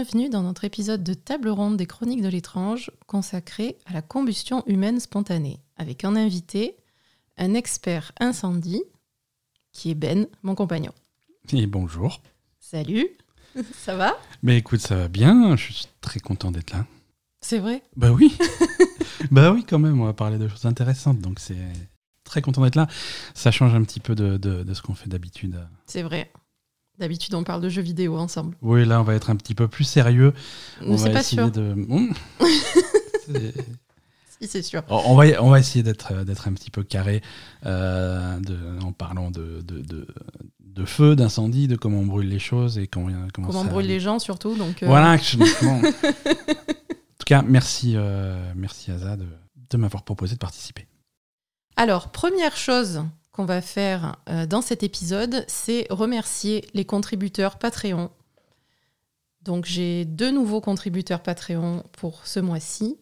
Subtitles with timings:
[0.00, 4.62] bienvenue dans notre épisode de table ronde des chroniques de l'étrange consacré à la combustion
[4.68, 6.76] humaine spontanée, avec un invité,
[7.36, 8.84] un expert incendie,
[9.72, 10.92] qui est Ben, mon compagnon.
[11.52, 12.22] Et bonjour.
[12.60, 13.08] Salut,
[13.74, 14.16] ça va?
[14.44, 16.86] Mais écoute, ça va bien, je suis très content d'être là.
[17.40, 17.82] C'est vrai?
[17.96, 18.38] Bah oui
[19.32, 21.56] Bah oui, quand même, on va parler de choses intéressantes, donc c'est
[22.22, 22.86] très content d'être là.
[23.34, 25.58] Ça change un petit peu de, de- de ce qu'on fait d'habitude.
[25.86, 26.30] C'est vrai.
[26.98, 28.56] D'habitude, on parle de jeux vidéo ensemble.
[28.60, 30.32] Oui, là, on va être un petit peu plus sérieux.
[30.82, 31.50] On Mais va c'est pas essayer sûr.
[31.52, 31.72] de...
[31.88, 32.12] Hum.
[34.40, 34.84] Si, c'est sûr.
[34.88, 37.22] on, va, on va essayer d'être d'être un petit peu carré
[37.66, 40.06] euh, de, en parlant de, de, de,
[40.60, 43.86] de feu, d'incendie, de comment on brûle les choses et comment, comment, Comment on brûle
[43.86, 44.54] les gens, surtout.
[44.54, 45.14] Donc, euh, Voilà.
[45.14, 49.26] en tout cas, merci, euh, merci Aza de,
[49.70, 50.86] de m'avoir proposé de participer.
[51.74, 53.02] Alors, première chose
[53.38, 58.10] qu'on va faire euh, dans cet épisode, c'est remercier les contributeurs Patreon.
[59.42, 62.96] Donc, j'ai deux nouveaux contributeurs Patreon pour ce mois-ci,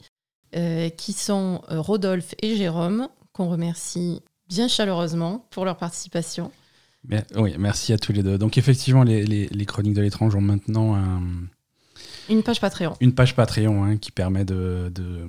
[0.55, 6.53] euh, qui sont euh, Rodolphe et Jérôme, qu'on remercie bien chaleureusement pour leur participation.
[7.09, 8.37] Mais, oui, merci à tous les deux.
[8.37, 11.23] Donc effectivement, les, les- les chroniques de l'étrange ont maintenant un-
[12.29, 12.95] Une page Patreon.
[13.01, 15.29] une page Patreon hein, qui permet de, de,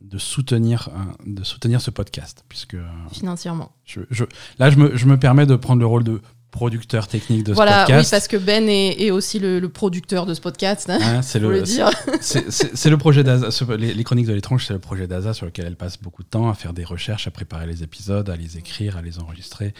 [0.00, 2.44] de soutenir, hein, de soutenir ce podcast.
[2.48, 2.82] Puisque euh,
[3.12, 3.72] Financièrement.
[3.84, 4.24] je, je-
[4.58, 7.72] là, je me, je me permets de prendre le rôle de producteur technique de Voilà,
[7.72, 8.10] ce oui, podcast.
[8.10, 11.38] parce que Ben est, est aussi le, le producteur de ce podcast, hein, Hein, c'est
[11.38, 11.90] le le, dire.
[12.22, 13.50] c'est- le projet d'Aza.
[13.76, 16.28] Les, les chroniques de l'étrange, c'est le projet d'Aza sur lequel elle passe beaucoup de
[16.28, 19.74] temps à faire des recherches, à préparer les épisodes, à les écrire, à les enregistrer.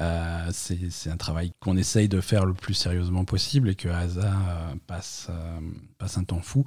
[0.00, 4.28] Euh, c'est un travail qu'on essaye de faire le plus sérieusement possible et que Asa
[4.28, 5.58] euh, passe, euh,
[5.98, 6.64] passe un temps fou.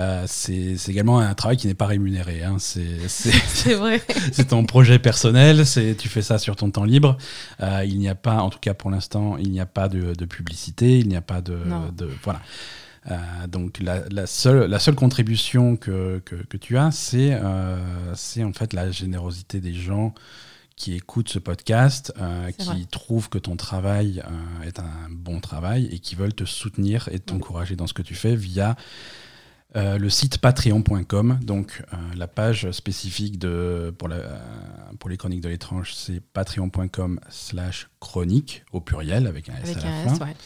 [0.00, 2.42] Euh, c'est également un travail qui n'est pas rémunéré.
[2.42, 2.56] hein.
[2.58, 4.02] C'est vrai.
[4.32, 5.64] c'est ton projet personnel,
[5.96, 7.16] tu fais ça sur ton temps libre.
[7.60, 10.14] Euh, il n'y a pas, en tout cas pour l'instant, il n'y a pas de,
[10.14, 11.56] de publicité, il n'y a pas de,
[12.24, 12.40] voilà.
[13.08, 17.78] Euh, donc la, la seule la seule contribution que, que, que tu as, c'est euh,
[18.16, 20.12] c'est en fait la générosité des gens
[20.76, 22.84] qui écoutent ce podcast, euh, qui vrai.
[22.90, 27.18] trouvent que ton travail euh, est un bon travail et qui veulent te soutenir et
[27.18, 28.76] t'encourager dans ce que tu fais via
[29.74, 31.82] euh, le site patreon.com, donc
[32.14, 34.18] la page spécifique de, pour, la,
[35.00, 39.78] pour les chroniques de l'étrange, c'est patreon.com slash chronique au pluriel avec un S Avec
[39.78, 40.14] à la un fin.
[40.14, 40.36] S, ouais.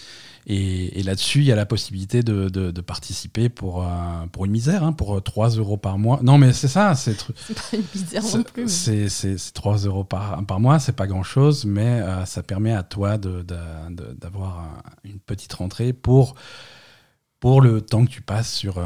[0.47, 3.89] Et, et là-dessus, il y a la possibilité de, de- de participer pour, euh,
[4.33, 6.19] pour une misère, hein, pour euh, 3 euros par mois.
[6.23, 8.69] Non, mais c'est ça, c'est tr- pas une misère non plus.
[8.73, 12.73] c'est c'est- c'est 3 euros par, par mois, c'est pas grand-chose, mais euh, ça permet
[12.73, 13.45] à toi de-
[14.19, 16.35] d'avoir un- une petite rentrée pour,
[17.41, 18.85] pour le temps que tu passes sur, euh,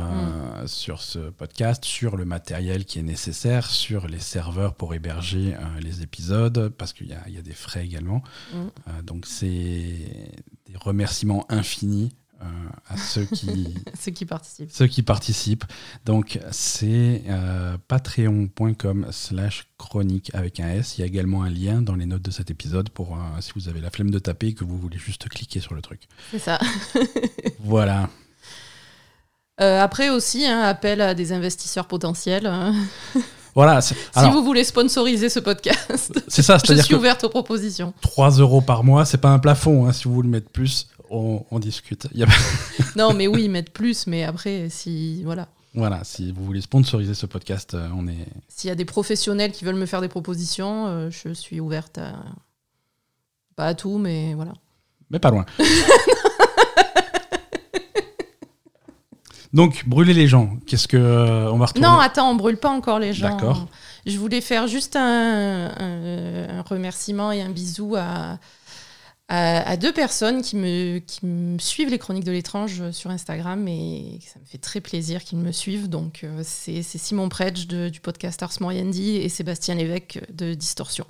[0.63, 0.69] Mm.
[0.69, 5.81] sur ce podcast, sur le matériel qui est nécessaire, sur les serveurs pour héberger euh,
[5.81, 8.23] les épisodes, parce qu'il y y a des frais également.
[8.53, 8.57] Mm.
[8.57, 10.33] Euh, donc c'est
[10.67, 12.47] des remerciements infinis euh,
[12.89, 14.71] à ceux qui, Ceux qui participent.
[14.71, 15.65] ceux qui participent.
[16.05, 17.23] Donc, c'est
[17.89, 20.99] patreon.com slash chronique avec un S.
[20.99, 23.69] Il y a également un lien dans les notes de cet épisode pour si vous
[23.69, 26.03] avez la flemme de taper et que vous voulez juste cliquer sur le truc.
[26.31, 26.59] C'est ça.
[27.61, 28.11] Voilà.
[29.61, 32.47] Euh, après aussi, hein, appel à des investisseurs potentiels.
[32.47, 32.75] hein.
[33.57, 33.81] Voilà.
[33.81, 37.95] si Alors, vous voulez sponsoriser ce podcast, c'est ça, je suis ouverte aux propositions.
[38.01, 39.87] 3 euros par mois, c'est pas un plafond.
[39.87, 39.93] hein.
[39.93, 42.09] Si vous voulez mettre plus, on, on discute.
[42.15, 42.27] Il y a-
[42.97, 47.27] Non, mais oui, mettre plus, mais après, si voilà, Voilà, si vous voulez sponsoriser ce
[47.27, 48.27] podcast, euh, on est.
[48.49, 51.99] s'il y a des professionnels qui veulent me faire des propositions, euh, je suis ouverte
[51.99, 52.13] à
[53.55, 54.55] pas à tout, mais voilà.
[55.11, 55.47] Mais pas loin.
[59.55, 60.97] Donc, brûler les gens, qu'est-ce que.
[60.99, 61.87] euh, on va retourner.
[61.89, 63.31] Non, attends, on brûle pas encore les gens.
[63.31, 63.67] D'accord.
[64.05, 68.39] Je voulais faire juste un, un- un remerciement et un bisou à,
[69.29, 73.67] à, à deux personnes qui me, qui me suivent les chroniques de l'étrange sur Instagram
[73.69, 75.89] et ça me fait très plaisir qu'ils me suivent.
[75.89, 80.53] Donc, euh, c'est c'est Simon Predge de- du podcast Ars Moriendi et Sébastien Lévesque de
[80.55, 81.07] Distorsion.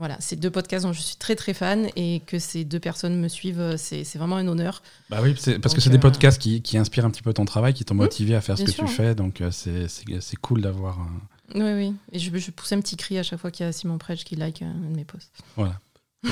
[0.00, 3.20] Voilà, c'est deux podcasts dont je suis très très fan et que ces deux personnes
[3.20, 4.82] me suivent, c'est c'est vraiment un honneur.
[5.10, 7.44] Bah oui, parce que c'est des euh, podcasts qui, qui inspirent un petit peu ton
[7.44, 8.86] travail, qui t'ont motivé à faire ce que sûr.
[8.86, 10.98] tu fais, donc euh, c'est- cool d'avoir.
[11.00, 11.20] un-
[11.54, 11.94] Oui, oui.
[12.12, 14.24] Et je, je pousse un petit cri à chaque fois qu'il y a Simon Predge
[14.24, 15.32] qui like un de mes posts.
[15.56, 15.78] Voilà.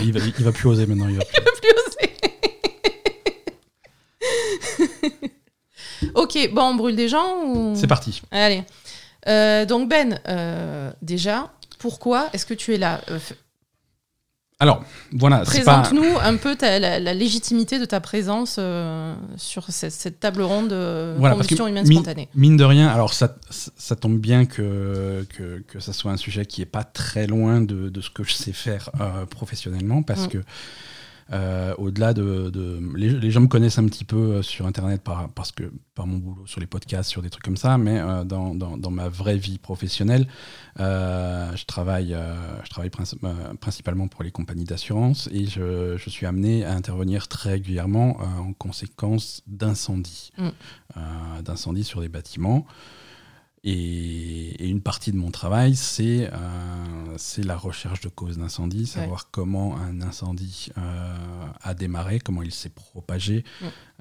[0.01, 1.09] Et il, va, il va plus oser maintenant.
[1.09, 1.71] Il va plus- plus
[4.81, 6.11] oser.
[6.15, 7.75] ok, bon, on brûle des gens ou...
[7.77, 8.23] C'est parti.
[8.31, 8.63] Allez.
[9.27, 13.03] Euh, donc Ben, euh, déjà, pourquoi est-ce que tu es là?
[13.11, 13.19] Euh,
[14.61, 14.83] Alors,
[15.13, 15.39] voilà.
[15.39, 20.19] pas- Présente-nous un peu ta- la, la légitimité de ta présence euh, sur cette, cette
[20.19, 22.29] table ronde de Voilà, parce que combustion humaine spontanée.
[22.35, 26.17] Mine de rien, alors ça, ça ça tombe bien que, que, que ça soit un
[26.17, 30.03] sujet qui est pas très loin de, de ce que je sais faire euh, professionnellement,
[30.03, 30.29] parce Mm.
[30.29, 30.39] que
[31.31, 35.53] Euh, au-delà de, de les, gens me connaissent un petit peu sur Internet par, parce
[35.53, 38.79] que par mon boulot sur les podcasts, sur des trucs comme ça, mais dans, dans,
[38.79, 40.27] dans, ma vraie vie professionnelle,
[40.79, 42.17] je travaille,
[42.65, 42.91] je travaille
[43.61, 48.53] principalement pour les compagnies d'assurance et je, je, suis amené à intervenir très régulièrement en
[48.55, 51.43] conséquence d'incendies, mm.
[51.43, 52.67] d'incendies sur des bâtiments.
[53.71, 59.77] Et, une partie de mon travail, c'est euh, la recherche de causes d'incendie, savoir comment
[59.77, 63.45] un incendie euh, a démarré, comment il s'est propagé,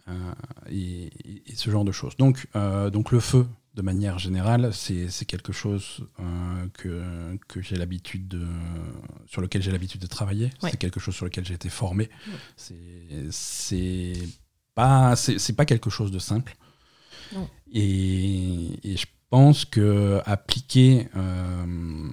[0.08, 0.34] euh,
[0.69, 1.10] et,
[1.54, 2.16] ce genre de choses.
[2.18, 6.08] Donc, euh, donc le feu, de manière générale, c'est quelque chose
[6.74, 8.48] que, que j'ai l'habitude de,
[9.28, 10.50] sur lequel j'ai l'habitude de travailler.
[10.62, 12.10] C'est quelque chose sur lequel j'ai été formé.
[12.56, 14.14] C'est
[14.74, 16.56] pas, c'est pas quelque chose de simple.
[17.74, 22.08] Et, et, je pense que appliquer, euh,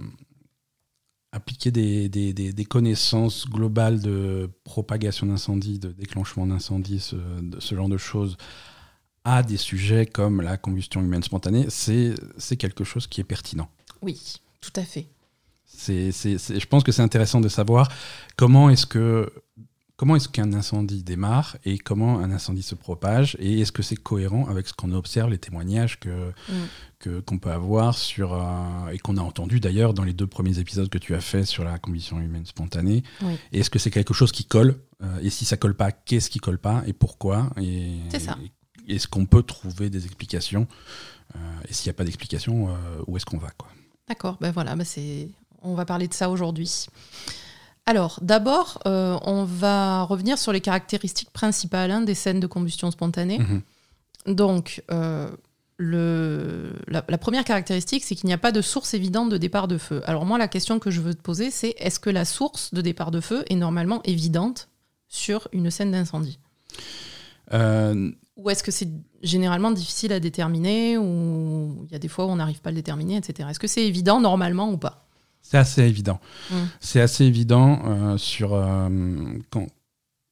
[1.33, 7.17] appliquer des, des, des, connaissances globales de propagation d'incendie, de déclenchement d'incendie, ce,
[7.59, 8.37] ce, genre de choses,
[9.25, 13.69] à des sujets comme la combustion humaine spontanée, c'est quelque chose qui est pertinent.
[14.03, 15.07] Oui, tout à fait.
[15.65, 17.91] C'est, je pense que c'est intéressant de savoir
[18.37, 19.33] comment est-ce que
[19.97, 23.97] comment est-ce qu'un incendie démarre et comment un incendie se propage et est-ce que c'est
[23.97, 27.21] cohérent avec ce qu'on observe, les témoignages que, mm.
[27.23, 30.89] qu'on peut avoir sur, euh, et qu'on a entendu d'ailleurs dans les deux premiers épisodes
[30.89, 33.05] que tu as fait sur la combustion humaine spontanée?
[33.53, 36.41] Est-ce que c'est quelque chose qui colle euh, Et si ça colle pas, qu'est-ce qui
[36.41, 37.51] colle pas et pourquoi?
[37.61, 38.37] Et, C'est ça.
[38.89, 40.67] Est-ce qu'on peut trouver des explications
[41.37, 41.39] euh,
[41.69, 42.69] Et s'il n'y a pas d'explication,
[43.07, 43.69] où est-ce qu'on va quoi?
[44.09, 45.31] D'accord, ben voilà, ben c'est...
[45.63, 46.87] on va parler de ça aujourd'hui.
[47.87, 52.91] Alors, d'abord, euh, on va revenir sur les caractéristiques principales hein, des scènes de combustion
[52.91, 53.39] spontanée.
[53.39, 53.63] Mhm.
[54.35, 55.29] Donc, euh,
[55.79, 60.03] la, première caractéristique, c'est qu'il n'y a pas de source évidente de départ de feu.
[60.07, 62.81] Alors moi, la question que je veux te poser, c'est est-ce que la source de
[62.81, 64.69] départ de feu est normalement évidente
[65.09, 66.39] sur une scène d'incendie?
[67.53, 68.89] Euh, Ou est-ce que c'est
[69.23, 72.73] généralement difficile à déterminer, ou il y a des fois où on n'arrive pas à
[72.73, 73.49] le déterminer, etc.
[73.51, 75.04] Est-ce que c'est évident normalement ou pas?
[75.55, 76.21] C'est assez évident.
[76.51, 76.55] Mm.
[76.81, 78.89] C'est assez évident euh, sur euh,
[79.51, 79.67] quand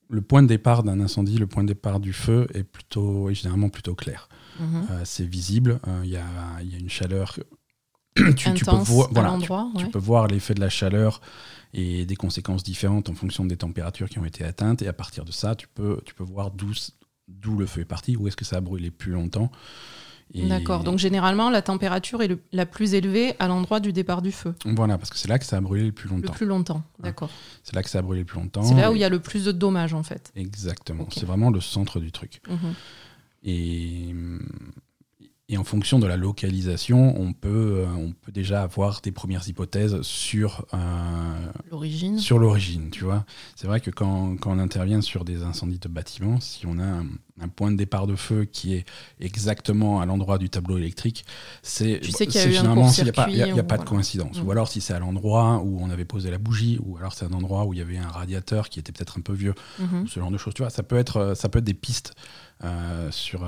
[0.09, 3.35] le point de départ d'un incendie, le point de départ du feu est plutôt est
[3.35, 4.29] généralement plutôt clair.
[4.61, 4.91] Mm-hmm.
[4.91, 5.81] Euh, c'est visible.
[6.03, 6.25] Il y, a,
[6.63, 7.39] y, a, une chaleur.
[8.37, 9.39] tu, tu, peux voir, voilà,
[9.79, 11.21] tu, peux voir l'effet de la chaleur
[11.73, 14.83] et des conséquences différentes en fonction des températures qui ont été atteintes.
[14.83, 18.17] Et à partir de ça, tu peux, tu peux voir d'où le feu est parti,
[18.17, 19.51] où est-ce que ça a brûlé plus longtemps.
[20.35, 24.55] D'accord, donc généralement la température est la plus élevée à l'endroit du départ du feu.
[24.65, 26.33] Voilà, parce que c'est là que ça a brûlé le plus longtemps.
[26.33, 27.31] Le plus longtemps, d'accord.
[27.63, 28.63] C'est là que ça a brûlé le plus longtemps.
[28.63, 30.33] C'est là où il y a le plus de dommages en fait.
[30.35, 32.41] Exactement, c'est vraiment le centre du truc.
[32.49, 32.75] Mhm.
[33.45, 34.15] Et
[35.49, 39.47] et en fonction de la localisation, on peut, euh, on peut déjà avoir des premières
[39.49, 40.79] hypothèses sur euh,
[41.71, 42.19] l'origine.
[42.19, 43.25] Sur l'origine, tu vois.
[43.57, 46.85] C'est vrai que quand, quand, on intervient sur des incendies de bâtiments, si on a
[46.85, 48.87] un, point de départ de feu qui est
[49.21, 51.25] exactement à l'endroit du tableau électrique,
[51.63, 53.85] c'est tu sais qu'il y a généralement il n'y a pas, y a, pas de
[53.85, 54.41] coïncidence.
[54.41, 54.51] Ou mm.
[54.53, 57.33] alors si c'est à l'endroit où on avait posé la bougie, ou alors c'est un
[57.33, 60.03] endroit où il y avait un radiateur qui était peut-être un peu vieux, mm-hmm.
[60.05, 60.55] ou ce genre de choses.
[60.55, 62.15] Tu vois, ça peut être, ça peut être des pistes
[62.63, 63.45] euh, sur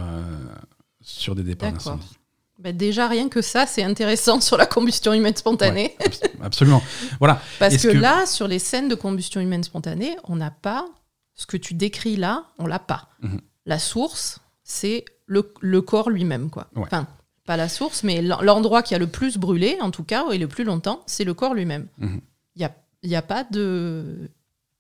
[1.05, 2.19] sur des départs d'incendie.
[2.59, 5.97] Bah, déjà, rien que ça, c'est intéressant sur la combustion humaine spontanée.
[6.43, 6.83] absolument.
[7.19, 7.41] Voilà.
[7.59, 10.87] Parce que, là, sur les scènes de combustion humaine spontanée, on n'a pas
[11.35, 13.09] ce que tu décris là, on l'a pas.
[13.23, 13.41] Mhm.
[13.67, 16.69] La source, c'est le, le, corps lui-même, quoi.
[16.77, 17.07] Enfin,
[17.45, 20.49] pas la source, mais l'endroit qui a le plus brûlé, en tout cas, et le
[20.49, 21.89] plus longtemps, c'est le corps lui-même.
[21.99, 22.21] Mhm.
[22.55, 24.31] Il n'y a, y a pas de,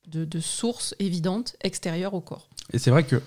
[0.06, 2.48] de, de source évidente extérieure au corps.
[2.72, 3.20] Et c'est vrai que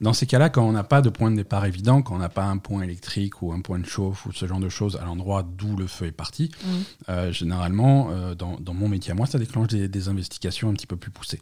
[0.00, 2.28] dans ces cas-là, quand on n'a pas de point de départ évident, quand on n'a
[2.28, 5.04] pas un point électrique ou un point de chauffe ou ce genre de choses à
[5.04, 6.68] l'endroit d'où le feu est parti, mmh.
[7.08, 10.96] euh, généralement, euh, dans, mon métier à moi, ça déclenche des, investigations un petit peu
[10.96, 11.40] plus poussées.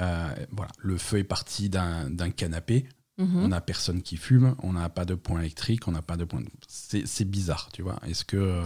[0.00, 2.86] Euh, voilà, le feu est parti d'un canapé,
[3.18, 3.44] Mhm.
[3.44, 6.24] On n'a personne qui fume, on n'a pas de point électrique, on n'a pas de
[6.24, 6.40] point.
[6.68, 7.98] C'est bizarre, tu vois.
[8.06, 8.62] Est-ce que,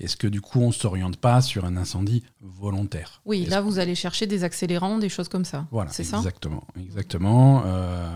[0.00, 3.22] est que du coup, on s'oriente pas sur un incendie volontaire?
[3.24, 5.66] Oui, là, vous allez chercher des accélérants, des choses comme ça.
[5.70, 6.18] Voilà, c'est ça?
[6.18, 7.62] Exactement, exactement.
[7.64, 8.10] Euh,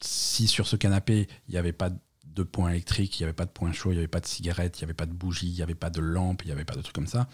[0.00, 1.90] si sur ce canapé, il n'y avait pas
[2.36, 4.26] de point électrique, il n'y avait pas de point chaud, il n'y avait pas de
[4.26, 6.52] cigarette, il n'y avait pas de bougie, il n'y avait pas de lampe, il n'y
[6.52, 7.26] avait pas de trucs comme ça.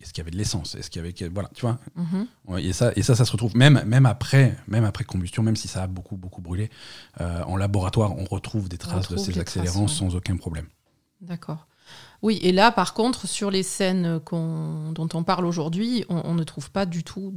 [0.00, 0.74] Est-ce qu'il y avait de l'essence?
[0.74, 1.78] Est-ce qu'il y avait voilà, tu vois?
[1.94, 2.58] Mhm.
[2.58, 5.68] Et ça, et ça, ça se retrouve même même après, même après combustion, même si
[5.68, 6.70] ça a beaucoup beaucoup brûlé,
[7.20, 10.66] euh, en laboratoire, on retrouve des traces de ces accélérants sans aucun problème.
[11.20, 11.66] D'accord.
[12.22, 16.70] Oui, et là, par contre, sur les scènes dont on parle aujourd'hui, on, ne trouve
[16.70, 17.30] pas du tout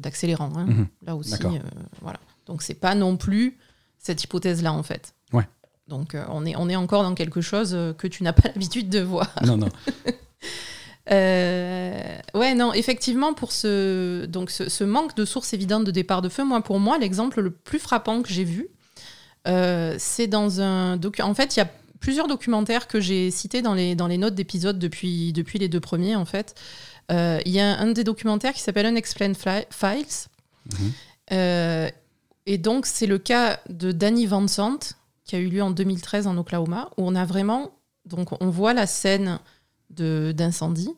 [0.00, 0.52] d'accélérant.
[0.56, 0.66] Hein.
[0.66, 0.88] Mhm.
[1.02, 1.60] Là aussi, euh,
[2.00, 2.18] voilà.
[2.46, 3.58] Donc c'est pas non plus
[3.98, 5.14] cette hypothèse-là en fait.
[5.32, 5.46] Ouais.
[5.88, 8.48] Donc euh, on, est, on est encore dans quelque chose euh, que tu n'as pas
[8.54, 9.32] l'habitude de voir.
[9.44, 9.68] Non, non.
[11.12, 16.20] Euh, ouais, non, effectivement, pour ce, donc ce, ce manque de sources évidentes de départ
[16.20, 18.66] de feu, moi, pour moi, l'exemple le plus frappant que j'ai vu,
[19.46, 21.22] euh, c'est dans un docu.
[21.22, 24.34] En fait, il y a plusieurs documentaires que j'ai cités dans les, dans les notes
[24.34, 26.56] d'épisode depuis, depuis les deux premiers, en fait.
[27.08, 30.28] Il y a un des documentaires qui s'appelle Unexplained Files.
[31.30, 31.90] Mhm.
[32.46, 34.78] Et donc, c'est le cas de Danny Vincent,
[35.26, 37.72] qui a eu lieu en 2013 en Oklahoma, où on a vraiment.
[38.06, 39.38] Donc, on voit la scène
[39.90, 40.90] d'incendie.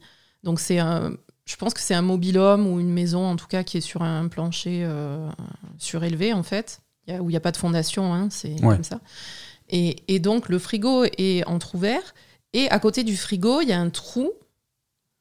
[0.45, 1.13] Donc, c'est un.
[1.47, 4.03] Je pense que c'est un mobil-home ou une maison, en tout cas, qui est sur
[4.03, 5.31] un plancher euh,
[5.79, 8.53] surélevé, en fait, Il y a- où il n'y a pas de fondation, hein, c'est
[8.63, 8.75] Ouais.
[8.75, 9.01] comme ça.
[9.71, 12.15] Et, et donc, le frigo est entrouvert.
[12.53, 14.31] Et à côté du frigo, il y a un trou,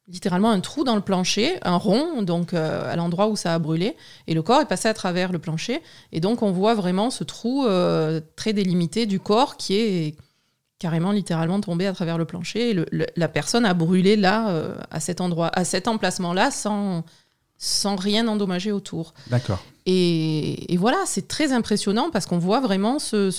[0.10, 3.60] littéralement un trou dans le plancher, un rond, donc euh, à l'endroit où ça a
[3.60, 3.96] brûlé.
[4.28, 5.82] Et le corps est passé à travers le plancher.
[6.14, 10.16] Et donc, on voit vraiment ce trou euh, très délimité du corps qui est
[10.80, 12.70] carrément, littéralement tombé à travers le plancher.
[12.70, 16.52] Et le- le- la personne a brûlé là, euh, à cet endroit, à cet emplacement-là,
[16.52, 17.04] sans,
[17.58, 19.14] sans rien endommager autour.
[19.30, 19.60] D'accord.
[19.88, 23.32] Et, et voilà, c'est très impressionnant parce qu'on voit vraiment ce,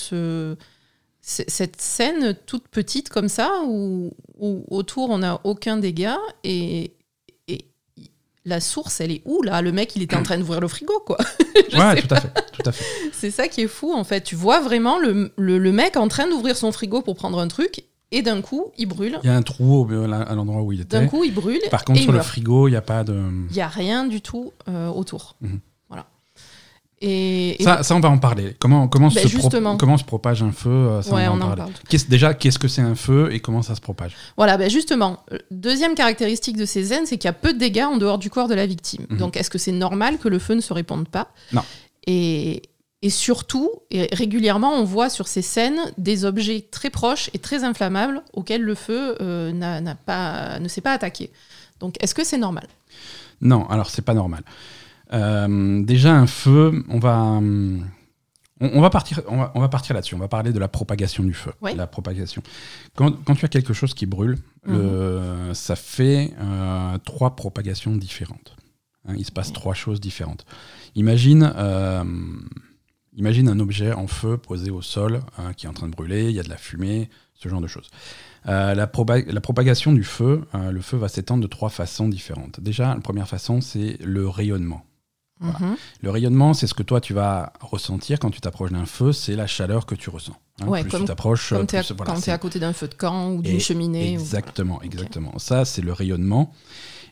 [1.20, 6.92] cette scène toute petite comme ça où, où autour on n'a aucun dégât et,
[7.48, 7.64] et
[8.44, 9.60] la source elle est où là?
[9.60, 11.18] Le mec il était en train d'ouvrir le frigo quoi.
[11.74, 12.32] Ouais, tout à fait.
[12.52, 12.84] Tout à fait.
[13.12, 14.22] C'est ça qui est fou en fait.
[14.22, 17.48] Tu vois vraiment le, le- le mec en train d'ouvrir son frigo pour prendre un
[17.48, 19.18] truc et d'un coup il brûle.
[19.22, 20.98] Il y a un trou au- à l'endroit où il était.
[20.98, 21.60] D'un coup il brûle.
[21.70, 23.12] Par contre, et sur il le frigo, il n'y a pas de.
[23.50, 25.36] Il n'y a rien du tout euh, autour.
[25.42, 25.60] Mhm.
[27.00, 28.56] Et, et- Ça, ça, on va en parler.
[28.58, 29.76] Comment, comment, Ben, se, pro- justement.
[29.76, 31.62] comment se propage un feu ça, Ouais, on on va en en parler.
[31.72, 31.72] parle.
[31.88, 34.16] Qu'est-ce- déjà, qu'est-ce que c'est un feu et comment ça se propage?
[34.36, 37.58] Voilà, ben justement, euh, deuxième caractéristique de ces zen, c'est qu'il y a peu de
[37.58, 39.06] dégâts en dehors du corps de la victime.
[39.10, 39.18] Mhm.
[39.18, 41.28] Donc, est-ce que c'est normal que le feu ne se réponde pas?
[41.52, 41.62] Non.
[42.08, 42.62] Et,
[43.02, 47.62] et surtout, et régulièrement, on voit sur ces scènes des objets très proches et très
[47.62, 49.52] inflammables auxquels le feu euh,
[50.04, 51.30] pas, ne s'est pas attaqué.
[51.78, 52.66] Donc, est-ce que c'est normal?
[53.40, 54.42] Non, alors c'est pas normal.
[55.12, 57.16] Euh, déjà, un feu, on va.
[57.18, 57.86] hum,
[58.60, 60.14] On, on va partir, on va, on va partir là-dessus.
[60.14, 61.52] On va parler de la propagation du feu.
[61.62, 61.74] Ouais.
[61.74, 62.42] La propagation.
[62.96, 64.36] Quand, quand tu as quelque chose qui brûle,
[64.66, 68.56] le- ça fait euh, trois propagations différentes.
[69.06, 70.44] Hein, il se passe trois choses différentes.
[70.94, 72.04] Imagine, euh,
[73.16, 76.24] imagine un objet en feu posé au sol hein, qui est en train de brûler.
[76.28, 77.88] Il y a de la fumée, ce genre de choses.
[78.46, 82.60] Euh, la, propagation du feu, euh, le feu va s'étendre de trois façons différentes.
[82.60, 84.84] Déjà, la première façon, c'est le rayonnement.
[85.40, 85.58] Voilà.
[85.60, 85.76] Mhm.
[86.02, 89.36] Le rayonnement, c'est ce que toi tu vas ressentir quand tu t'approches d'un feu, c'est
[89.36, 90.36] la chaleur que tu ressens.
[90.60, 90.66] hein.
[90.66, 91.50] Ouais, plus comme- tu t'approches,
[92.14, 94.16] quand tu es à côté d'un feu de camp ou d'une cheminée.
[94.16, 95.38] ou- Exactement, exactement.
[95.38, 96.52] Ça, c'est le rayonnement.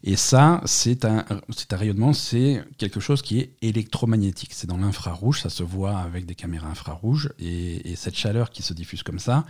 [0.04, 4.50] Et ça, c'est un, un rayonnement, c'est quelque chose qui est électromagnétique.
[4.52, 7.30] C'est dans l'infrarouge, ça se voit avec des caméras infrarouges.
[7.40, 9.44] Et, et cette chaleur qui se diffuse comme ça,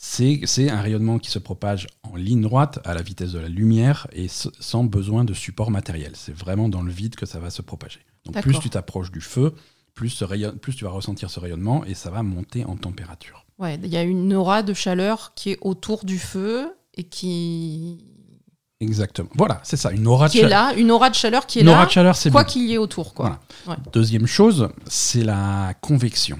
[0.00, 4.06] c'est un rayonnement qui se propage en ligne droite à la vitesse de la lumière
[4.12, 6.12] et sans besoin de support matériel.
[6.14, 8.00] C'est vraiment dans le vide que ça va se propager.
[8.24, 9.54] Donc plus tu t'approches du feu,
[9.94, 13.44] plus, ce rayon- plus tu vas ressentir ce rayonnement et ça va monter en température.
[13.58, 18.04] Ouais, il y a une aura de chaleur qui est autour du feu et qui,
[18.80, 19.28] Exactement.
[19.34, 20.68] Voilà, c'est ça, une aura de qui est chaleur.
[20.68, 22.62] là, une aura de chaleur qui est Une là, aura de chaleur, c'est quoi qu'il
[22.62, 23.12] y ait autour.
[23.12, 23.40] Quoi.
[23.92, 26.38] Deuxième chose, c'est la convection.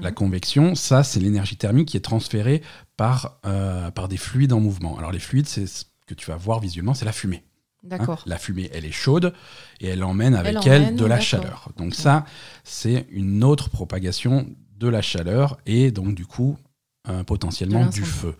[0.00, 2.62] La convection, ça, c'est l'énergie thermique qui est transférée
[2.96, 4.98] par, euh, par des fluides en mouvement.
[4.98, 7.42] Alors, les fluides, c'est ce que tu vas voir visuellement, c'est la fumée.
[7.44, 7.88] hein.
[7.88, 8.22] D'accord.
[8.26, 9.34] La fumée, elle est chaude
[9.80, 11.68] et elle emmène avec Elle elle, emmène, de la chaleur.
[11.76, 12.24] Donc, ça,
[12.64, 16.56] c'est une autre propagation de la chaleur et donc, du coup,
[17.08, 18.34] euh, potentiellement du feu.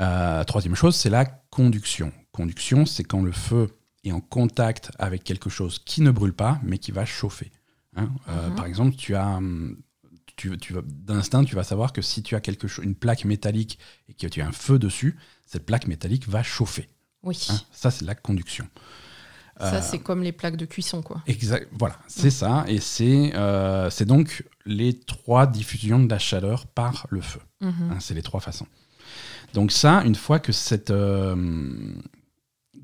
[0.00, 2.12] Euh, troisième chose, c'est la conduction.
[2.32, 3.68] Conduction, c'est quand le feu
[4.04, 7.50] est en contact avec quelque chose qui ne brûle pas, mais qui va chauffer.
[7.96, 8.54] Hein, euh, Mhm.
[8.54, 9.76] Par exemple, tu as, hum,
[10.38, 13.78] tu, tu d'instinct, tu vas savoir que si tu as quelque chose, une plaque métallique
[14.08, 16.88] et que tu as un feu dessus, cette plaque métallique va chauffer.
[17.22, 17.38] Oui.
[17.50, 17.60] hein.
[17.72, 18.66] Ça, c'est la conduction.
[19.60, 21.20] Ça, Euh, c'est comme les plaques de cuisson, quoi.
[21.26, 22.64] Exact, voilà, c'est ça.
[22.68, 27.40] Et c'est euh, donc les trois diffusions de la chaleur par le feu.
[27.60, 27.90] Mhm.
[27.92, 28.68] Hein, c'est les trois façons.
[29.54, 31.34] Donc ça, une fois que cette, euh,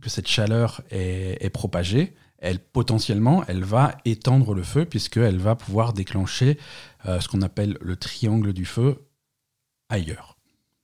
[0.00, 5.56] que cette chaleur est, est propagée, elle potentiellement, elle va étendre le feu puisqu'elle va
[5.56, 6.58] pouvoir déclencher
[7.06, 9.06] euh, ce qu'on appelle le triangle du feu
[9.88, 10.36] ailleurs.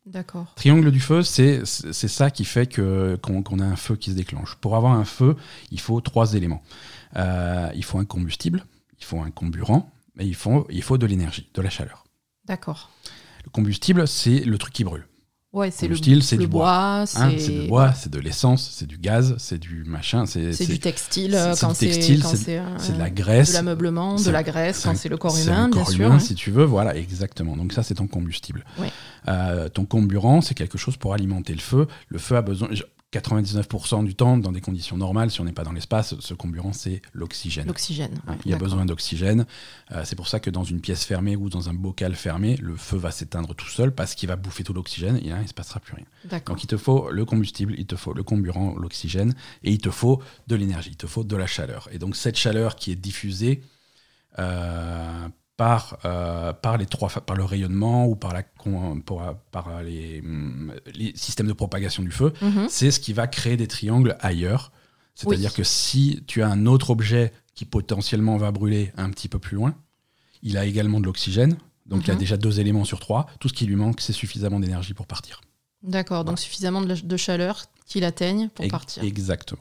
[0.07, 0.55] D'accord.
[0.57, 4.17] Triangle du feu, c'est ça qui fait que qu'on qu'on a un feu qui se
[4.17, 4.57] déclenche.
[4.57, 5.37] Pour avoir un feu,
[5.71, 6.63] il faut trois éléments.
[7.17, 8.65] Euh, il faut un combustible,
[8.99, 12.05] il faut un comburant, et il faut, il faut de l'énergie, de la chaleur.
[12.47, 12.91] D'accord.
[13.45, 15.07] Le combustible, c'est le truc qui brûle.
[15.53, 17.01] Ouais, c'est le, Combustible, c'est du bois.
[17.01, 20.79] Hein, c'est du bois, c'est de l'essence, c'est du gaz, c'est du machin, c'est du
[20.79, 21.75] textile c'est- c'est quand
[22.93, 23.49] de la graisse.
[23.49, 26.07] de l'ameublement, de la graisse quand c'est le corps humain, un bien corps sûr.
[26.07, 26.19] humain, hein.
[26.21, 27.57] si tu veux, voilà, exactement.
[27.57, 28.65] Donc ça, c'est ton combustible.
[28.79, 28.93] Ouais.
[29.27, 31.89] Euh, ton comburant, c'est quelque chose pour alimenter le feu.
[32.09, 32.69] Le feu a besoin.
[33.13, 36.35] Je- 99% du temps, dans des conditions normales, si on n'est pas dans l'espace, ce
[36.35, 37.67] comburant, c'est l'oxygène.
[37.67, 38.13] L'oxygène.
[38.29, 39.47] Ouais, il y a besoin d'oxygène.
[39.93, 42.77] Euh, c'est pour ça que dans une pièce fermée ou dans un bocal fermé, le
[42.77, 45.49] feu va s'éteindre tout seul parce qu'il va bouffer tout l'oxygène et là, il ne
[45.49, 46.07] se passera plus rien.
[46.55, 49.91] Donc il te faut le combustible, il te faut le comburant, l'oxygène, et il te
[49.91, 51.89] faut de l'énergie, il te faut de la chaleur.
[51.91, 53.63] Et donc cette chaleur qui est diffusée
[54.39, 55.29] euh,
[55.61, 60.23] par, euh, par, les trois, par le rayonnement ou par, la, con- par, par les,
[60.95, 62.67] les systèmes de propagation du feu, Mhm.
[62.71, 64.73] c'est ce qui va créer des triangles ailleurs.
[65.15, 65.57] C'est-à-dire Oui.
[65.57, 69.57] que si tu as un autre objet qui potentiellement va brûler un petit peu plus
[69.57, 69.75] loin,
[70.43, 71.59] il a également de l'oxygène.
[71.85, 72.21] Donc il a Mhm.
[72.21, 73.27] déjà deux éléments sur trois.
[73.39, 75.43] Tout ce qui lui manque, c'est suffisamment d'énergie pour partir.
[75.83, 79.03] D'accord, donc suffisamment de, chaleur qu'il atteigne pour partir.
[79.05, 79.61] Exactement.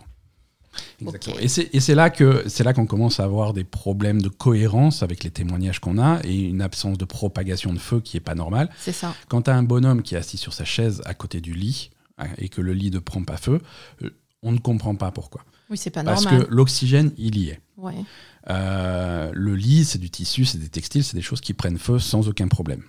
[1.02, 1.36] Exactement.
[1.36, 1.42] Ok.
[1.74, 5.24] Et c'est là que c'est là qu'on commence à avoir des problèmes de cohérence avec
[5.24, 8.70] les témoignages qu'on a et une absence de propagation de feu qui est pas normale.
[8.80, 9.14] C'est ça.
[9.28, 11.90] Quand tu as un bonhomme qui est assis sur sa chaise à côté du lit
[12.18, 13.62] hein, et que le lit ne prend pas feu,
[14.04, 14.10] euh,
[14.44, 15.44] on ne comprend pas pourquoi.
[15.70, 16.46] Oui, c'est pas Parce normal.
[16.48, 17.60] que l'oxygène, il y est.
[17.78, 17.94] Ouais.
[18.50, 22.00] Euh, le lit, c'est du tissu, c'est des textiles, c'est des choses qui prennent feu
[22.00, 22.84] sans aucun problème.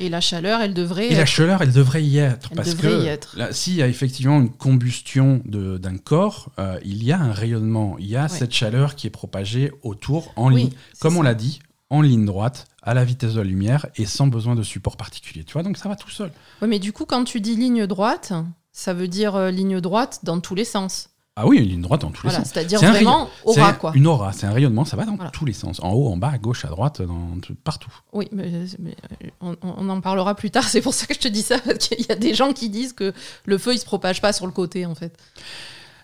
[0.00, 1.08] Et la chaleur, elle devrait.
[1.08, 2.48] Et la chaleur, elle devrait y être.
[2.50, 3.34] Elle parce devrait que y être.
[3.36, 7.32] là, s'il y a effectivement une combustion de- d'un corps, euh, il y a un
[7.32, 8.28] rayonnement, il y a Ouais.
[8.28, 11.60] cette chaleur qui est propagée autour en Oui, ligne, comme on l'a dit,
[11.90, 15.44] en ligne droite, à la vitesse de la lumière et sans besoin de support particulier.
[15.44, 16.30] Tu vois, donc ça va tout seul.
[16.62, 18.32] Ouais, mais du coup, quand tu dis ligne droite,
[18.72, 21.08] ça veut dire euh, ligne droite dans tous les sens.
[21.38, 22.48] Ah oui, une ligne droite dans tous les sens.
[22.50, 23.92] c'est-à-dire vraiment C'est aura, quoi.
[23.94, 25.30] une aura, c'est un rayonnement, ça va dans Voilà.
[25.30, 25.80] tous les sens.
[25.82, 27.92] En haut, en bas, à gauche, à droite, dans, partout.
[28.14, 28.96] Oui, mais, mais,
[29.42, 30.64] on, on en parlera plus tard.
[30.68, 32.70] C'est pour ça que je te dis ça, parce qu'il y a des gens qui
[32.70, 33.12] disent que
[33.44, 35.14] le feu, il se propage pas sur le côté, en fait.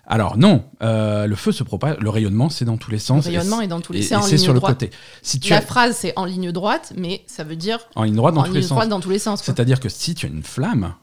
[0.07, 3.25] Alors non, euh, le feu se propage, le rayonnement, c'est dans tous les Le sens.
[3.27, 4.91] et rayonnement est dans tous les et- c'est sur le côté.
[5.23, 8.17] Si tu La as phrase, c'est en ligne droite, mais ça veut dire en ligne
[8.17, 8.71] droite dans en tous ligne les sens.
[8.77, 9.41] droite dans tous les sens.
[9.41, 9.47] quoi.
[9.55, 10.95] C'est-à-dire que si tu as une flamme,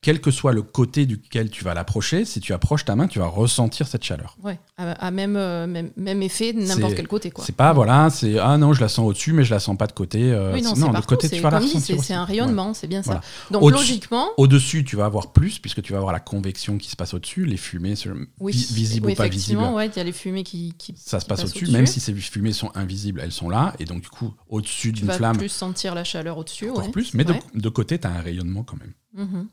[0.00, 3.18] quel que soit le côté duquel tu vas l'approcher, si tu approches ta main, tu
[3.18, 4.36] vas ressentir cette chaleur.
[4.44, 7.32] Ouais, à, même, euh, même, même effet de n'importe quel côté.
[7.32, 7.44] Quoi.
[7.44, 9.88] C'est pas voilà, c'est ah non, je la sens au-dessus, mais je la sens pas
[9.88, 10.32] de côté.
[10.32, 12.02] euh, Oui, non, c'est de côté tu vas la ressentir.
[12.02, 13.22] c'est un rayonnement, c'est bien Voilà.
[13.22, 13.52] ça.
[13.52, 16.96] Donc logiquement, Au-dessus, tu vas avoir plus, puisque tu vas avoir la convection qui se
[16.96, 17.94] passe au-dessus, les fumées,
[18.38, 19.52] oui, visibles oui, ou pas visibles.
[19.60, 21.98] effectivement, ouais, il y a les fumées qui, qui Ça se passe au-dessus, même si
[21.98, 25.14] ces fumées sont invisibles, elles sont là, et donc du coup, au-dessus tu d'une vas
[25.14, 26.70] flamme, plus sentir la chaleur au-dessus.
[26.70, 29.48] encore plus, mais de, côté, tu as un rayonnement quand même.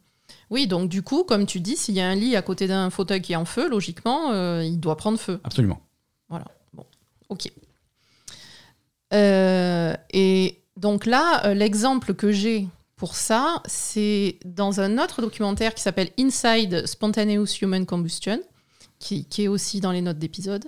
[0.50, 2.90] Oui, donc du coup, comme tu dis, s'il y a un lit à côté d'un
[2.90, 5.40] fauteuil qui est en feu, logiquement, euh, il doit prendre feu.
[5.44, 5.82] Absolument.
[7.30, 7.52] Ok.
[9.14, 15.74] Euh, et donc là, euh, l'exemple que j'ai pour ça, c'est dans un autre documentaire
[15.74, 18.40] qui s'appelle Inside Spontaneous Human Combustion,
[19.00, 20.66] qui, qui est aussi dans les notes d'épisode.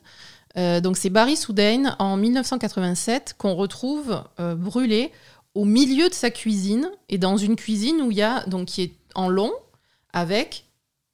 [0.57, 5.11] Euh, donc c'est Barry Soudain en 1987 qu'on retrouve euh, brûlé
[5.53, 8.81] au milieu de sa cuisine et dans une cuisine où il y a donc qui
[8.81, 9.51] est en long
[10.13, 10.65] avec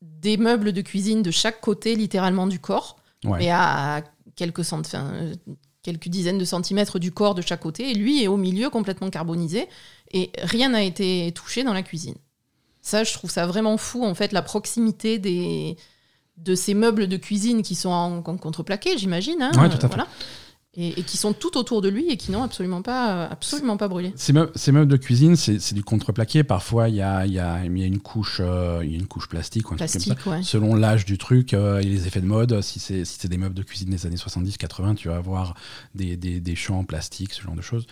[0.01, 3.39] des meubles de cuisine de chaque côté littéralement du corps Ouais.
[3.39, 4.03] mais à
[4.35, 5.33] quelques, cent- enfin, euh,
[5.81, 9.09] quelques dizaines de centimètres du corps de chaque côté, et lui est au milieu complètement
[9.09, 9.67] carbonisé,
[10.11, 12.15] et rien n'a été touché dans la cuisine.
[12.81, 15.77] Ça, je trouve ça vraiment fou, en fait, la proximité des,
[16.35, 19.79] de ces meubles de cuisine qui sont en, en contreplaqué, j'imagine, hein, Ouais, tout à
[19.79, 19.87] fait.
[19.87, 20.07] voilà,
[20.75, 23.87] et, et qui sont tout autour de lui et qui n'ont absolument pas, absolument pas
[23.87, 24.11] brûlé.
[24.15, 26.43] Ces meubles, ces meubles de cuisine, c'est du contreplaqué.
[26.43, 28.95] Parfois, il y a, il y, a, il y a une couche, euh, il y
[28.95, 30.15] a une couche plastique ou un truc comme ça.
[30.15, 30.41] Plastique, ouais.
[30.41, 33.55] Selon l'âge du truc euh, et les effets de mode, si c'est si des meubles
[33.55, 35.53] de cuisine des années 70-80, tu vas avoir
[35.93, 37.85] des, des, des champs en plastique, ce genre de choses.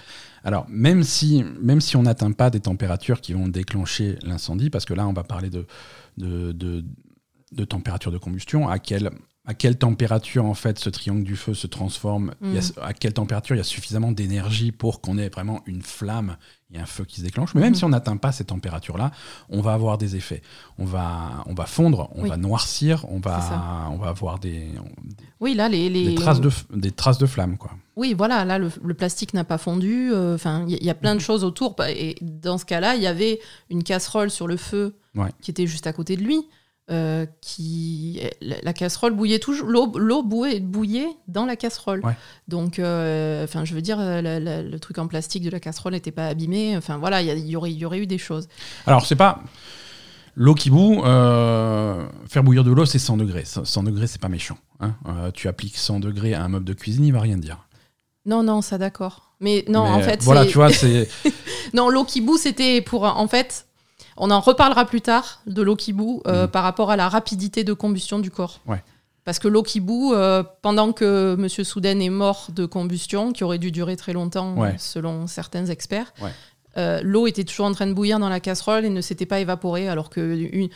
[0.44, 4.86] Alors, même si, même si on n'atteint pas des températures qui vont déclencher l'incendie, parce
[4.86, 5.68] que là, on va parler de,
[6.18, 6.84] de, de,
[7.52, 9.12] de température de combustion, à quelle,
[9.44, 12.94] à quelle température, en fait, ce triangle du feu se transforme, il y a- à
[12.94, 16.38] quelle température il y a suffisamment d'énergie pour qu'on ait vraiment une flamme
[16.72, 17.56] et un feu qui se déclenche.
[17.56, 17.76] Mais même Mhm.
[17.76, 19.12] si on n'atteint pas ces températures-là,
[19.50, 20.44] on va avoir des effets.
[20.78, 22.30] On va, on va fondre, on Oui.
[22.30, 24.68] va noircir, on va, on va avoir des,
[25.40, 27.58] Oui, là, les, les- des, traces de, des traces de flamme.
[27.58, 27.72] Quoi.
[27.96, 30.12] Oui, voilà, là, le, le plastique n'a pas fondu.
[30.14, 31.76] euh, Enfin, il y, y a plein de choses autour.
[31.90, 33.40] Et dans ce cas-là, il y avait
[33.72, 35.30] une casserole sur le feu Ouais.
[35.42, 36.46] qui était juste à côté de lui.
[36.92, 39.88] Euh, qui la, la casserole bouillait toujours l'eau
[40.24, 42.16] bouillait, dans la casserole Ouais.
[42.48, 45.60] donc euh, enfin je veux dire euh, la- la- le truc en plastique de la
[45.60, 48.48] casserole n'était pas abîmé enfin voilà il y, aurait il y aurait eu des choses
[48.86, 49.42] Alors, c'est pas.
[50.36, 53.44] L'eau qui bout, euh, faire bouillir de l'eau, c'est 100 degrés.
[53.46, 54.58] 100 degrés, c'est pas méchant.
[54.80, 54.96] hein.
[55.34, 57.68] Tu appliques 100 degrés à un meuble de cuisine, il va rien dire.
[58.26, 61.10] non non ça d'accord mais non Mais, en fait voilà, tu vois, c'est.
[61.74, 63.04] Non, l'eau qui bout, c'était pour.
[63.06, 63.66] En fait,
[64.18, 66.52] on en reparlera plus tard de l'eau qui bout euh, Mm.
[66.52, 68.60] par rapport à la rapidité de combustion du corps.
[68.68, 68.84] Ouais.
[69.24, 71.48] Parce que l'eau qui bout, euh, pendant que M.
[71.64, 74.76] Soudain est mort de combustion, qui aurait dû durer très longtemps Ouais.
[74.80, 76.32] selon certains experts, Ouais.
[76.78, 79.40] euh, l'eau était toujours en train de bouillir dans la casserole et ne s'était pas
[79.40, 80.20] évaporée, alors que
[80.52, 80.70] une-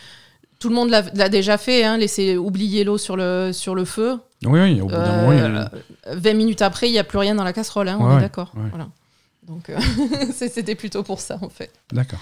[0.57, 4.17] Tout le monde l'a déjà fait, hein, laisser oublier l'eau sur le, sur le feu.
[4.45, 5.71] Oui, oui, au bout d'un moment, il y a-
[6.07, 8.21] Euh, 20 minutes après, il n'y a plus rien dans la casserole, hein, on est
[8.21, 8.51] d'accord.
[8.53, 8.87] Voilà.
[9.43, 9.69] Donc
[10.33, 11.71] c'était plutôt pour ça en fait.
[11.91, 12.19] D'accord.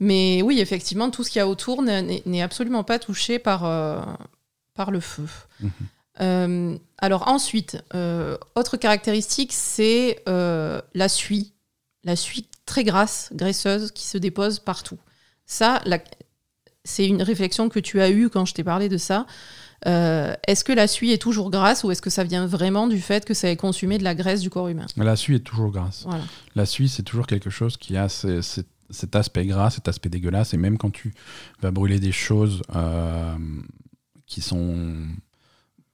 [0.00, 4.00] Mais oui, effectivement, tout ce qu'il y a autour n'est- absolument pas touché par, euh,
[4.74, 5.26] par le feu.
[5.60, 5.70] Mhm.
[6.20, 11.52] Euh, alors ensuite, euh, autre caractéristique, c'est la suie.
[12.04, 14.98] La suie très grasse, graisseuse, qui se dépose partout.
[15.46, 15.82] Ça,
[16.84, 19.26] c'est une réflexion que tu as eue quand je t'ai parlé de ça.
[19.86, 23.00] Euh, est-ce que la suie est toujours grasse ou est-ce que ça vient vraiment du
[23.00, 24.86] fait que ça ait consumé de la graisse du corps humain?
[24.96, 26.04] La suie est toujours grasse.
[26.06, 26.24] Voilà.
[26.54, 30.08] La suie, c'est toujours quelque chose qui a ce- ce- cet aspect gras, cet aspect
[30.08, 30.54] dégueulasse.
[30.54, 31.14] Et même quand tu
[31.60, 33.36] vas brûler des choses euh,
[34.26, 35.06] qui sont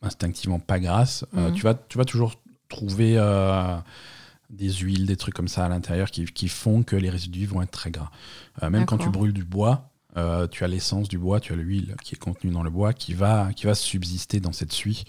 [0.02, 1.54] instinctivement pas grasses, euh, Mhm.
[1.54, 2.34] tu, vas, tu vas toujours
[2.68, 3.76] trouver euh,
[4.50, 7.62] des huiles, des trucs comme ça à l'intérieur qui, qui font que les résidus vont
[7.62, 8.10] être très gras.
[8.62, 9.88] Même quand tu brûles du bois,
[10.50, 13.14] tu as l'essence du bois, tu as l'huile qui est contenue dans le bois qui
[13.14, 15.04] va, qui va subsister dans cette suie.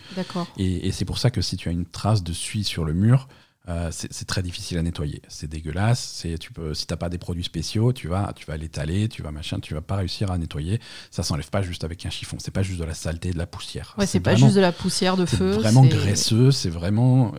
[0.57, 2.93] Et, et c'est pour ça que si tu as une trace de suie sur le
[2.93, 3.27] mur,
[3.69, 5.21] euh, c'est très difficile à nettoyer.
[5.29, 6.01] C'est dégueulasse.
[6.15, 9.21] C'est tu peux si t'as pas des produits spéciaux, tu vas tu vas l'étaler, tu
[9.23, 10.79] vas machin, tu vas pas réussir à nettoyer.
[11.11, 12.37] Ça s'enlève pas juste avec un chiffon.
[12.39, 13.95] C'est pas juste de la saleté, de la poussière.
[13.97, 15.51] Ouais, c'est pas vraiment- juste de la poussière de c'est feu.
[15.51, 16.51] vraiment c'est- graisseux.
[16.51, 17.33] C'est vraiment.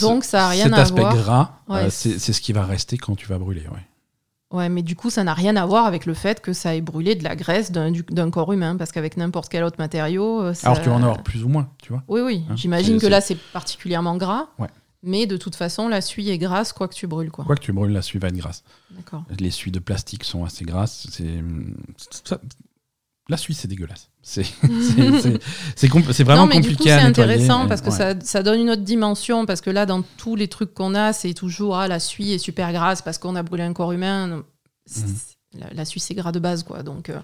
[0.00, 1.14] Donc, ça a rien cet à aspect voir.
[1.16, 3.62] gras, Ouais, euh, c'est- ce qui va rester quand tu vas brûler.
[3.68, 3.86] Ouais.
[4.58, 6.80] Ouais, mais du coup, ça n'a rien à voir avec le fait que ça ait
[6.80, 10.40] brûlé de la graisse d'un du- d'un corps humain, parce qu'avec n'importe quel autre matériau.
[10.42, 12.02] euh, ça- Alors tu vas en avoir plus ou moins, tu vois.
[12.08, 12.44] Oui, oui.
[12.48, 14.46] Hein, J'imagine que là, c'est particulièrement gras.
[14.58, 14.68] Ouais.
[15.06, 17.44] Mais de toute façon, la suie est grasse, quoi que tu brûles, quoi.
[17.44, 18.64] Quoi que tu brûles, la suie va être grasse.
[18.90, 19.24] D'accord.
[19.38, 21.06] Les suies de plastique sont assez grasses.
[21.10, 21.42] C'est
[22.24, 22.40] ça-
[23.28, 24.08] la suie, c'est dégueulasse.
[24.22, 25.40] C'est c'est- c'est-
[25.76, 27.32] c'est compl- c'est vraiment non, mais du compliqué coup, c'est à nettoyer.
[27.34, 27.96] intéressant parce que Ouais.
[27.96, 29.46] ça, ça donne une autre dimension.
[29.46, 32.38] Parce que là, dans tous les trucs qu'on a, c'est toujours ah, la suie est
[32.38, 34.26] super grasse parce qu'on a brûlé un corps humain.
[34.28, 34.44] Mhm.
[35.58, 36.82] La, la suie, c'est gras de base, quoi.
[36.82, 37.18] Donc, euh,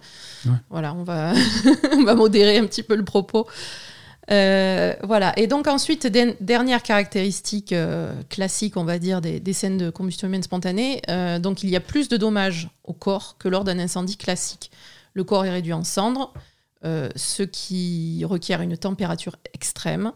[0.46, 0.52] Ouais.
[0.70, 1.32] voilà, on va,
[1.92, 3.46] on va modérer un petit peu le propos.
[4.30, 5.36] Euh, voilà.
[5.38, 10.42] Et donc, ensuite, dernière caractéristique euh, classique, on va dire, des, scènes de combustion humaine
[10.42, 11.02] spontanée.
[11.08, 14.70] euh, donc, il y a plus de dommages au corps que lors d'un incendie classique.
[15.14, 16.32] Le corps est réduit en cendres,
[16.84, 20.12] ce qui requiert une température extrême.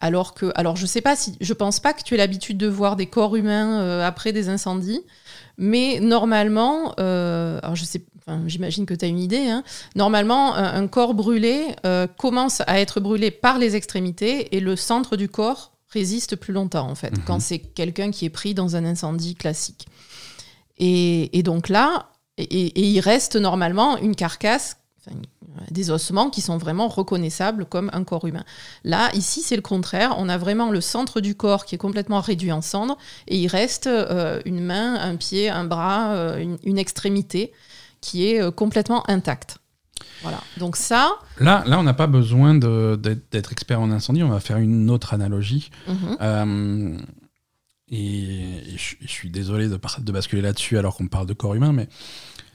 [0.00, 2.68] Alors que, alors je sais pas si, je pense pas que tu aies l'habitude de
[2.68, 5.02] voir des corps humains après des incendies,
[5.58, 9.48] mais normalement, alors je sais, enfin, j'imagine que tu as une idée.
[9.48, 9.62] hein,
[9.96, 15.16] normalement, un, corps brûlé euh, commence à être brûlé par les extrémités et le centre
[15.16, 17.24] du corps résiste plus longtemps en fait, Mhm.
[17.26, 19.86] quand c'est quelqu'un qui est pris dans un incendie classique.
[20.78, 25.16] Et, et donc là, et, et il reste normalement une carcasse, enfin,
[25.72, 28.44] des ossements qui sont vraiment reconnaissables comme un corps humain.
[28.84, 30.14] Là, ici, c'est le contraire.
[30.18, 33.48] On a vraiment le centre du corps qui est complètement réduit en cendres et il
[33.48, 37.52] reste euh, une main, un pied, un bras, euh, une, une extrémité
[38.00, 39.58] qui est euh, complètement intacte.
[40.22, 40.40] Voilà.
[40.58, 44.22] Donc ça, Là, là, on n'a pas besoin d'être expert en incendie.
[44.22, 45.70] On va faire une autre analogie.
[45.86, 46.98] mhm, Euh,
[47.90, 48.22] et,
[48.74, 49.76] et je, je suis désolé de,
[50.12, 51.88] basculer là-dessus alors qu'on parle de corps humain, mais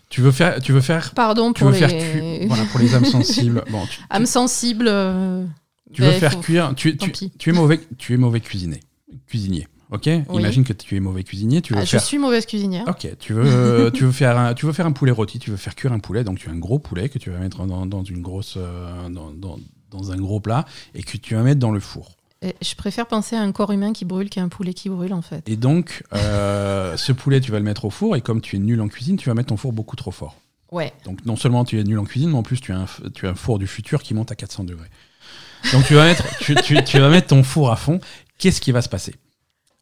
[0.10, 2.79] tu veux faire, tu veux faire, pardon tu pour veux faire les cu- voilà, pour
[2.79, 3.63] les âmes sensibles.
[3.71, 4.88] Bon, tu, tu- âmes sensibles.
[4.88, 5.43] euh,
[5.93, 6.73] tu veux ben, faire faut- cuire.
[6.75, 8.79] Tu, tu- tu es mauvais, tu es mauvais cuisinier.
[9.27, 9.67] Cuisinier.
[9.93, 10.08] Ok.
[10.34, 11.62] Imagine que tu es mauvais cuisinier.
[11.62, 12.01] Tu veux Ah, je faire.
[12.03, 12.84] suis mauvaise cuisinière.
[12.88, 15.58] Ok, tu veux, tu, veux faire un, tu veux faire un poulet rôti, tu veux
[15.58, 17.86] faire cuire un poulet, donc tu as un gros poulet que tu vas mettre dans,
[17.86, 19.60] dans une grosse, euh, dans, dans-
[19.91, 22.17] dans un gros plat et que tu vas mettre dans le four.
[22.41, 25.13] Et Je préfère penser à un corps humain qui brûle qu'à un poulet qui brûle
[25.13, 25.47] en fait.
[25.47, 28.60] Et donc, euh, ce poulet, tu vas le mettre au four et comme tu es
[28.60, 30.36] nul en cuisine, tu vas mettre ton four beaucoup trop fort.
[30.71, 30.91] Ouais.
[31.06, 33.12] Donc non seulement tu es nul en cuisine, mais en plus tu as un, f-
[33.13, 34.89] tu as un four du futur qui monte à 400 degrés.
[35.71, 37.99] Donc tu vas mettre, tu, tu- tu vas mettre ton four à fond.
[38.39, 39.13] Qu'est-ce qui va se passer?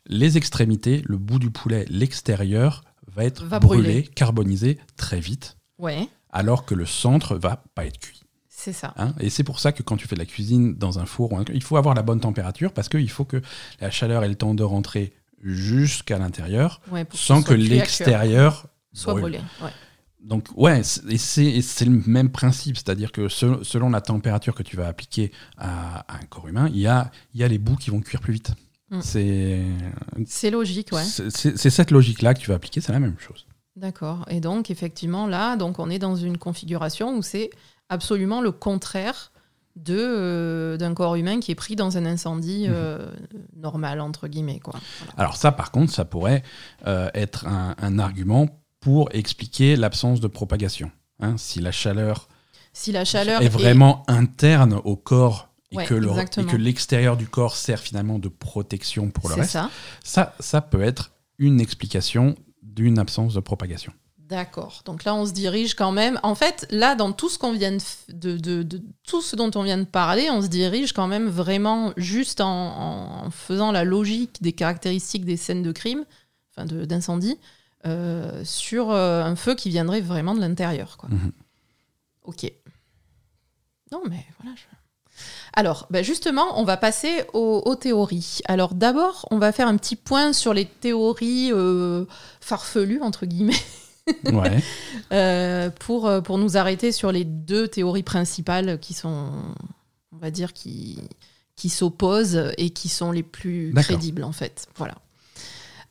[0.08, 4.04] Les extrémités, le bout du poulet, l'extérieur va être Va brûlé, brûler.
[4.08, 8.22] carbonisé très vite, Ouais, alors que le centre va pas être cuit.
[8.50, 8.94] c'est ça.
[8.98, 9.14] hein.
[9.20, 11.64] Et c'est pour ça que quand tu fais de la cuisine dans un four, il
[11.64, 13.42] faut avoir la bonne température parce qu'il faut que
[13.80, 19.40] la chaleur ait le temps de rentrer jusqu'à l'intérieur Ouais, sans que l'extérieur soit brûlé.
[19.64, 19.72] Ouais.
[20.24, 24.88] Donc ouais, c'est- le même principe, c'est-à-dire que se- selon la température que tu vas
[24.88, 27.90] appliquer à, à un corps humain, il y a, il y a les bouts qui
[27.90, 28.54] vont cuire plus vite.
[28.92, 29.02] Mm.
[29.02, 29.62] C'est
[30.26, 31.04] C'est logique, ouais.
[31.04, 33.46] c'est- c'est c'est cette logique-là que tu vas appliquer, c'est la même chose.
[33.78, 34.26] D'accord.
[34.30, 37.50] Et donc, effectivement, là, donc, on est dans une configuration où c'est
[37.90, 39.32] absolument le contraire
[39.78, 42.74] de, euh, d'un corps humain qui est pris dans un incendie Mhm.
[42.76, 43.12] euh,
[43.56, 44.60] normal, entre guillemets.
[44.60, 44.78] Quoi.
[45.00, 45.14] Voilà.
[45.18, 46.44] Alors ça, par contre, ça pourrait
[46.86, 48.48] euh, être un, un argument
[48.82, 50.92] pour expliquer l'absence de propagation.
[51.22, 51.36] hein.
[51.38, 52.28] si la chaleur
[52.74, 56.52] Si la chaleur est vraiment interne au corps et Ouais, que le- et exactement.
[56.52, 59.70] que l'extérieur du corps sert finalement de protection pour le reste, ça.
[60.04, 63.94] ça, ça peut être une explication d'une absence de propagation.
[64.18, 64.82] D'accord.
[64.86, 66.18] Donc là, on se dirige quand même.
[66.24, 69.64] En fait, là, dans tout ce qu'on vient de, de, de, tout ce dont on
[69.64, 74.42] vient de parler, on se dirige quand même vraiment juste en, en faisant la logique
[74.42, 76.06] des caractéristiques des scènes de crime,
[76.56, 77.38] enfin d'incendie,
[77.86, 80.96] euh, sur euh, un feu qui viendrait vraiment de l'intérieur.
[80.96, 81.10] Quoi.
[81.10, 81.32] Mhm.
[82.24, 82.50] Ok.
[83.92, 84.56] Non, mais voilà.
[84.56, 84.64] je-
[85.54, 88.40] Alors, ben justement, on va passer aux, aux théories.
[88.46, 92.06] Alors, d'abord, on va faire un petit point sur les théories euh,
[92.40, 93.54] farfelues, entre guillemets,
[94.32, 94.64] Ouais.
[95.12, 99.30] euh, pour, euh, pour nous arrêter sur les deux théories principales qui sont,
[100.14, 101.00] on va dire, qui,
[101.56, 104.68] qui s'opposent et qui sont les plus crédibles, en fait.
[104.78, 104.96] Voilà.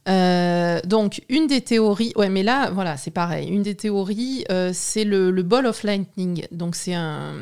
[0.09, 3.49] Euh, donc, une des théories, ouais, mais là, voilà, c'est pareil.
[3.49, 6.47] Une des théories, euh, c'est le, le ball of lightning.
[6.53, 7.35] Donc, c'est un,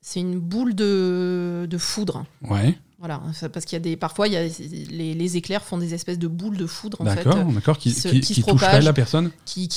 [0.00, 2.24] c'est une boule de, de foudre.
[2.48, 2.76] Ouais.
[3.00, 3.20] Voilà,
[3.52, 4.44] parce qu'il y a des, parfois, il y a,
[4.90, 7.76] les, les éclairs font des espèces de boules de foudre, en D'accord, euh, d'accord.
[7.76, 9.68] Qui, qui se- qui- qui qui se toucherait la personne qui,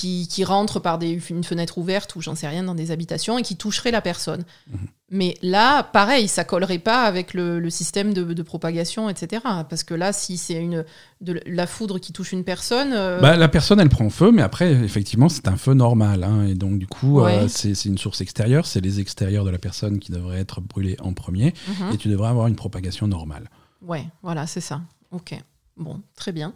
[0.80, 3.92] par des, une fenêtre ouverte ou j'en sais rien dans des habitations et qui toucheraient
[3.92, 4.46] la personne.
[4.72, 4.78] Mhm.
[5.10, 9.42] Mais là, pareil, ça collerait pas avec le, le système de, de propagation, etc.
[9.70, 10.84] Parce que là, si c'est une
[11.22, 14.42] de la foudre qui touche une personne, euh, Bah, la personne, elle prend feu, mais
[14.42, 16.26] après, effectivement, c'est un feu normal.
[16.26, 17.46] hein, et donc, du coup, Ouais.
[17.46, 18.66] euh, c'est une source extérieure.
[18.66, 21.54] C'est les extérieurs de la personne qui devraient être brûlés en premier.
[21.70, 21.94] mhm.
[21.94, 23.50] Et tu devrais avoir une propagation normale.
[23.82, 24.82] Ouais, voilà, c'est ça.
[25.12, 25.34] Ok,
[25.78, 26.54] bon, très bien.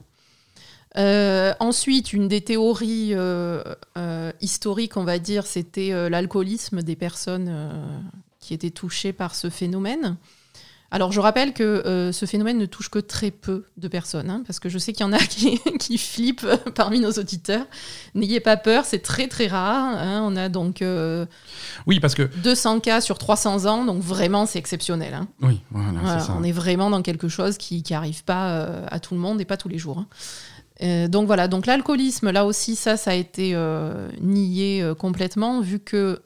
[0.98, 3.16] Euh, ensuite, une des théories
[4.42, 7.50] historiques, on va dire, c'était l'alcoolisme des personnes
[8.42, 10.18] qui étaient touchées par ce phénomène.
[10.94, 14.44] Alors, je rappelle que euh, ce phénomène ne touche que très peu de personnes, hein,
[14.46, 17.66] parce que je sais qu'il y en a qui, qui flippent parmi nos auditeurs.
[18.14, 19.98] N'ayez pas peur, c'est très très rare.
[19.98, 20.22] hein.
[20.26, 21.26] On a donc euh,
[21.88, 22.24] Oui, parce que.
[22.44, 25.14] 200 cas sur 300 ans, donc vraiment c'est exceptionnel.
[25.14, 25.30] hein.
[25.42, 26.36] Oui, voilà, Voilà, c'est ça.
[26.38, 29.46] on est vraiment dans quelque chose qui n'arrive pas euh, à tout le monde et
[29.46, 30.04] pas tous les jours.
[30.82, 33.56] donc voilà, donc l'alcoolisme, là aussi, ça, ça a été
[34.20, 36.22] nié complètement, vu que,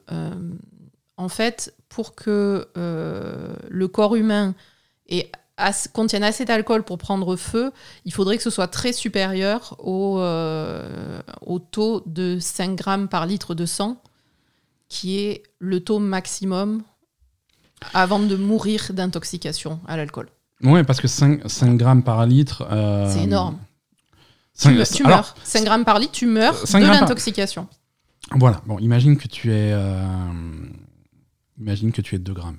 [1.18, 4.54] en fait, pour que euh, le corps humain
[5.08, 7.72] ait as- contienne assez d'alcool pour prendre feu,
[8.04, 13.24] il faudrait que ce soit très supérieur au, euh, au taux de 5 grammes par
[13.24, 13.96] litre de sang,
[14.90, 16.82] qui est le taux maximum
[17.94, 20.28] avant de mourir d'intoxication à l'alcool.
[20.62, 22.66] Ouais, parce que 5, 5 grammes par litre.
[22.70, 23.56] euh, C'est énorme.
[24.52, 25.34] cinq- tu, me- tu alors, meurs.
[25.44, 27.66] 5 grammes par litre, tu meurs de par- l'intoxication.
[28.32, 29.72] Voilà, bon, imagine que tu es.
[29.72, 29.96] euh,
[31.58, 32.58] imagine que tu es 2 grammes.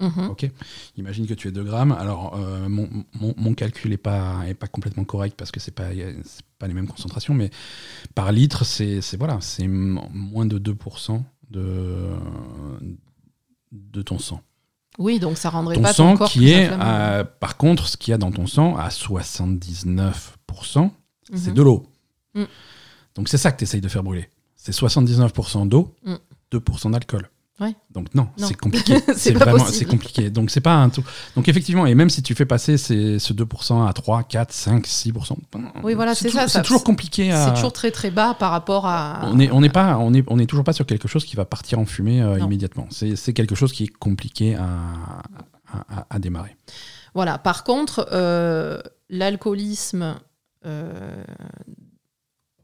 [0.00, 0.28] Mhm.
[0.30, 0.50] Ok.
[0.96, 1.92] Imagine que tu es 2 grammes.
[1.92, 2.88] Alors, euh, mon,
[3.20, 5.90] mon- mon calcul n'est pas, est pas complètement correct parce que ce n'est pas,
[6.24, 7.50] c'est pas les mêmes concentrations, mais
[8.14, 12.10] par litre, c'est voilà, moins de 2% de,
[13.72, 14.40] de ton sang.
[14.98, 16.70] Oui, donc ça rendrait Ton pas sang ton corps qui plus est,
[17.40, 20.90] par contre, ce qu'il y a dans ton sang, à 79%,
[21.32, 21.54] c'est Mhm.
[21.54, 21.86] de l'eau.
[22.34, 22.42] Mm.
[23.14, 24.28] Donc c'est ça que tu essayes de faire brûler.
[24.56, 26.14] C'est 79% d'eau, Mm.
[26.50, 27.28] 2% d'alcool.
[27.60, 27.74] Ouais.
[27.92, 28.48] Donc non, Non.
[28.48, 28.96] c'est compliqué.
[29.14, 30.28] C'est vraiment c'est compliqué.
[30.28, 31.04] Donc c'est pas un tout.
[31.36, 34.84] Donc effectivement, et même si tu fais passer ces, ce 2% à 3, 4, 5,
[34.86, 35.36] 6%,
[35.84, 37.46] Oui, voilà, c'est ça, C'est toujours compliqué à.
[37.46, 39.20] C'est toujours très très bas par rapport à.
[39.30, 41.36] On est, on n'est pas, on est, on est toujours pas sur quelque chose qui
[41.36, 42.88] va partir en fumée euh, immédiatement.
[42.90, 44.64] C'est c'est quelque chose qui est compliqué à,
[45.72, 46.56] à, à- à démarrer.
[47.14, 47.38] Voilà.
[47.38, 50.16] Par contre, euh, l'alcoolisme
[50.66, 51.22] euh,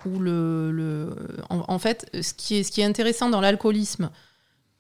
[0.06, 1.14] ou le, le-
[1.50, 4.10] en, en fait, ce qui est ce qui est intéressant dans l'alcoolisme,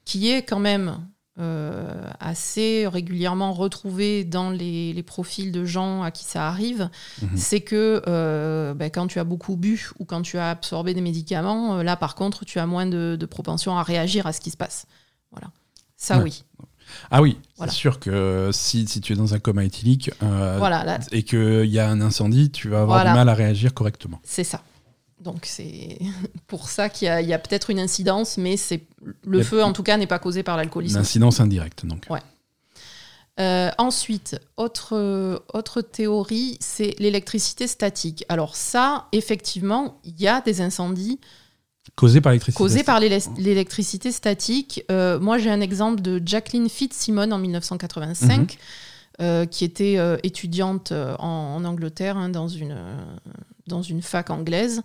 [0.04, 0.98] qui est quand même
[1.38, 6.90] euh, assez régulièrement retrouvé dans les, les profils de gens à qui ça arrive,
[7.22, 7.36] Mhm.
[7.36, 11.00] c'est que euh, ben, quand tu as beaucoup bu ou quand tu as absorbé des
[11.00, 14.40] médicaments, euh, là par contre, tu as moins de, de propension à réagir à ce
[14.40, 14.86] qui se passe.
[15.30, 15.48] Voilà.
[15.96, 16.24] Ça Ouais.
[16.24, 16.44] oui.
[17.12, 17.70] Ah oui, Voilà.
[17.70, 21.22] c'est sûr que si, si tu es dans un coma éthylique euh, Voilà, là, et
[21.22, 23.10] qu'il y a un incendie, tu vas avoir Voilà.
[23.12, 24.18] du mal à réagir correctement.
[24.24, 24.62] c'est ça.
[25.20, 25.98] Donc c'est
[26.46, 28.82] pour ça qu'il y a, peut-être une incidence, mais c'est
[29.24, 30.98] le feu en tout cas n'est pas causé par Une l'alcoolisme.
[30.98, 32.06] incidence indirecte, donc.
[33.38, 38.24] Euh, ensuite, autre, autre théorie, c'est l'électricité statique.
[38.28, 41.18] Alors ça, effectivement, il y a des incendies
[41.96, 42.58] Causé par l'électricité.
[42.62, 44.84] causés par l'élec- l'électricité statique.
[44.90, 48.46] Euh, moi, j'ai un exemple de Jacqueline Fitzsimon en 1985, Mhm.
[49.22, 52.76] euh, qui était euh, étudiante euh, en, en Angleterre hein, dans, une,
[53.70, 54.82] dans une fac anglaise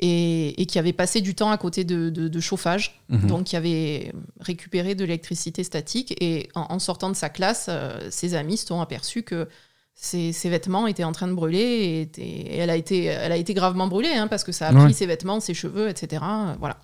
[0.00, 3.26] et, et qui avait passé du temps à côté de, de- de chauffage, Mhm.
[3.28, 6.14] donc qui avait récupéré de l'électricité statique.
[6.20, 9.48] Et en, en sortant de sa classe, euh, ses amis se sont aperçus que
[9.94, 13.30] ses, ses vêtements étaient en train de brûler et, étaient- et elle, a été, elle
[13.32, 14.84] a été gravement brûlée hein, parce que ça a Ouais.
[14.84, 16.22] pris ses vêtements, ses cheveux, etc.
[16.24, 16.78] euh, Voilà.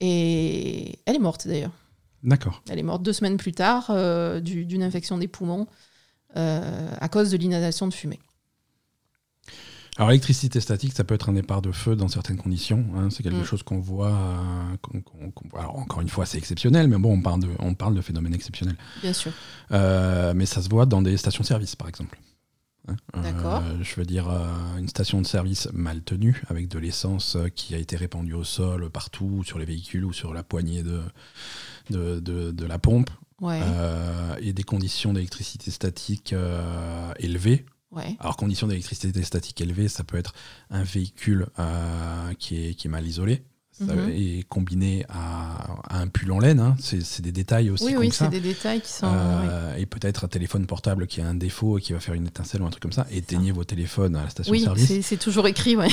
[0.00, 1.72] Et elle est morte d'ailleurs.
[2.22, 2.62] D'accord.
[2.70, 5.66] Elle est morte deux semaines plus tard euh, du- d'une infection des poumons
[6.36, 8.20] euh, à cause de l'inhalation de fumée.
[9.98, 12.84] Alors l'électricité statique, ça peut être un départ de feu dans certaines conditions.
[12.96, 13.08] hein.
[13.10, 13.44] C'est quelque Mm.
[13.44, 14.08] chose qu'on voit.
[14.12, 17.74] euh, qu'on- qu'on- alors encore une fois, c'est exceptionnel, mais bon, on parle de, on
[17.74, 18.76] parle de phénomènes exceptionnels.
[19.02, 19.32] Bien sûr.
[19.70, 22.18] Euh, mais ça se voit dans des stations-service, par exemple.
[22.88, 22.96] Hein.
[23.22, 23.62] D'accord.
[23.64, 24.28] Euh, je veux dire,
[24.78, 28.88] une station de service mal tenue, avec de l'essence qui a été répandue au sol,
[28.90, 31.02] partout, sur les véhicules ou sur la poignée de,
[31.90, 33.10] de, de- de la pompe,
[33.42, 33.60] Ouais.
[34.40, 36.34] et des conditions d'électricité statique
[37.18, 37.66] élevées.
[37.92, 38.16] Ouais.
[38.18, 40.34] Alors, conditions d'électricité statique élevées, ça peut être
[40.70, 43.42] un véhicule euh, qui est mal isolé.
[43.86, 44.10] Ça- Mhm.
[44.10, 45.56] et combiné à,
[45.88, 46.76] à un pull en laine, hein.
[46.78, 49.06] c'est des détails aussi Oui, comme oui, c'est des détails qui sont.
[49.06, 49.12] oui.
[49.50, 52.26] Euh, Et peut-être un téléphone portable qui a un défaut et qui va faire une
[52.26, 53.06] étincelle ou un truc comme ça.
[53.10, 54.86] Éteignez vos téléphones à la Oui, station-service.
[54.88, 55.88] c'est c'est toujours écrit, ouais.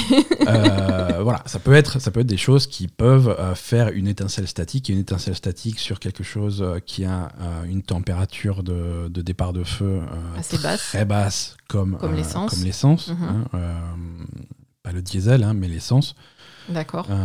[0.48, 4.08] Euh, voilà, ça peut être, ça peut être des choses qui peuvent euh, faire une
[4.08, 4.90] étincelle statique.
[4.90, 9.22] Et une étincelle statique sur quelque chose euh, qui a euh, une température de, de
[9.22, 10.82] départ de feu euh, Assez basse.
[10.90, 12.16] très basse, comme Comme euh,
[12.64, 13.08] l'essence.
[13.10, 13.24] Mhm.
[13.24, 13.80] hein, euh,
[14.84, 16.16] pas le diesel, hein, mais l'essence.
[16.70, 17.08] D'accord.
[17.10, 17.16] Euh,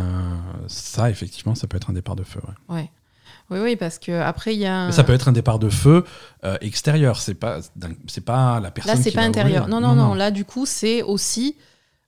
[0.67, 2.41] ça, effectivement, ça peut être un départ de feu.
[2.69, 2.75] ouais.
[2.75, 2.91] Ouais.
[3.51, 4.87] Oui, oui, parce que après il y a.
[4.87, 6.03] Mais ça peut être un départ de feu
[6.43, 7.19] euh, extérieur.
[7.21, 7.59] C'est pas,
[8.07, 8.95] c'est pas la personne.
[8.95, 9.67] Là, c'est pas intérieur.
[9.67, 11.55] Non, non, non, Là, du coup, c'est aussi.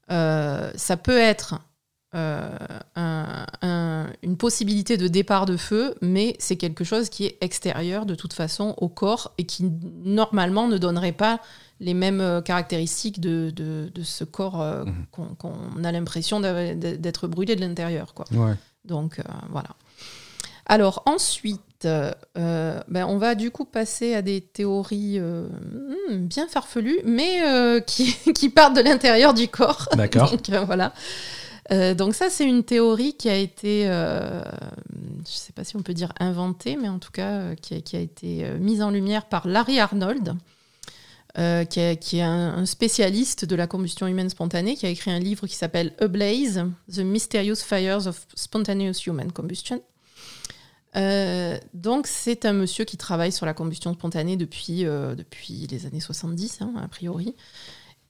[0.10, 1.60] euh, ça peut être
[2.16, 2.50] euh,
[2.96, 8.06] un- un- une possibilité de départ de feu, mais c'est quelque chose qui est extérieur
[8.06, 9.66] de toute façon au corps et qui
[10.04, 11.40] normalement ne donnerait pas
[11.80, 15.36] les mêmes euh, caractéristiques de, de- de ce corps euh, Mhm.
[15.38, 18.14] qu'on a l'impression d'être brûlé de l'intérieur.
[18.32, 18.54] Ouais.
[18.86, 19.70] Donc euh, voilà.
[20.66, 27.42] Alors ensuite, ben, on va du coup passer à des théories hmm, bien farfelues, mais
[27.86, 29.88] qui, qui partent de l'intérieur du corps.
[29.96, 30.34] D'accord.
[30.66, 30.94] voilà.
[31.72, 34.42] Euh, donc ça, c'est une théorie qui a été, euh,
[34.92, 37.74] je ne sais pas si on peut dire inventée, mais en tout cas euh, qui,
[37.74, 40.36] a, a été mise en lumière par Larry Arnold,
[41.36, 45.56] qui, est, un, spécialiste de la combustion humaine spontanée, qui a écrit un livre qui
[45.56, 49.82] s'appelle Ablaze, The Mysterious Fires of Spontaneous Human Combustion.
[51.76, 56.62] Donc c'est un monsieur qui travaille sur la combustion spontanée depuis, depuis les années 70,
[56.62, 57.36] hein, a priori,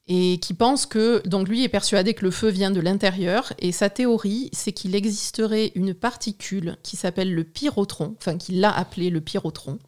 [0.08, 3.72] et qui pense que, donc lui est persuadé que le feu vient de l'intérieur, et
[3.72, 9.10] sa théorie, c'est qu'il existerait une particule qui s'appelle le pyrotron, enfin qu'il a appelé
[9.10, 9.80] le pyrotron,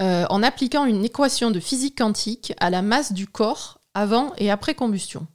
[0.00, 4.50] euh, en appliquant une équation de physique quantique à la masse du corps avant et
[4.50, 5.26] après combustion.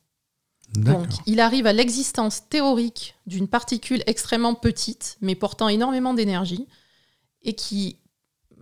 [0.74, 6.68] Donc, il arrive à l'existence théorique d'une particule extrêmement petite, mais portant énormément d'énergie,
[7.44, 7.98] et qui,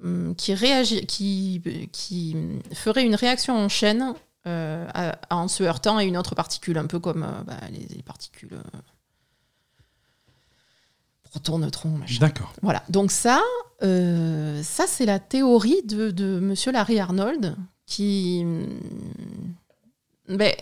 [0.04, 2.36] hum, qui, réagit, qui, qui
[2.74, 4.14] ferait une réaction en chaîne
[4.48, 7.86] euh, à- en se heurtant à une autre particule, un peu comme euh, bah, les,
[7.96, 8.80] les particules euh,
[11.24, 12.20] protons, neutrons, machin.
[12.20, 12.54] D'accord.
[12.62, 13.42] Voilà, donc ça,
[13.82, 18.68] ça c'est la théorie de, de Monsieur Larry Arnold qui, hum,
[20.30, 20.54] ben,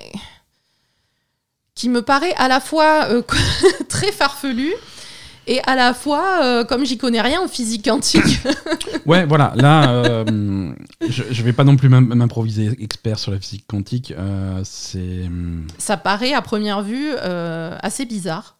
[1.75, 3.07] qui me paraît à la fois
[3.89, 4.71] très farfelu
[5.55, 8.39] et à la fois, euh, comme j'y connais rien en physique quantique.
[9.05, 9.53] Ouais, voilà.
[9.55, 10.71] Là, euh,
[11.07, 14.13] je, je vais pas non plus m'im- m'improviser expert sur la physique quantique.
[14.17, 17.11] euh, c'est, hum, ça paraît à première vue
[17.81, 18.57] assez bizarre.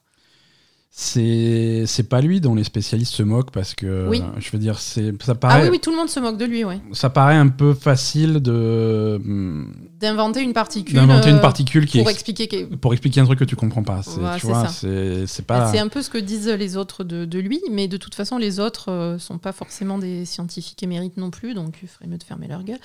[0.93, 4.21] C'est, pas lui dont les spécialistes se moquent parce que, Oui.
[4.39, 6.43] je veux dire, c'est, ça Ah paraît, oui, oui, tout le monde se moque de
[6.43, 6.79] lui, ouais.
[6.91, 10.95] ça paraît un peu facile de hum, D'inventer une particule.
[10.95, 12.47] d'inventer euh, une particule qui pour est- expliquer.
[12.47, 14.01] que- pour expliquer un truc que tu comprends pas.
[14.03, 15.71] C'est, Ouais, tu vois, c'est, pas.
[15.71, 18.37] C'est un peu ce que disent les autres de, de lui, mais de toute façon,
[18.37, 22.17] les autres euh, sont pas forcément des scientifiques émérites non plus, donc il ferait mieux
[22.17, 22.79] de fermer leur gueule.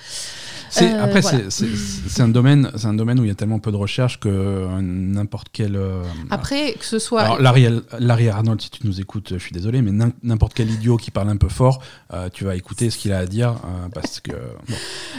[0.81, 1.39] Euh, après, voilà.
[1.49, 4.79] c'est- un domaine, c'est un domaine où il y a tellement peu de recherche que
[4.79, 5.75] n'importe quel.
[5.75, 7.21] euh, Après, que ce soit.
[7.21, 7.67] Alors, Larry,
[7.99, 11.11] Larry Arnold, si tu nous écoutes, je suis désolé, mais n'im- n'importe quel idiot qui
[11.11, 11.81] parle un peu fort,
[12.13, 14.31] euh, tu vas écouter ce qu'il a à dire euh, parce que.
[14.31, 14.75] bon.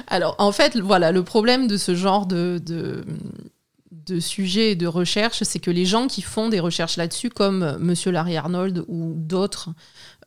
[0.07, 3.05] Alors, en fait, voilà, le problème de ce genre de, de,
[3.91, 7.63] de sujet et de recherche, c'est que les gens qui font des recherches là-dessus, comme
[7.63, 9.71] euh, Monsieur Larry Arnold ou d'autres,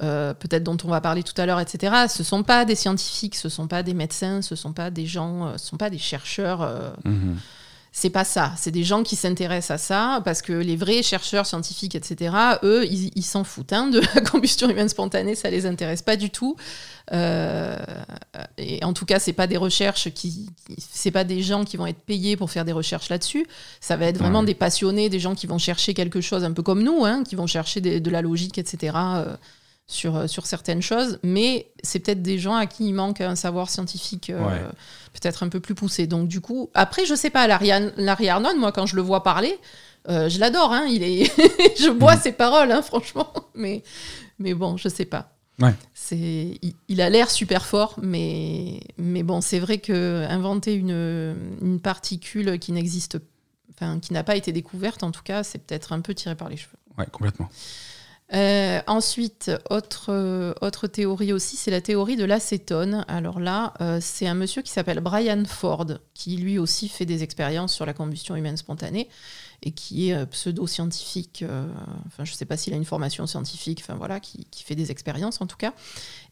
[0.02, 3.36] euh, peut-être dont on va parler tout à l'heure, etc., ce sont pas des scientifiques,
[3.36, 6.94] ce sont pas des médecins, ce sont pas des gens, ce sont pas des chercheurs.
[7.06, 7.38] Mhm.
[7.93, 8.54] C'est pas ça.
[8.58, 12.86] C'est des gens qui s'intéressent à ça parce que les vrais chercheurs scientifiques, etc., eux,
[12.86, 16.55] ils s'en foutent hein, de la combustion humaine spontanée, ça les intéresse pas du tout.
[17.11, 17.76] Euh,
[18.57, 21.76] et en tout cas, c'est pas des recherches qui, qui- c'est pas des gens qui
[21.76, 23.45] vont être payés pour faire des recherches là-dessus.
[23.82, 24.45] Ça va être vraiment Ouais.
[24.45, 27.36] des passionnés, des gens qui vont chercher quelque chose un peu comme nous, hein, qui
[27.36, 28.93] vont chercher des- de la logique, etc.
[29.18, 29.36] euh,
[29.88, 33.36] sur, euh, sur certaines choses, mais c'est peut-être des gens à qui il manque un
[33.36, 34.61] savoir scientifique euh, Ouais.
[35.13, 36.07] peut-être un peu plus poussé.
[36.07, 39.01] Donc du coup, après, je sais pas, Larry, Ar- Larry Arnold, moi, quand je le
[39.01, 39.57] vois parler,
[40.09, 41.25] euh, je l'adore, hein, il est...
[41.79, 42.21] je bois Mhm.
[42.21, 43.84] ses paroles, hein, franchement, mais,
[44.39, 45.34] mais bon, je sais pas.
[45.59, 45.75] Ouais.
[45.93, 46.17] C'est,
[46.61, 51.79] il, il a l'air super fort, mais, mais bon, c'est vrai que inventer une, une
[51.79, 53.19] particule qui n'existe
[53.75, 56.49] enfin, qui n'a pas été découverte, en tout cas, c'est peut-être un peu tiré par
[56.49, 56.77] les cheveux.
[56.97, 57.49] Ouais, complètement.
[58.34, 63.03] Euh, ensuite, autre, euh, autre théorie aussi, c'est la théorie de l'acétone.
[63.09, 67.23] Alors là, euh, c'est un monsieur qui s'appelle Brian Ford, qui lui aussi fait des
[67.23, 69.09] expériences sur la combustion humaine spontanée
[69.63, 71.45] et qui est pseudo-scientifique.
[72.07, 74.89] enfin, je ne sais pas s'il a une formation scientifique, enfin voilà, qui, fait des
[74.89, 75.73] expériences en tout cas,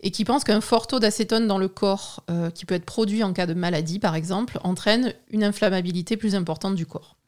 [0.02, 2.24] et qui pense qu'un fort taux d'acétone dans le corps,
[2.56, 6.74] qui peut être produit en cas de maladie par exemple, entraîne une inflammabilité plus importante
[6.74, 7.19] du corps.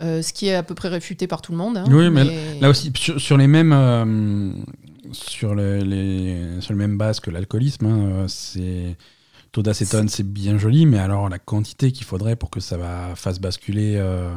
[0.00, 1.78] Euh, ce qui est à peu près réfuté par tout le monde.
[1.78, 2.24] Hein, oui, mais,
[2.60, 3.72] là aussi, sur, les mêmes.
[3.72, 4.52] Euh,
[5.10, 8.96] sur, les, sur bases que l'alcoolisme, hein, euh, c'est
[9.52, 13.14] taux d'acétone, c'est bien joli, mais alors la quantité qu'il faudrait pour que ça va,
[13.14, 14.30] fasse basculer euh,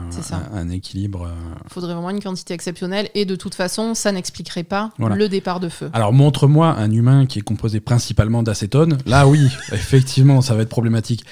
[0.54, 1.28] un, équilibre.
[1.30, 5.28] Il euh, faudrait vraiment une quantité exceptionnelle, et de toute façon, ça n'expliquerait pas le
[5.28, 5.90] départ de feu.
[5.94, 8.98] Alors montre-moi un humain qui est composé principalement d'acétone.
[9.06, 11.26] Là, oui, effectivement, ça va être problématique.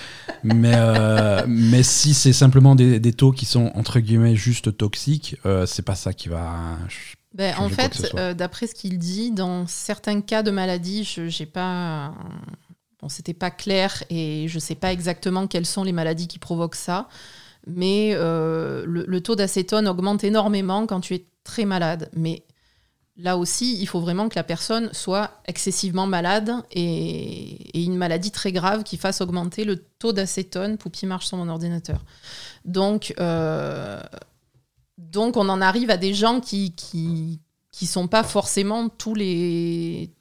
[0.44, 5.84] Mais, euh, mais si c'est simplement des, taux qui sont entre guillemets juste toxiques, c'est
[5.84, 6.78] pas ça qui va.
[7.34, 12.14] Ben, en fait, d'après ce qu'il dit, dans certains cas de maladie, je n'ai pas
[13.02, 16.76] Bon, c'était pas clair et je sais pas exactement quelles sont les maladies qui provoquent
[16.76, 17.08] ça,
[17.66, 22.10] mais euh, le, taux d'acétone augmente énormément quand tu es très malade.
[22.14, 22.44] Mais
[23.16, 28.52] là aussi, il faut vraiment que la personne soit excessivement malade et, une maladie très
[28.52, 30.78] grave qui fasse augmenter le taux d'acétone.
[30.78, 32.04] Poupi marche sur mon ordinateur.
[32.66, 34.02] Donc, euh,
[34.98, 37.40] donc, on en arrive à des gens qui, qui,
[37.72, 40.12] qui sont pas forcément tous les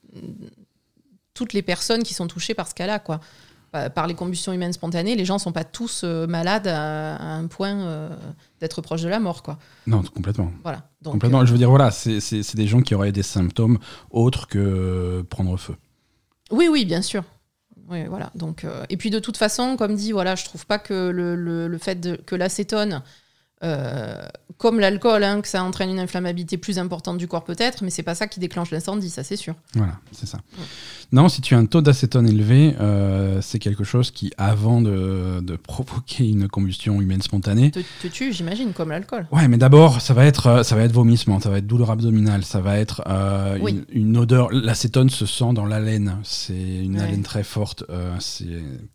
[1.39, 3.21] toutes les personnes qui sont touchées par ce cas-là, quoi.
[3.95, 7.47] Par les combustions humaines spontanées, les gens ne sont pas tous euh, malades à, un
[7.47, 8.09] point euh,
[8.61, 9.59] d'être proche de la mort, quoi.
[9.87, 10.51] Non, complètement.
[10.63, 10.89] Voilà.
[11.05, 11.45] complètement.
[11.45, 13.79] Je veux dire, voilà, c'est des gens qui auraient des symptômes
[14.11, 15.77] autres que prendre feu.
[16.51, 17.23] Oui, oui, bien sûr.
[17.89, 18.33] Oui, voilà.
[18.35, 21.37] Donc, euh, et puis de toute façon, comme dit, voilà, je trouve pas que le,
[21.69, 23.03] le, fait de, que l'acétone
[23.65, 24.25] euh,
[24.57, 28.03] comme l'alcool, hein, que ça entraîne une inflammabilité plus importante du corps peut-être, mais c'est
[28.03, 29.55] pas ça qui déclenche l'incendie, ça c'est sûr.
[29.75, 30.39] Voilà, c'est ça.
[31.13, 35.57] Non, si tu as un taux d'acétone élevé, euh, c'est quelque chose qui, avant de,
[35.63, 39.27] provoquer une combustion humaine spontanée, te, tue, j'imagine, comme l'alcool.
[39.33, 41.91] Ouais, mais d'abord, ça va être, euh, ça va être vomissement, ça va être douleur
[41.91, 43.03] abdominale, ça va être
[43.93, 44.51] une, odeur.
[44.53, 47.85] L'acétone se sent dans l'haleine, c'est une haleine très forte.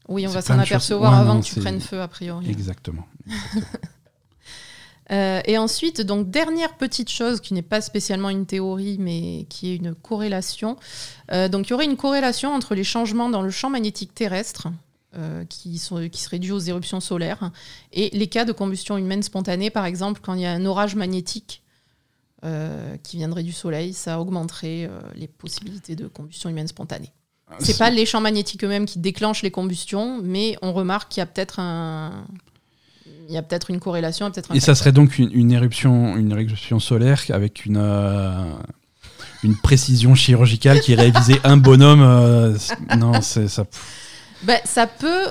[0.10, 2.50] oui, on va s'en apercevoir avant que tu prennes feu a priori.
[2.50, 3.06] Exactement.
[3.26, 3.64] exactement.
[5.14, 9.72] Euh, et ensuite, donc dernière petite chose qui n'est pas spécialement une théorie, mais qui
[9.72, 10.78] est une corrélation.
[11.32, 14.70] Euh, donc il y aurait une corrélation entre les changements dans le champ magnétique terrestre,
[15.16, 17.52] euh, qui, sont, qui seraient dus aux éruptions solaires,
[17.92, 20.96] et les cas de combustion humaine spontanée, par exemple, quand il y a un orage
[20.96, 21.62] magnétique
[23.04, 27.14] qui viendrait du Soleil, ça augmenterait les possibilités de combustion humaine spontanée.
[27.50, 31.22] Ah, C'est pas les champs magnétiques eux-mêmes qui déclenchent les combustions, mais on remarque qu'il
[31.22, 32.26] y a peut-être un,
[33.28, 34.30] il y a peut-être une corrélation.
[34.32, 38.54] Peut et ça serait donc une, éruption, une éruption solaire avec une, euh,
[39.44, 42.02] une précision chirurgicale qui révisait un bonhomme.
[42.02, 42.58] Euh,
[42.98, 43.66] non, c'est ça.
[44.44, 45.28] Ben, ça peut.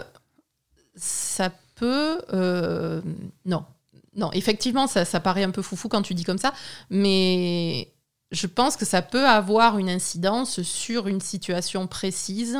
[0.97, 2.21] Ça peut.
[2.33, 3.01] Euh,
[3.45, 3.65] non.
[4.15, 6.53] Non, effectivement, ça, ça paraît un peu foufou quand tu dis comme ça,
[6.91, 7.89] mais
[8.31, 12.59] je pense que ça peut avoir une incidence sur une situation précise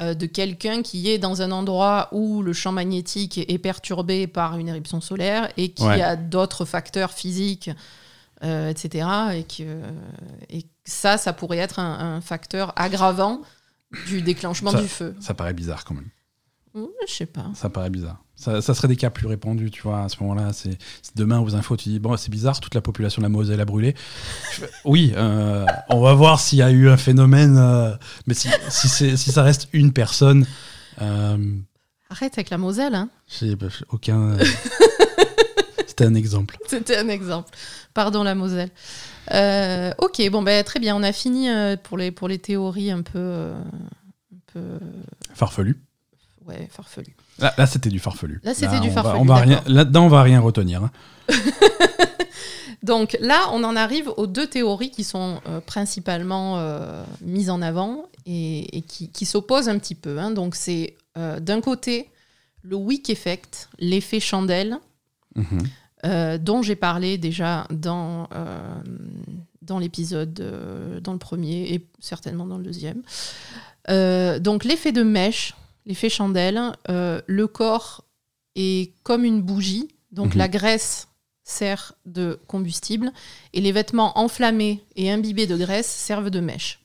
[0.00, 4.58] euh, de quelqu'un qui est dans un endroit où le champ magnétique est perturbé par
[4.58, 7.70] une éruption solaire et qui a d'autres facteurs physiques,
[8.42, 9.06] euh, etc.
[9.34, 9.80] Et que,
[10.50, 13.42] et ça, ça pourrait être un, facteur aggravant
[14.08, 15.14] du déclenchement du feu.
[15.20, 16.08] Ça paraît bizarre quand même.
[16.74, 17.46] je sais pas.
[17.54, 18.23] Ça paraît bizarre.
[18.36, 20.52] Ça, serait des cas plus répandus, tu vois, à ce moment-là.
[20.52, 20.76] C'est
[21.14, 23.64] demain aux infos, tu dis bon, c'est bizarre, toute la population de la Moselle a
[23.64, 23.94] brûlé.
[24.84, 27.94] oui, euh, on va voir s'il y a eu un phénomène, euh,
[28.26, 30.46] mais si, si, si, ça reste une personne.
[31.00, 31.56] Euh,
[32.10, 33.08] Arrête avec la Moselle, hein.
[33.28, 33.56] J'ai
[33.88, 34.36] aucun.
[35.86, 36.58] C'était un exemple.
[36.66, 37.50] C'était un exemple.
[37.94, 38.70] Pardon la Moselle.
[39.98, 41.48] ok, bon ben très bien, on a fini
[41.84, 44.78] pour les pour les théories un peu un peu
[45.34, 45.80] farfelues.
[46.46, 47.16] Ouais, farfelu.
[47.38, 48.40] Là, c'était du farfelu.
[48.44, 49.18] Là, c'était du farfelu.
[49.18, 50.82] on va rien, là-dedans, on va rien retenir.
[50.84, 50.90] Hein.
[52.84, 57.62] Donc là, on en arrive aux deux théories qui sont euh, principalement euh, mises en
[57.62, 60.18] avant et, qui, s'opposent un petit peu.
[60.18, 60.30] Hein.
[60.30, 62.10] Donc c'est euh, d'un côté
[62.62, 64.78] le wick effect, l'effet chandelle,
[65.34, 66.38] mhm.
[66.38, 68.28] dont j'ai parlé déjà dans,
[69.60, 73.02] dans l'épisode, dans le premier et certainement dans le deuxième.
[74.40, 75.54] donc l'effet de mèche,
[75.86, 78.04] l'effet chandelle, euh, le corps
[78.54, 80.38] est comme une bougie, donc mhm.
[80.38, 81.08] la graisse
[81.44, 83.12] sert de combustible
[83.52, 86.80] et les vêtements enflammés et imbibés de graisse servent de mèche.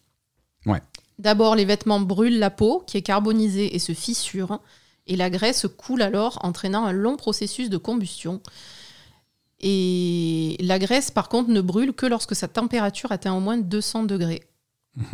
[0.65, 0.81] Ouais.
[1.17, 4.59] D'abord, les vêtements brûlent la peau qui est carbonisée et se fissure.
[5.07, 8.41] Et la graisse coule alors, entraînant un long processus de combustion.
[9.59, 14.03] Et la graisse, par contre, ne brûle que lorsque sa température atteint au moins 200
[14.03, 14.43] degrés.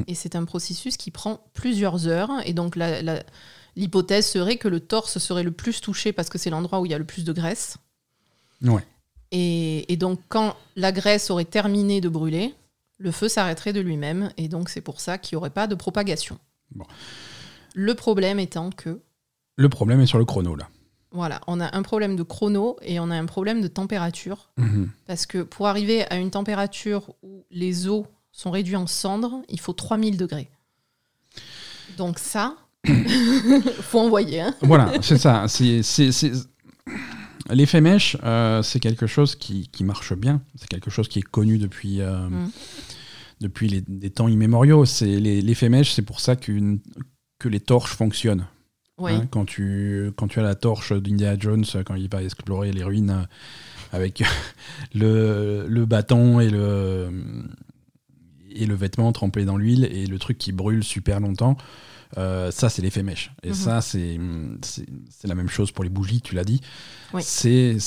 [0.08, 2.32] Et c'est un processus qui prend plusieurs heures.
[2.46, 3.24] Et donc, la- la-
[3.76, 6.92] l'hypothèse serait que le torse serait le plus touché parce que c'est l'endroit où il
[6.92, 7.78] y a le plus de graisse.
[8.62, 8.86] Ouais.
[9.32, 12.54] Et, et donc, quand la graisse aurait terminé de brûler,
[12.98, 14.32] le feu s'arrêterait de lui-même.
[14.38, 16.40] Et donc, c'est pour ça qu'il n'y aurait pas de propagation.
[16.72, 16.86] Bon.
[17.74, 19.02] Le problème étant que,
[19.58, 20.70] Le problème est sur le chrono, là.
[21.12, 24.50] voilà, on a un problème de chrono et on a un problème de température.
[24.58, 24.90] Mhm.
[25.08, 29.60] Parce que pour arriver à une température où les os sont réduits en cendres, il
[29.60, 30.50] faut 3000 degrés.
[31.98, 32.56] Donc ça,
[33.82, 34.42] faut envoyer.
[34.42, 35.46] Hein Voilà, c'est ça.
[35.48, 36.32] C'est, c'est, c'est-
[37.52, 40.42] L'effet mèche, euh, c'est quelque chose qui, qui marche bien.
[40.56, 42.52] C'est quelque chose qui est connu depuis, euh, Mm.
[43.42, 44.86] depuis les, des temps immémoriaux.
[44.86, 46.80] C'est, les- l'effet mèche, c'est pour ça qu'une,
[47.40, 48.48] que les torches fonctionnent.
[48.98, 49.12] oui.
[49.14, 52.84] Hein, quand, tu, quand tu as la torche d'Indiana Jones, quand il va explorer les
[52.84, 53.26] ruines euh,
[53.92, 54.24] avec
[54.96, 57.10] le, le bâton et le,
[58.56, 61.58] et le vêtement trempé dans l'huile et le truc qui brûle super longtemps,
[62.18, 63.32] euh, ça c'est l'effet mèche.
[63.44, 63.54] Et Mhm.
[63.54, 64.18] ça c'est,
[65.24, 66.62] la même chose pour les bougies, tu l'as dit.
[67.14, 67.22] Oui.
[67.24, 67.78] C'est,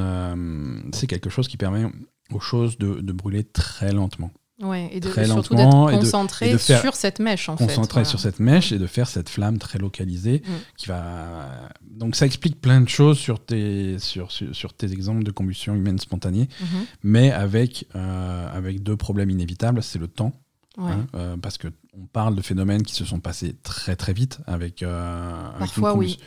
[0.00, 1.84] euh, quelque chose qui permet
[2.32, 4.30] aux choses de, de brûler très lentement.
[4.62, 5.52] Ouais, et de, Très surtout
[5.90, 6.00] et de-
[6.48, 8.08] et de faire- sur cette mèche en Concentré fait.
[8.08, 10.50] sur cette mèche et de faire cette flamme très localisée Mm.
[10.78, 15.24] qui va donc ça explique plein de choses sur tes sur, sur, sur tes exemples
[15.24, 16.66] de combustion humaine spontanée Mhm.
[17.02, 20.32] mais avec euh, avec deux problèmes inévitables c'est le temps
[20.78, 20.90] Ouais.
[20.90, 21.68] hein, euh, parce que
[21.98, 26.18] on parle de phénomènes qui se sont passés très très vite avec, euh, Parfois, oui.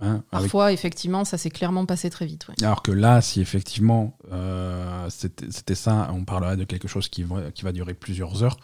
[0.00, 2.48] hein, avec- Parfois, effectivement, ça s'est clairement passé très vite.
[2.48, 2.54] ouais.
[2.62, 7.50] alors que là si effectivement euh, c'était ça on parlerait de quelque chose qui va,
[7.52, 8.56] qui va durer plusieurs heures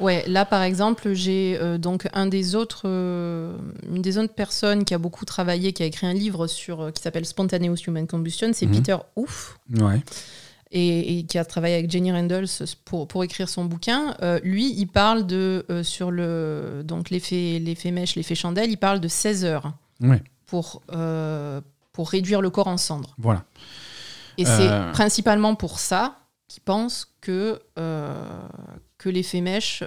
[0.00, 3.56] Ouais, là par exemple, j'ai euh, donc un des autres, euh,
[3.88, 6.90] une des autres personnes qui a beaucoup travaillé, qui a écrit un livre sur euh,
[6.90, 8.72] qui s'appelle Spontaneous Human Combustion, c'est Mhm.
[8.72, 9.58] Peter Ouf.
[9.78, 10.02] ouais
[10.72, 12.46] et, et qui a travaillé avec Jenny Randles
[12.86, 17.60] pour, pour écrire son bouquin, euh, lui, il parle de, euh, sur le, donc l'effet,
[17.62, 21.60] l'effet mèche, l'effet chandelle, il parle de 16 heures ouais pour, euh,
[21.92, 23.14] pour réduire le corps en cendres.
[23.18, 23.44] voilà
[24.38, 26.18] Et c'est principalement pour ça
[26.48, 29.84] qu'il pense que, que l'effet mèche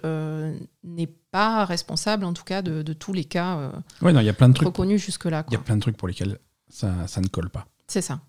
[0.84, 3.72] n'est pas responsable, en tout cas, de, de tous les cas
[4.02, 5.46] ouais non y a plein de trucs reconnus jusque-là.
[5.50, 7.68] Il y a plein de trucs pour lesquels ça, ça ne colle pas.
[7.88, 8.20] C'est ça.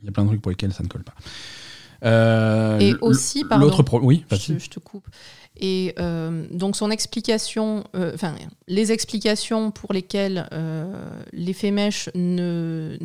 [0.00, 1.14] Il y a plein de trucs pour lesquels ça ne colle pas.
[2.04, 5.06] Euh, Et aussi, pardon, L'autre pro- Oui, je, te coupe.
[5.56, 8.34] Et euh, donc son explication, euh, enfin
[8.66, 10.48] les explications pour lesquelles
[11.32, 12.98] l'effet mèche ne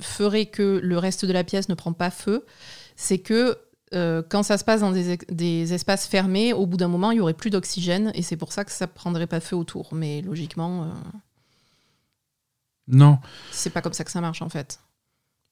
[0.00, 2.44] ferait que le reste de la pièce ne prend pas feu,
[2.96, 3.58] c'est que
[3.94, 7.20] euh, quand ça se passe dans des, espaces fermés, au bout d'un moment, il y
[7.20, 9.94] aurait plus d'oxygène et c'est pour ça que ça prendrait pas feu autour.
[9.94, 10.86] Mais logiquement, euh,
[12.88, 13.18] Non,
[13.52, 14.80] c'est pas comme ça que ça marche en fait.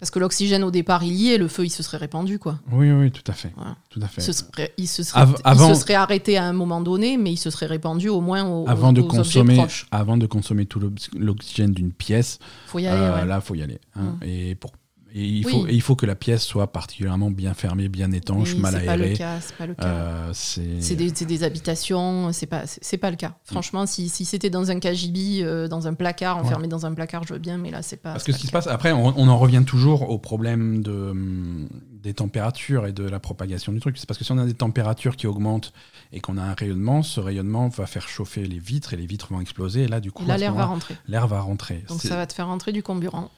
[0.02, 2.58] Parce que l'oxygène au départ il y est, le feu il se serait répandu quoi.
[2.72, 3.52] oui, oui, tout à fait.
[3.54, 3.76] Voilà.
[3.88, 4.20] Tout à fait.
[4.20, 6.80] Il se serait, il se serait, Av- il avant- se serait arrêté à un moment
[6.80, 10.16] donné, mais il se serait répandu au moins aux, Avant aux- de, aux consommer, avant
[10.16, 13.00] de consommer tout l'ox- l'oxygène d'une pièce, Faut y aller.
[13.00, 13.26] euh, ouais.
[13.26, 13.78] là, faut y aller.
[13.94, 14.16] hein.
[14.20, 14.24] Mm.
[14.24, 14.72] Et, pour,
[15.14, 15.52] et, il Oui.
[15.52, 19.14] faut, et il faut que la pièce soit particulièrement bien fermée, bien étanche, mal aérée.
[19.40, 19.84] C'est pas le cas.
[19.84, 23.36] Euh, c'est C'est des, des habitations, c'est pas, c'est pas le cas.
[23.44, 27.24] Franchement, si, si c'était dans un cagibi, euh, dans un placard, enfermé dans un placard,
[27.26, 28.12] je veux bien, mais là, c'est pas.
[28.12, 30.92] Parce que ce qui se passe, après, on, on en revient toujours au problème de,
[30.92, 31.68] hum,
[32.02, 33.98] des températures et de la propagation du truc.
[33.98, 35.72] C'est parce que si on a des températures qui augmentent
[36.12, 39.28] et qu'on a un rayonnement, ce rayonnement va faire chauffer les vitres et les vitres
[39.32, 39.82] vont exploser.
[39.82, 40.96] Et là, du coup, l'air va rentrer.
[41.06, 41.84] l'air va rentrer.
[41.88, 43.30] Donc ça va te faire rentrer du comburant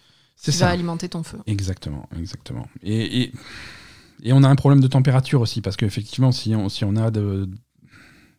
[0.46, 0.68] Va ça.
[0.68, 1.38] alimenter ton feu.
[1.46, 2.66] Exactement, exactement.
[2.82, 3.32] Et, et,
[4.22, 7.10] et on a un problème de température aussi, parce qu'effectivement, si on, si on a,
[7.10, 7.48] de,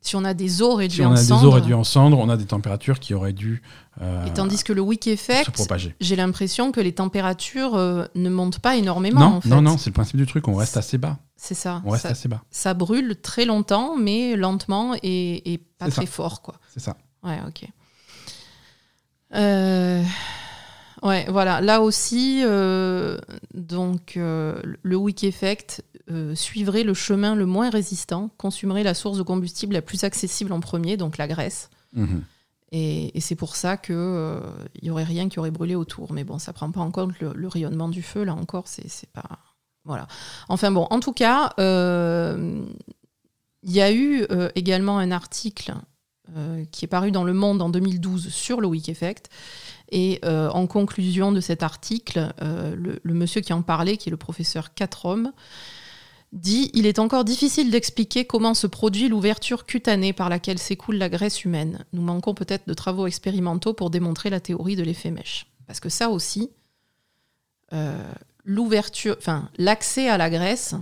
[0.01, 1.83] Si on a des eaux réduits si on en a des cendres, eaux réduites en
[1.83, 3.63] cendres, on a des températures qui auraient dû
[4.01, 5.57] euh, et tandis que le wick se effect,
[6.01, 9.21] j'ai l'impression que les températures euh, ne montent pas énormément.
[9.21, 9.49] Non, en fait.
[9.49, 11.17] non, non, c'est le principe du truc, on reste assez bas.
[11.37, 11.81] C'est ça.
[11.85, 16.01] On reste ça, assez bas, ça brûle très longtemps, mais lentement et, et pas ça.
[16.01, 16.55] très fort, quoi.
[16.73, 16.97] c'est ça.
[17.23, 17.67] Ouais, ok.
[19.33, 20.03] Euh,
[21.05, 21.61] Ouais, voilà.
[21.61, 23.19] Là aussi, euh,
[23.53, 29.19] donc euh, le wick effect euh, suivrait le chemin le moins résistant, consumerait la source
[29.19, 31.69] de combustible la plus accessible en premier, donc la graisse.
[31.93, 32.23] Mhm.
[32.71, 34.39] Et, et c'est pour ça que euh,
[34.81, 36.11] il y aurait rien qui aurait brûlé autour.
[36.11, 38.23] Mais bon, ça prend pas en compte le, le rayonnement du feu.
[38.23, 39.29] Là encore, c'est pas
[39.83, 40.07] voilà.
[40.49, 42.65] Enfin bon, en tout cas, il
[43.63, 44.25] y a eu
[44.55, 45.75] également un article
[46.71, 49.29] qui est paru dans Le Monde en 2012 sur le Wick Effect.
[49.91, 54.09] Et euh, en conclusion de cet article, euh, le, le monsieur qui en parlait, qui
[54.09, 55.31] est le professeur Catrom,
[56.33, 61.07] dit Il est encore difficile d'expliquer comment se produit l'ouverture cutanée par laquelle s'écoule la
[61.09, 61.85] graisse humaine.
[61.93, 65.45] Nous manquons peut-être de travaux expérimentaux pour démontrer la théorie de l'effet mèche.
[65.67, 66.49] Parce que ça aussi,
[67.73, 68.03] euh,
[68.43, 70.75] l'ouverture, enfin, l'accès à la graisse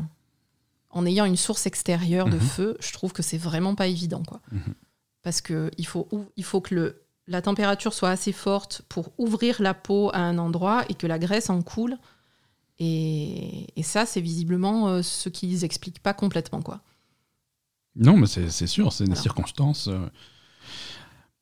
[0.89, 2.41] en ayant une source extérieure de Mhm.
[2.41, 4.41] feu, je trouve que c'est vraiment pas évident, quoi.
[4.51, 4.73] Mhm.
[5.23, 9.61] Parce que il faut, il faut que le, la température soit assez forte pour ouvrir
[9.61, 11.97] la peau à un endroit et que la graisse en coule.
[12.79, 16.81] Et, et ça, c'est visiblement euh, ce qu'ils expliquent pas complètement, quoi.
[17.95, 19.87] Non, mais c'est sûr, c'est des circonstances.
[19.87, 20.07] euh.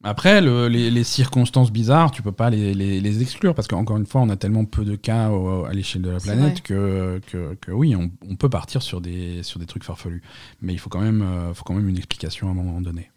[0.03, 3.97] Après, le- les, les circonstances bizarres, tu peux pas les, les- les exclure parce qu'encore
[3.97, 7.21] une fois, on a tellement peu de cas au- à l'échelle de la planète que,
[7.27, 10.23] que, que oui, on, on peut partir sur des, sur des trucs farfelus.
[10.61, 13.11] Mais il faut quand, même, euh, faut quand même une explication à un moment donné.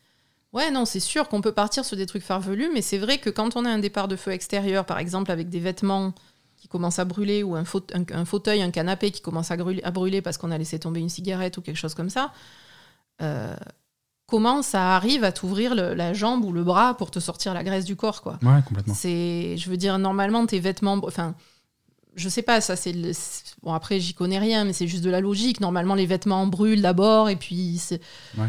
[0.55, 3.29] Ouais, non, c'est sûr qu'on peut partir sur des trucs farfelus, mais c'est vrai que
[3.29, 6.15] quand on a un départ de feu extérieur, par exemple avec des vêtements
[6.57, 9.57] qui commencent à brûler, ou un, faute- un- un fauteuil, un canapé qui commence à
[9.57, 12.33] brûler, à brûler parce qu'on a laissé tomber une cigarette ou quelque chose comme ça,
[13.21, 13.55] euh,
[14.27, 17.85] comment ça arrive à t'ouvrir la jambe ou le bras pour te sortir la graisse
[17.85, 18.39] du corps, quoi?
[18.43, 18.95] Ouais, complètement.
[18.95, 20.99] c'est, je veux dire, normalement, tes vêtements.
[21.03, 21.35] Enfin,
[22.17, 22.93] je sais pas, ça c'est.
[22.93, 23.13] le-
[23.63, 25.61] Bon, après, j'y connais rien, mais c'est juste de la logique.
[25.61, 27.81] Normalement, les vêtements brûlent d'abord, et puis.
[28.39, 28.47] Ouais.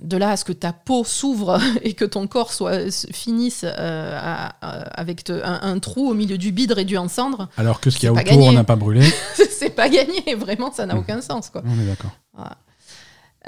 [0.00, 3.64] De là à ce que ta peau s'ouvre et que ton corps soit, se- finisse
[3.64, 7.48] euh, à- à- avec te- un, un trou au milieu du bide réduit en cendres,
[7.56, 8.48] Alors que ce qu'il y a autour, gagné.
[8.48, 9.02] on n'a pas brûlé.
[9.50, 10.34] c'est pas gagné.
[10.36, 11.00] Vraiment, ça n'a Mhm.
[11.00, 11.62] aucun sens, quoi.
[11.66, 12.12] on est d'accord.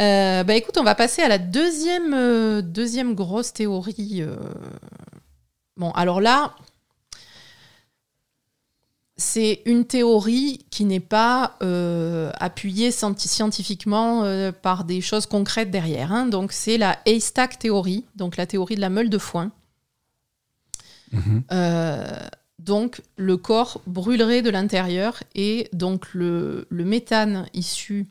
[0.00, 4.22] Euh, bah écoute, on va passer à la deuxième, euh, deuxième grosse théorie.
[5.76, 6.52] Bon, alors là,
[9.20, 15.70] c'est une théorie qui n'est pas euh, appuyée scienti- scientifiquement euh, par des choses concrètes
[15.70, 16.10] derrière.
[16.12, 16.26] hein.
[16.26, 19.52] Donc c'est la haystack théorie, donc la théorie de la meule de foin.
[21.12, 21.42] Mhm.
[21.52, 22.06] Euh,
[22.58, 28.06] donc le corps brûlerait de l'intérieur et donc le, le méthane issu,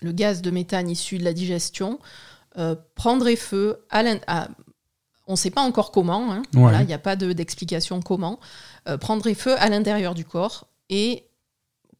[0.00, 1.98] le gaz de méthane issu de la digestion
[2.94, 4.48] prendrait feu à l'in- à-
[5.26, 6.60] on ne sait pas encore comment, hein, Ouais.
[6.60, 8.38] voilà, il n'y a pas de- d'explication comment,
[8.88, 11.24] euh, prendrait feu à l'intérieur du corps et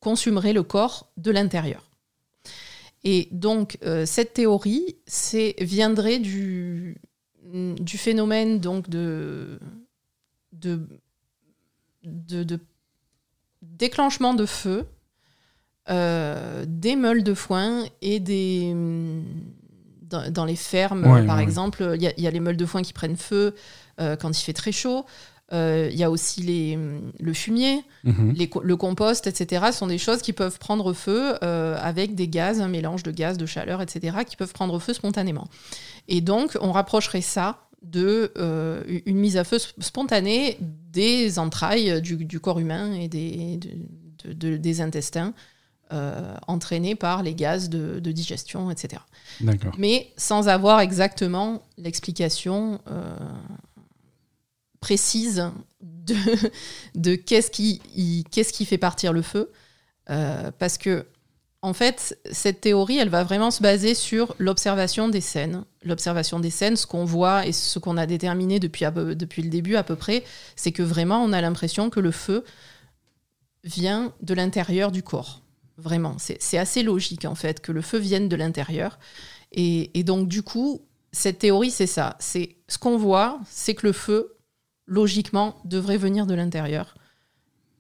[0.00, 1.88] consumerait le corps de l'intérieur.
[3.04, 4.96] Et donc, euh, cette théorie
[5.60, 6.96] viendrait du,
[7.52, 9.58] du phénomène donc de,
[10.52, 10.86] de,
[12.04, 12.58] de, de
[13.62, 14.84] déclenchement de feu
[15.90, 18.72] euh, des meules de foin et des
[20.02, 21.42] dans, dans les fermes Ouais, par ouais.
[21.42, 23.54] exemple il y, a- il y a les meules de foin qui prennent feu
[24.00, 25.04] euh, quand il fait très chaud
[25.90, 28.32] il y a aussi les, hum, le fumier Mhm.
[28.36, 32.60] les le compost, etc., sont des choses qui peuvent prendre feu euh, avec des gaz,
[32.60, 35.46] un mélange de gaz, de chaleur, etc., qui peuvent prendre feu spontanément.
[36.08, 42.00] Et donc, on rapprocherait ça de euh, une mise à feu sp- spontanée des entrailles
[42.00, 43.70] du, du corps humain et des, de-
[44.28, 45.34] de- de- des intestins
[45.92, 49.02] euh, entraînés par les gaz de, de digestion, etc.
[49.78, 53.14] Mais sans avoir exactement l'explication euh,
[54.82, 56.14] précise de,
[56.94, 57.80] de qu'est-ce qui,
[58.30, 59.50] qu'est-ce qui fait partir le feu.
[60.10, 61.06] Euh, parce que,
[61.62, 65.64] en fait, cette théorie, elle va vraiment se baser sur l'observation des scènes.
[65.84, 69.76] L'observation des scènes, ce qu'on voit et ce qu'on a déterminé depuis, depuis le début
[69.76, 70.24] à peu près,
[70.56, 72.44] c'est que vraiment, on a l'impression que le feu
[73.62, 75.42] vient de l'intérieur du corps.
[75.78, 78.98] Vraiment, c'est assez logique en fait que le feu vienne de l'intérieur.
[79.52, 82.16] Et, et donc du coup, cette théorie, c'est ça.
[82.18, 84.36] C'est ce qu'on voit, c'est que le feu,
[84.86, 86.94] logiquement, devrait venir de l'intérieur.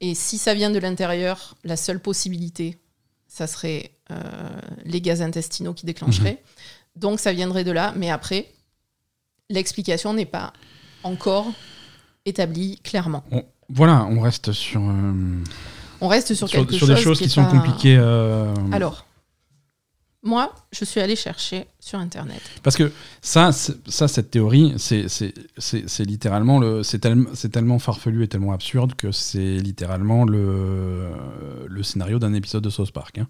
[0.00, 2.78] Et si ça vient de l'intérieur, la seule possibilité,
[3.28, 4.20] ça serait euh,
[4.84, 6.42] les gaz intestinaux qui déclencheraient.
[6.96, 7.92] Donc ça viendrait de là.
[7.96, 8.52] Mais après,
[9.50, 10.52] l'explication n'est pas
[11.02, 11.46] encore
[12.24, 13.24] établie clairement.
[13.30, 15.12] On- voilà, on reste sur, euh,
[16.00, 17.96] On reste sur, sur, quelque sur chose des choses qui sont pas- compliquées.
[17.98, 19.06] euh, Alors,
[20.22, 22.40] moi, je suis allée chercher sur Internet.
[22.62, 25.06] Parce que ça, ça cette théorie, c'est
[26.00, 31.08] littéralement le, c'est tellement, c'est tellement farfelu et tellement absurde que c'est littéralement le,
[31.66, 33.18] le scénario d'un épisode de South Park.
[33.18, 33.26] hein.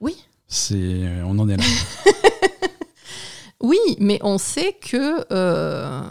[0.00, 0.16] Oui.
[0.48, 1.64] C'est, on en est là.
[3.64, 5.24] Oui, mais on sait que.
[5.32, 6.02] euh,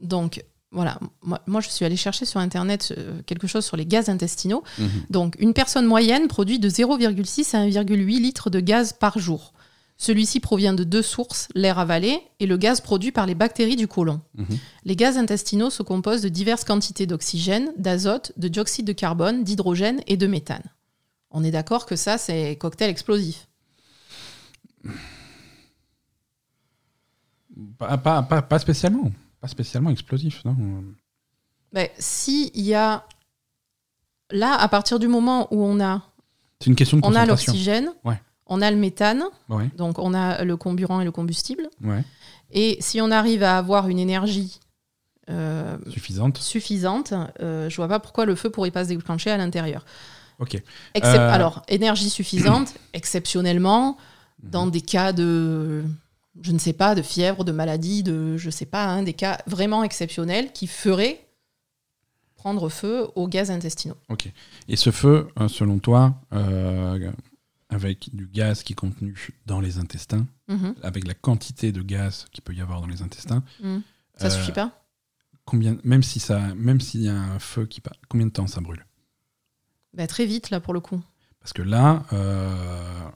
[0.00, 0.44] donc,
[0.74, 4.08] voilà, moi, moi, je suis allée chercher sur Internet euh, quelque chose sur les gaz
[4.08, 4.64] intestinaux.
[4.78, 4.88] Mhm.
[5.08, 9.54] Donc, une personne moyenne produit de 0,6 à 1,8 litres de gaz par jour.
[9.96, 13.86] Celui-ci provient de deux sources, l'air avalé et le gaz produit par les bactéries du
[13.86, 14.20] côlon.
[14.34, 14.58] Mhm.
[14.84, 20.00] Les gaz intestinaux se composent de diverses quantités d'oxygène, d'azote, de dioxyde de carbone, d'hydrogène
[20.08, 20.64] et de méthane.
[21.30, 23.46] On est d'accord que ça, c'est cocktail explosif.
[27.78, 29.12] Pas, pas, pas, pas spécialement.
[29.44, 30.56] Pas spécialement explosif, non
[31.70, 33.04] Ben, si il y a
[34.30, 36.00] là, à partir du moment où on a,
[36.60, 38.18] C'est une question de on a l'oxygène, Ouais.
[38.46, 42.02] on a le méthane, Ouais, donc on a le comburant et le combustible, ouais.
[42.52, 44.60] et si on arrive à avoir une énergie
[45.28, 46.38] euh, Suffisante.
[46.38, 49.84] suffisante, euh, je vois pas pourquoi le feu pourrait pas se déclencher à l'intérieur.
[50.38, 50.54] Ok.
[50.94, 53.98] Excep- Euh, Alors, énergie suffisante, exceptionnellement,
[54.42, 55.84] dans des cas de,
[56.40, 59.38] je ne sais pas, de fièvre, de maladie, de, je sais pas, hein, des cas
[59.46, 61.26] vraiment exceptionnels qui feraient
[62.36, 63.96] prendre feu aux gaz intestinaux.
[64.08, 64.30] Ok.
[64.68, 67.10] Et ce feu, euh, selon toi, euh,
[67.70, 70.74] avec du gaz qui est contenu dans les intestins, Mhm.
[70.82, 73.82] avec la quantité de gaz qu'il peut y avoir dans les intestins, Mhm.
[74.16, 74.70] Ça euh, suffit pas?
[75.46, 78.46] combien, même si ça, même s'il y a un feu qui part, combien de temps
[78.46, 78.84] ça brûle?
[79.94, 81.00] Bah, Très vite, là, pour le coup.
[81.40, 83.10] Parce que là, euh,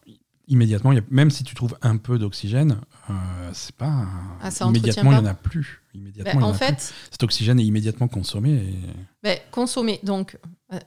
[0.48, 2.80] immédiatement, il y a- même si tu trouves un peu d'oxygène,
[3.10, 3.12] euh,
[3.52, 4.06] c'est pas
[4.42, 5.82] Ah, ça immédiatement il y en pas a plus.
[5.94, 6.58] Bah, Immédiatement, en en a plus.
[6.66, 8.50] fait, cet oxygène est immédiatement consommé.
[8.52, 8.74] Et...
[9.22, 10.36] bah, consommer, donc,
[10.72, 10.78] euh,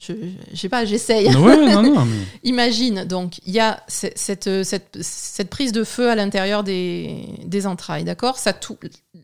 [0.00, 0.12] je,
[0.52, 1.26] je sais pas, j'essaye.
[1.36, 5.84] ouais, non, non, mais Imagine, donc, il y a ce- cette, cette, cette prise de
[5.84, 8.38] feu à l'intérieur des, des entrailles, d'accord?
[8.38, 8.54] Ça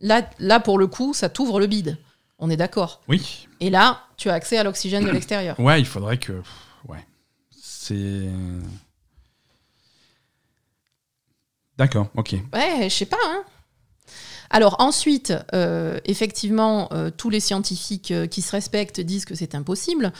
[0.03, 1.97] là, là, pour le coup, ça t'ouvre le bide.
[2.39, 3.01] On est d'accord?
[3.09, 5.59] oui, Et là, tu as accès à l'oxygène de l'extérieur.
[5.59, 6.43] ouais, il faudrait que,
[6.89, 7.07] ouais,
[7.51, 8.29] c'est.
[11.79, 12.37] D'accord, ok.
[12.53, 13.17] Ouais, je sais pas.
[13.27, 13.45] hein.
[14.51, 19.55] Alors ensuite, euh, effectivement, euh, tous les scientifiques euh, qui se respectent disent que c'est
[19.55, 20.13] impossible,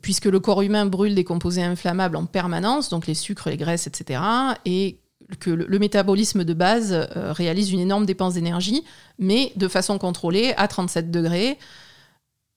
[0.00, 3.86] puisque le corps humain brûle des composés inflammables en permanence, donc les sucres, les graisses,
[3.86, 4.22] etc.,
[4.64, 5.00] et
[5.38, 8.84] que le, métabolisme de base réalise une énorme dépense d'énergie,
[9.18, 11.58] mais de façon contrôlée, à 37 degrés,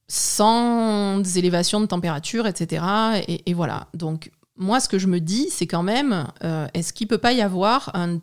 [0.07, 2.85] sans élévation de température, etc.
[3.27, 3.87] Et, et voilà.
[3.93, 7.33] Donc moi, ce que je me dis, c'est quand même, euh, est-ce qu'il peut pas
[7.33, 8.19] y avoir un,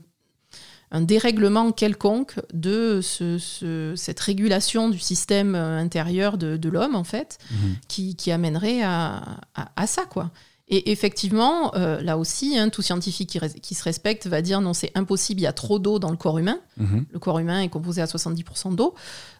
[0.92, 6.94] un dérèglement quelconque de ce- ce- cette régulation du système euh, intérieur de, de l'homme,
[6.94, 7.76] en fait, Mhm.
[7.88, 10.30] qui, qui amènerait à, à- à ça, quoi.
[10.68, 14.90] Et effectivement, euh, là aussi, hein, tout scientifique qui, se respecte va dire non, c'est
[14.96, 16.58] impossible, il y a trop d'eau dans le corps humain.
[16.76, 17.06] Mhm.
[17.12, 18.94] Le corps humain est composé à 70% d'eau.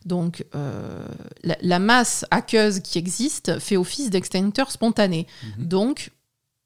[0.04, 1.04] Donc, euh,
[1.42, 5.26] la, la masse aqueuse qui existe fait office d'extincteur spontané.
[5.58, 5.64] Mhm.
[5.66, 6.10] Donc,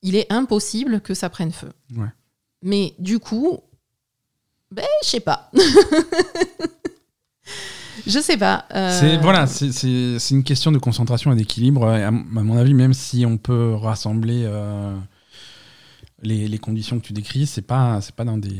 [0.03, 1.73] il est impossible que ça prenne feu.
[1.97, 2.09] Ouais.
[2.63, 3.61] Mais du coup,
[4.71, 5.51] ben, je sais pas.
[8.07, 8.67] je sais pas.
[8.75, 11.87] euh, C'est voilà, c'est- une question de concentration et d'équilibre.
[11.89, 14.97] À, mon avis, même si on peut rassembler euh,
[16.23, 18.59] les, les conditions que tu décris, c'est pas c'est pas dans des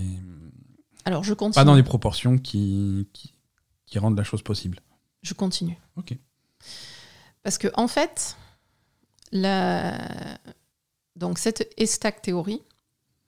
[1.05, 1.55] Alors, je continue.
[1.55, 3.35] pas dans des proportions qui, qui
[3.87, 4.81] qui rendent la chose possible.
[5.23, 5.77] Je continue.
[5.97, 6.17] Ok.
[7.43, 8.37] Parce que, en fait,
[9.33, 9.99] la...
[11.21, 12.63] donc, cette ESTAC théorie,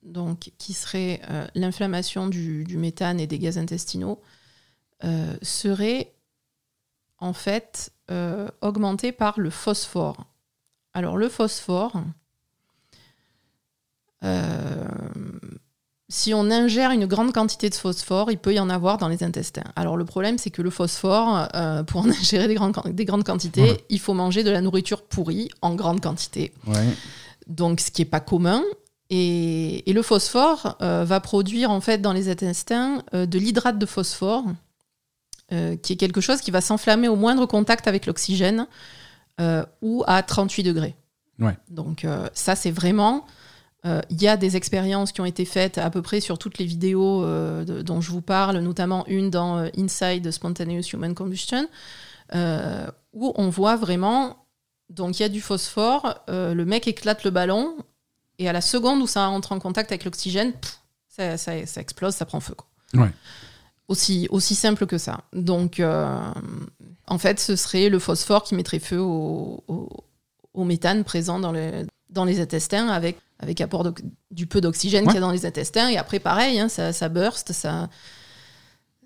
[0.03, 4.21] donc, qui serait euh, l'inflammation du, du méthane et des gaz intestinaux,
[5.05, 6.13] euh, serait
[7.19, 10.25] en fait euh, augmentée par le phosphore.
[10.95, 12.03] Alors, le phosphore,
[16.09, 19.23] si on ingère une grande quantité de phosphore, il peut y en avoir dans les
[19.25, 19.65] intestins.
[19.77, 23.25] Alors le problème, c'est que le phosphore, euh, pour en ingérer des grandes, des grandes
[23.25, 23.85] quantités, Ouais.
[23.89, 26.53] il faut manger de la nourriture pourrie en grande quantité.
[26.67, 26.87] Ouais.
[27.47, 28.63] Donc ce qui n'est pas commun.
[29.11, 33.79] Et, et le phosphore euh, va produire en fait dans les intestins euh, de l'hydrate
[33.79, 34.45] de phosphore,
[35.53, 38.67] euh, qui est quelque chose qui va s'enflammer au moindre contact avec l'oxygène
[39.83, 40.95] ou à 38 degrés.
[41.41, 41.57] Ouais.
[41.69, 43.27] Donc ça c'est vraiment...
[43.85, 46.59] euh, Il y a des expériences qui ont été faites à peu près sur toutes
[46.59, 51.13] les vidéos euh, de- dont je vous parle, notamment une dans euh, Inside Spontaneous Human
[51.15, 51.67] Combustion,
[53.13, 54.42] où on voit vraiment,
[54.95, 57.77] donc il y a du phosphore, euh, le mec éclate le ballon,
[58.39, 60.53] et à la seconde où ça entre en contact avec l'oxygène,
[61.09, 62.55] ça, ça- ça explose, ça prend feu.
[62.55, 63.03] Quoi.
[63.03, 63.11] Ouais.
[63.89, 65.21] Aussi, aussi simple que ça.
[65.33, 66.19] Donc, euh,
[67.07, 70.05] en fait, ce serait le phosphore qui mettrait feu au, au-
[70.55, 73.93] au méthane présent dans, le- dans les intestins avec, avec apport
[74.31, 75.09] du peu d'oxygène Ouais.
[75.09, 75.89] qu'il y a dans les intestins.
[75.89, 77.89] Et après, pareil, hein, ça, ça burst, ça,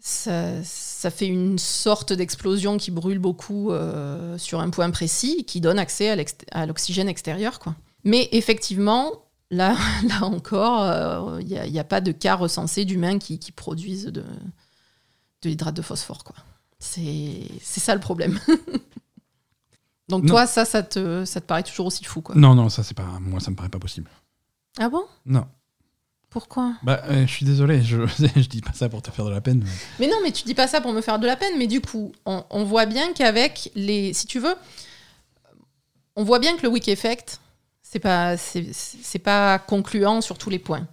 [0.01, 0.63] ça,
[0.97, 5.79] ça fait une sorte d'explosion qui brûle beaucoup euh, sur un point précis, qui donne
[5.79, 7.59] accès à l'oxygène extérieur.
[7.59, 7.75] Quoi.
[8.05, 9.13] Mais effectivement,
[9.51, 9.77] là,
[10.09, 14.23] là encore, il n'y a, pas de cas recensés d'humains qui, qui produisent de,
[15.43, 16.25] de l'hydrate de phosphore.
[16.25, 16.37] Quoi.
[16.79, 18.41] C'est c'est ça le problème.
[20.09, 20.31] Donc Non.
[20.31, 22.23] toi, ça, ça te, ça te paraît toujours aussi fou.
[22.23, 22.37] Quoi.
[22.37, 24.11] Non, non, ça c'est pas moi, ça me paraît pas possible.
[24.79, 25.05] Ah bon?
[25.27, 25.47] Non.
[26.31, 26.75] Pourquoi?
[26.83, 28.07] Bah, euh, je suis désolé, je,
[28.37, 29.63] je dis pas ça pour te faire de la peine.
[29.65, 29.71] mais-
[30.01, 31.81] Mais non, mais tu dis pas ça pour me faire de la peine, mais du
[31.81, 34.13] coup, on, on voit bien qu'avec les.
[34.13, 34.55] Si tu veux,
[36.17, 37.41] on voit bien que le weak effect,
[37.83, 40.87] c'est pas, c'est, c'est pas concluant sur tous les points.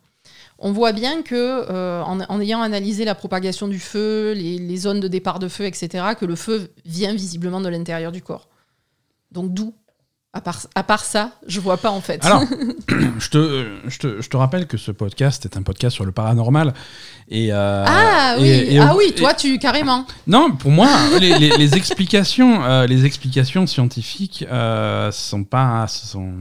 [0.60, 4.78] On voit bien que, euh, en, en ayant analysé la propagation du feu, les, les
[4.78, 8.48] zones de départ de feu, etc., que le feu vient visiblement de l'intérieur du corps.
[9.32, 9.74] Donc d'où
[10.36, 12.26] À part, à part ça, je vois pas en fait.
[12.26, 12.42] Alors,
[13.20, 16.12] je, te, je, te, je te rappelle que ce podcast est un podcast sur le
[16.12, 16.74] paranormal.
[17.30, 20.08] Et, euh, ah oui, et- et- ah oui, toi tu carrément.
[20.26, 26.34] Non, pour moi, les, les- les explications, euh, les explications scientifiques euh, sont pas sont,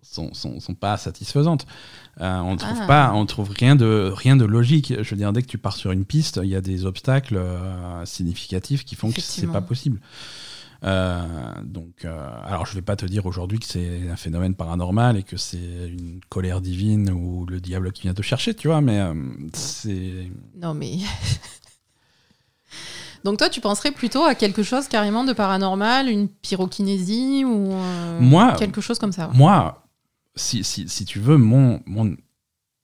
[0.00, 1.66] sont, sont, sont pas satisfaisantes.
[2.20, 2.86] Euh, on trouve Ah.
[2.86, 4.92] pas, on trouve rien de rien de logique.
[5.02, 7.38] Je veux dire, dès que tu pars sur une piste, il y a des obstacles
[7.38, 9.98] euh, significatifs qui font que c'est pas possible.
[10.84, 15.16] Euh, donc, euh, alors je vais pas te dire aujourd'hui que c'est un phénomène paranormal
[15.16, 15.58] et que c'est
[15.88, 19.14] une colère divine ou le diable qui vient te chercher, tu vois, mais euh,
[19.52, 20.98] c'est Non mais.
[23.24, 28.20] Donc toi, tu penserais plutôt à quelque chose carrément de paranormal, une pyrokinésie ou euh,
[28.20, 29.30] Moi- quelque chose comme ça?
[29.32, 29.86] Moi,
[30.34, 32.16] si, si, si tu veux, mon, mon,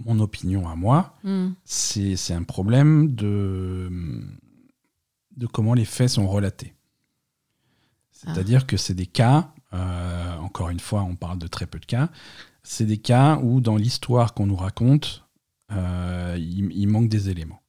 [0.05, 1.17] mon opinion à moi,
[1.65, 3.91] c'est c'est un problème de,
[5.37, 6.75] de comment les faits sont relatés.
[8.27, 11.87] C'est-à-dire que c'est des cas, euh, encore une fois, on parle de très peu de
[11.87, 12.09] cas,
[12.63, 15.25] c'est des cas où dans l'histoire qu'on nous raconte,
[15.73, 17.61] euh, il, il manque des éléments.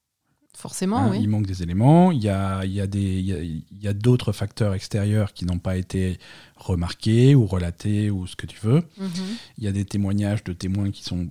[0.58, 1.20] Forcément, Hein, oui.
[1.22, 2.12] Il manque des éléments.
[2.12, 5.60] Il y a, il y a, des- il y a, d'autres facteurs extérieurs qui n'ont
[5.60, 6.20] pas été
[6.58, 8.84] remarqués ou relatés ou ce que tu veux.
[8.98, 9.10] Mhm.
[9.58, 11.30] Il y a des témoignages de témoins qui sont,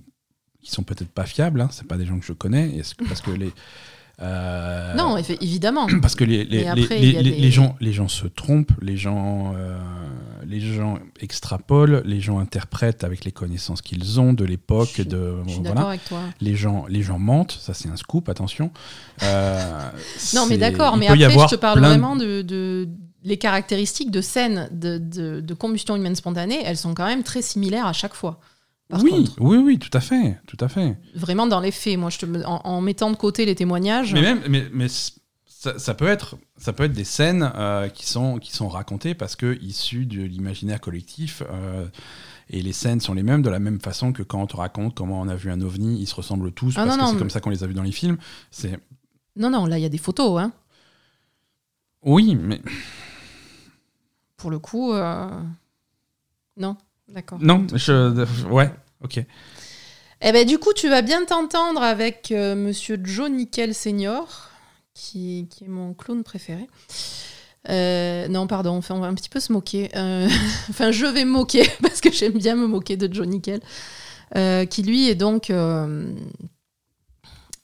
[0.63, 1.61] qui sont peut-être pas fiables.
[1.61, 1.69] Hein.
[1.71, 2.81] C'est pas des gens que je connais.
[3.07, 3.53] Parce que les.
[4.21, 5.87] Euh, Non, évidemment.
[6.01, 9.77] parce que les, les, les- après, des- gens, les gens se trompent, les gens, euh,
[10.47, 14.89] les gens extrapolent, les gens interprètent avec les connaissances qu'ils ont de l'époque.
[14.97, 15.69] Je- de Je suis voilà.
[15.75, 16.19] d'accord avec toi.
[16.41, 18.71] Les gens, les gens mentent, ça c'est un scoop, attention.
[19.23, 19.89] Euh,
[20.35, 22.87] Non, mais d'accord, mais après, je te parle vraiment de, de-
[23.23, 27.41] Les caractéristiques de scène de, de- de combustion humaine spontanée, elles sont quand même très
[27.41, 28.39] similaires à chaque fois.
[28.89, 30.97] Par oui, contre, oui, oui, tout à fait, tout à fait.
[31.13, 34.21] vraiment dans les faits, moi, je te, en, en mettant de côté les témoignages, Mais
[34.21, 34.87] même, mais, mais
[35.45, 39.13] ça, ça peut être, ça peut être des scènes euh, qui sont qui sont racontées
[39.13, 41.43] parce que issues de l'imaginaire collectif.
[41.51, 41.85] euh,
[42.49, 44.95] et les scènes sont les mêmes de la même façon que quand on te raconte
[44.95, 47.13] comment on a vu un ovni, ils se ressemblent tous Ah parce non, que c'est
[47.13, 48.17] mais- comme ça qu'on les a vus dans les films.
[48.49, 48.79] C'est
[49.35, 50.51] non, non, là, il y a des photos, hein.
[52.01, 52.59] oui, mais
[54.35, 55.29] Pour le coup, euh,
[56.57, 56.75] non,
[57.13, 57.39] d'accord.
[57.41, 58.71] non, je, ouais,
[59.03, 59.23] ok.
[60.21, 64.49] Eh ben, du coup, tu vas bien t'entendre avec euh, Monsieur Joe Nickel Senior,
[64.93, 66.67] qui, qui est mon clown préféré.
[67.69, 69.89] Euh, non, pardon, enfin, on va un petit peu se moquer.
[69.95, 70.27] Euh,
[70.69, 73.61] enfin, je vais me moquer parce que j'aime bien me moquer de Joe Nickel,
[74.35, 76.13] euh, qui lui est donc euh,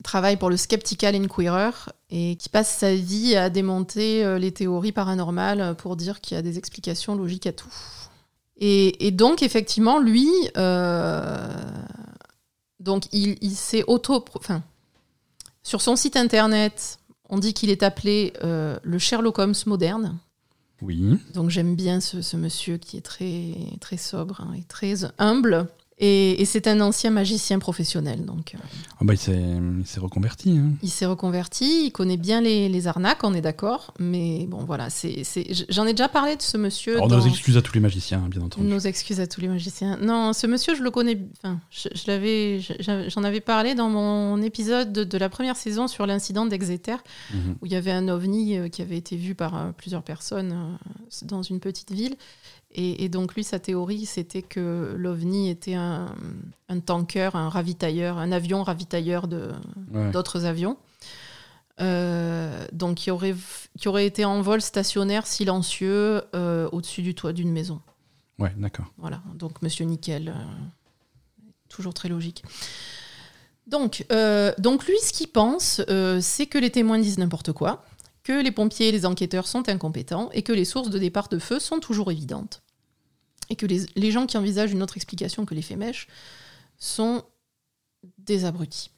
[0.04, 1.72] travaille pour le Skeptical Inquirer
[2.10, 6.40] et qui passe sa vie à démonter euh, les théories paranormales pour dire qu'il y
[6.40, 7.74] a des explications logiques à tout.
[8.58, 11.48] Et, et donc, effectivement, lui, euh,
[12.80, 14.24] donc il, il s'est auto...
[14.36, 14.64] Enfin,
[15.64, 20.18] sur son site internet, on dit qu'il est appelé euh, le Sherlock Holmes moderne.
[20.82, 21.18] Oui.
[21.34, 25.68] Donc j'aime bien ce, ce monsieur qui est très, très sobre hein, et très humble.
[25.98, 28.26] Et, et c'est un ancien magicien professionnel.
[28.26, 28.58] Donc euh,
[29.00, 29.18] Ah bah, il
[29.86, 30.58] s'est reconverti.
[30.58, 30.72] hein.
[30.84, 33.94] il s'est reconverti, il connaît bien les, les arnaques, on est d'accord.
[33.98, 34.90] Mais bon, voilà,
[35.70, 36.96] j'en ai déjà parlé de ce monsieur.
[36.98, 38.68] Alors, dans- nos excuses à tous les magiciens, hein, bien entendu.
[38.68, 39.96] Nos excuses à tous les magiciens.
[40.02, 41.18] Non, ce monsieur, je le connais.
[41.42, 45.88] Enfin, je, je je- j'en avais parlé dans mon épisode de, de la première saison
[45.88, 46.98] sur l'incident d'Exeter,
[47.34, 47.56] Mhm.
[47.62, 50.78] où il y avait un ovni euh, qui avait été vu par euh, plusieurs personnes
[51.24, 52.16] dans une petite ville.
[52.78, 56.14] Et, et donc, lui, sa théorie, c'était que l'ovni était un,
[56.68, 59.28] un tanker, un ravitailleur, un avion ravitailleur
[59.94, 60.12] Ouais.
[60.12, 60.78] d'autres avions.
[61.82, 63.36] Euh, donc, qui aurait,
[63.80, 67.82] qui aurait été en vol stationnaire silencieux euh, au-dessus du toit d'une maison.
[68.40, 68.86] Ouais, d'accord.
[68.98, 72.44] Voilà, donc Monsieur Nickel, euh, toujours très logique.
[73.68, 74.06] Donc,
[74.60, 75.82] donc lui, ce qu'il pense,
[76.22, 77.84] c'est que les témoins disent n'importe quoi,
[78.24, 81.40] que les pompiers et les enquêteurs sont incompétents et que les sources de départ de
[81.40, 82.62] feu sont toujours évidentes.
[83.50, 86.08] Et que les, les gens qui envisagent une autre explication que l'effet mèche
[86.78, 87.24] sont
[88.18, 88.90] des abrutis.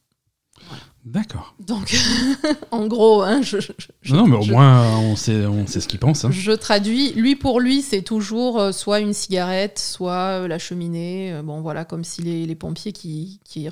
[1.06, 1.54] D'accord.
[1.60, 1.96] Donc,
[2.72, 3.72] en gros, hein, je, je-
[4.02, 6.26] je- Non, mais au moins, on sait, on sait ce qu'il pense.
[6.26, 6.32] hein.
[6.32, 7.14] je traduis.
[7.14, 11.32] Lui, pour lui, c'est toujours euh, soit une cigarette, soit euh, la cheminée.
[11.34, 13.70] Euh, bon, voilà, comme si les, les pompiers qui, qui,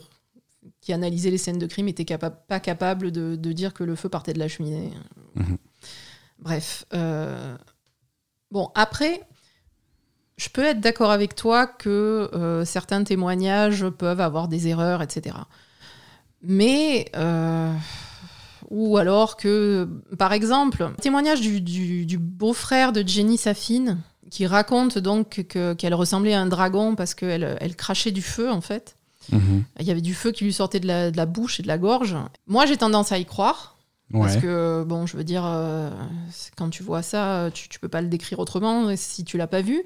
[0.80, 3.96] qui analysaient les scènes de crime étaient capa- pas capables de, de dire que le
[3.96, 4.92] feu partait de la cheminée.
[5.36, 5.58] Mhm.
[6.40, 6.86] Bref.
[6.94, 7.58] euh,
[8.52, 9.22] Bon, après,
[10.38, 15.36] je peux être d'accord avec toi que euh, certains témoignages peuvent avoir des erreurs, etc.
[16.42, 17.10] Mais.
[17.16, 17.74] euh,
[18.72, 24.00] ou alors que, par exemple, le témoignage du, du- du beau-frère de Jenny Safin,
[24.32, 28.52] qui raconte donc que- qu'elle ressemblait à un dragon parce qu'elle elle crachait du feu,
[28.52, 28.96] en fait.
[29.32, 29.64] Mhm.
[29.80, 31.68] Il y avait du feu qui lui sortait de la, de la bouche et de
[31.68, 32.18] la gorge.
[32.48, 33.78] Moi, j'ai tendance à y croire.
[34.24, 35.92] Parce que, bon, je veux dire, euh,
[36.58, 39.62] quand tu vois ça, tu, tu peux pas le décrire autrement si tu l'as pas
[39.62, 39.84] vu.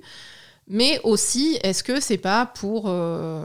[0.69, 2.83] Mais aussi, est-ce que c'est pas pour.
[2.87, 3.43] euh,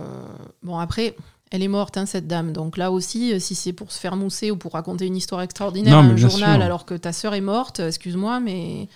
[0.63, 1.17] Bon, après,
[1.51, 2.53] elle est morte, hein, cette dame.
[2.53, 5.41] Donc là aussi, euh, si c'est pour se faire mousser ou pour raconter une histoire
[5.43, 6.63] extraordinaire Non, à un journal sûr.
[6.65, 8.89] alors que ta sœur est morte, excuse-moi, mais.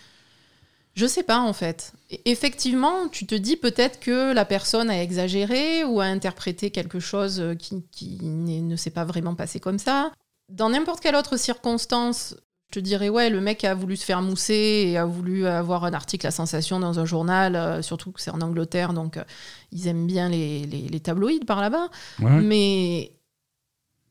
[0.94, 1.92] Je sais pas en fait.
[2.10, 6.98] Et- Effectivement, tu te dis peut-être que la personne a exagéré ou a interprété quelque
[6.98, 10.10] chose euh, qui, qui ne s'est pas vraiment passé comme ça.
[10.50, 12.34] Dans n'importe quelle autre circonstance,
[12.70, 15.84] je te dirais ouais, le mec a voulu se faire mousser et a voulu avoir
[15.84, 19.24] un article à sensation dans un journal, euh, surtout que c'est en Angleterre, donc euh,
[19.72, 21.88] ils aiment bien les, les- les tabloïds par là-bas.
[22.20, 23.12] Ouais, Mais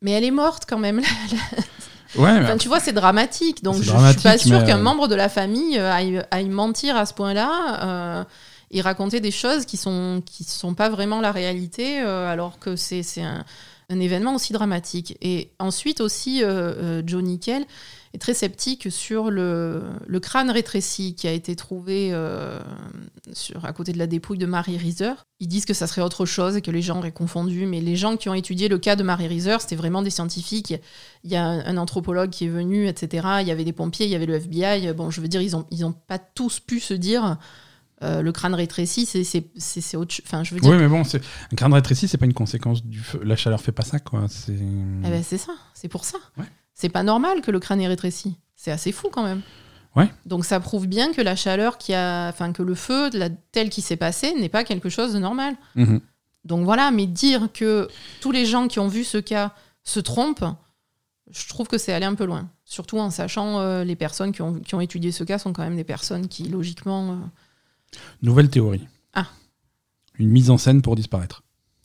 [0.01, 0.99] mais elle est morte quand même.
[2.15, 3.63] ouais, mais Enfin, tu vois, c'est dramatique.
[3.63, 6.49] Donc, je, dramatique, je suis pas sûre qu'un euh, membre de la famille aille, aille
[6.49, 8.25] mentir à ce point-là
[8.69, 13.01] et raconter des choses qui sont qui sont pas vraiment la réalité, alors que c'est
[13.01, 13.45] c'est un,
[13.89, 15.17] un événement aussi dramatique.
[15.21, 16.43] Et ensuite aussi,
[17.05, 17.65] Joe Nickel
[18.17, 22.59] est très sceptique sur le, le crâne rétréci qui a été trouvé euh,
[23.31, 25.13] sur, à côté de la dépouille de Marie Reiser.
[25.39, 27.95] Ils disent que ça serait autre chose et que les gens auraient confondu, mais les
[27.95, 30.73] gens qui ont étudié le cas de Marie Reiser, c'était vraiment des scientifiques.
[31.23, 33.27] Il y a un, un anthropologue qui est venu, etc.
[33.41, 34.93] Il y avait des pompiers, il y avait le FBI.
[34.93, 37.37] Bon, je veux dire, ils n'ont ils ont pas tous pu se dire
[38.03, 40.23] euh, le crâne rétréci, c'est autre chose.
[40.27, 42.99] Enfin, je veux dire, Oui, mais bon, un crâne rétréci, c'est pas une conséquence du
[42.99, 43.19] feu.
[43.23, 44.25] La chaleur fait pas ça, quoi.
[44.27, 44.53] C'est.
[44.53, 46.17] eh ben, c'est ça, c'est pour ça.
[46.37, 46.45] Ouais.
[46.79, 48.37] C'est pas normal que le crâne est rétréci.
[48.55, 49.41] C'est assez fou quand même.
[49.95, 50.13] Ouais.
[50.27, 53.71] Donc ça prouve bien que la chaleur qui a, enfin que le feu la, tel
[53.71, 55.55] qu'il s'est passé n'est pas quelque chose de normal.
[55.73, 56.01] Mhm.
[56.45, 57.87] Donc voilà, mais dire que
[58.21, 60.45] tous les gens qui ont vu ce cas se trompent,
[61.31, 62.47] je trouve que c'est aller un peu loin.
[62.63, 65.63] Surtout en sachant euh, les personnes qui ont, qui ont étudié ce cas sont quand
[65.63, 67.13] même des personnes qui logiquement.
[67.13, 68.87] euh, Nouvelle théorie.
[69.15, 69.25] Ah.
[70.19, 71.41] Une mise en scène pour disparaître.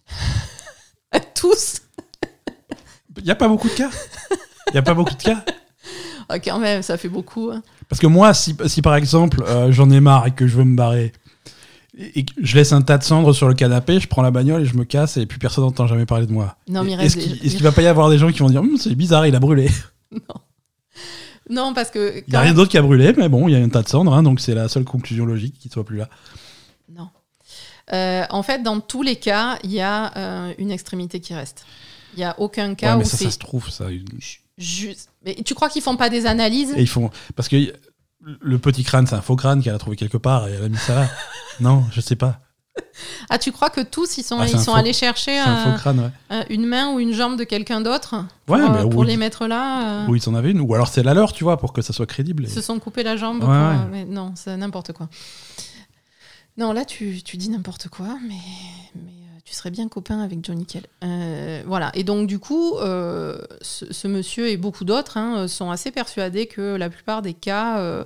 [1.34, 1.80] tous.
[3.16, 3.90] Il y a pas beaucoup de cas?
[4.72, 5.44] Il y a pas beaucoup de cas.
[6.28, 7.50] Ah, quand même, ça fait beaucoup.
[7.50, 7.62] hein.
[7.88, 10.64] Parce que moi, si, si par exemple euh, j'en ai marre et que je veux
[10.64, 11.12] me barrer,
[11.98, 14.30] et et que je laisse un tas de cendres sur le canapé, je prends la
[14.30, 16.56] bagnole et je me casse et puis personne n'entend jamais parler de moi.
[16.68, 18.30] Non, mais il Est-ce reste qu'il des- est-ce qu'il va pas y avoir des gens
[18.32, 19.68] qui vont dire Hum, c'est bizarre, il a brûlé
[21.50, 22.22] Non, parce que.
[22.26, 23.68] Il n'y a rien même- d'autre qui a brûlé, mais bon, il y a un
[23.68, 26.08] tas de cendres, hein, donc c'est la seule conclusion logique qu'il soit plus là.
[26.88, 27.08] Non.
[27.92, 31.66] Euh, en fait, dans tous les cas, il y a euh, une extrémité qui reste.
[32.14, 33.86] Il n'y a aucun cas Ouais, mais où ça, c'est ça se trouve, ça.
[34.58, 35.10] Juste.
[35.24, 37.10] Mais tu crois qu'ils font pas des analyses ils font.
[37.36, 37.72] Parce que
[38.40, 40.68] le petit crâne, c'est un faux crâne qu'elle a trouvé quelque part et elle a
[40.68, 41.08] mis ça là.
[41.60, 42.40] non, je sais pas.
[43.28, 45.56] Ah, tu crois que tous, ils sont, Ah, c'est ils sont faux- allés chercher un
[45.72, 46.10] faux crâne, ouais.
[46.30, 49.46] un- une main ou une jambe de quelqu'un d'autre pour, Ouais, euh, pour les mettre
[49.46, 50.60] là euh, où ils en avaient une.
[50.60, 52.44] Ou alors c'est la leur, tu vois, pour que ça soit crédible.
[52.44, 53.40] et- Ils se sont coupés la jambe.
[53.40, 53.56] Ouais, pour, ouais.
[53.58, 55.08] euh, mais non, c'est n'importe quoi.
[56.56, 58.34] Non, là, tu, tu dis n'importe quoi, mais,
[58.94, 59.21] mais euh,
[59.52, 60.86] tu serais bien copain avec Johnny Kell.
[61.04, 61.90] Euh, voilà.
[61.92, 66.74] Et donc, du coup, euh, ce, monsieur et beaucoup d'autres hein, sont assez persuadés que
[66.76, 68.04] la plupart des cas euh,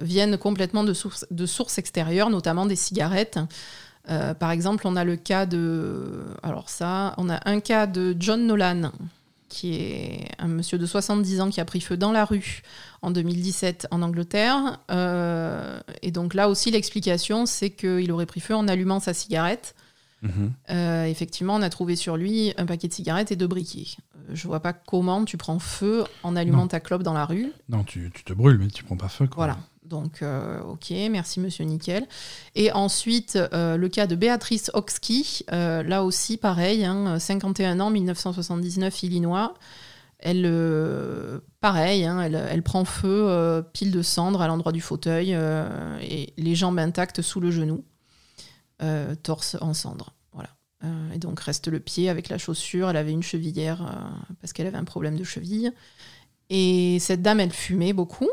[0.00, 3.38] viennent complètement de sources, extérieures, notamment des cigarettes.
[4.06, 6.24] Par exemple, on a le cas de.
[6.42, 8.90] Alors, ça, on a un cas de John Nolan,
[9.48, 12.62] qui est un monsieur de 70 ans qui a pris feu dans la rue
[13.02, 14.80] en 2017 en Angleterre.
[16.02, 19.76] Et donc là aussi, l'explication, c'est qu'il aurait pris feu en allumant sa cigarette.
[20.70, 23.96] Euh, effectivement, on a trouvé sur lui un paquet de cigarettes et deux briquets.
[24.16, 26.68] Euh, je vois pas comment tu prends feu en allumant Non.
[26.68, 27.52] ta clope dans la rue.
[27.68, 29.26] Non, tu, tu te brûles, mais tu prends pas feu.
[29.26, 29.46] Quoi.
[29.46, 29.58] Voilà.
[29.84, 32.06] Donc, euh, ok, merci Monsieur Nickel.
[32.54, 37.90] Et ensuite, euh, le cas de Béatrice Oxky, euh, là aussi pareil, hein, 51 ans,
[37.90, 39.54] 1979, Illinois.
[40.20, 40.44] Elle,
[41.60, 45.34] pareil, hein, elle, elle prend feu, pile de cendres à l'endroit du fauteuil
[46.02, 47.82] et les jambes intactes sous le genou,
[48.82, 50.14] euh, torse en cendres.
[50.32, 50.50] Voilà.
[50.84, 52.90] Euh, et donc reste le pied avec la chaussure.
[52.90, 55.72] Elle avait une chevillère euh, parce qu'elle avait un problème de cheville.
[56.48, 58.28] Et cette dame, elle fumait beaucoup.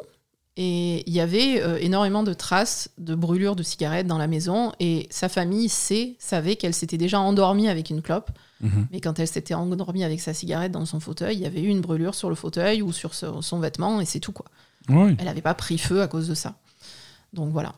[0.60, 4.72] Et il y avait énormément de traces de brûlures de cigarettes dans la maison.
[4.80, 8.32] Et sa famille sait, savait qu'elle s'était déjà endormie avec une clope.
[8.62, 8.88] Mhm.
[8.92, 11.68] Mais quand elle s'était endormie avec sa cigarette dans son fauteuil, il y avait eu
[11.68, 14.32] une brûlure sur le fauteuil ou sur son vêtement, et c'est tout.
[14.32, 14.48] quoi.
[14.90, 16.56] Elle n'avait pas pris feu à cause de ça.
[17.34, 17.74] Donc voilà.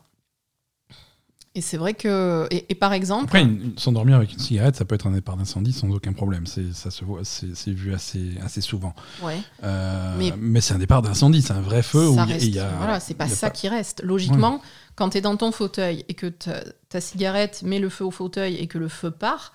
[1.56, 2.46] Et c'est vrai que.
[2.52, 3.24] Et, et par exemple.
[3.24, 3.44] Après,
[3.76, 6.46] s'endormir avec une cigarette, ça peut être un départ d'incendie sans aucun problème.
[6.46, 8.94] C'est, ça se voit, c'est, vu assez, assez souvent.
[9.22, 12.08] ouais, Euh, Mais- mais, c'est un départ d'incendie, c'est un vrai feu.
[12.08, 12.46] où ça a- reste.
[12.46, 14.00] y a- voilà, c'est pas il y a ça qui reste.
[14.04, 14.60] Logiquement,
[14.94, 18.54] quand tu es dans ton fauteuil et que ta, cigarette met le feu au fauteuil
[18.54, 19.52] et que le feu part,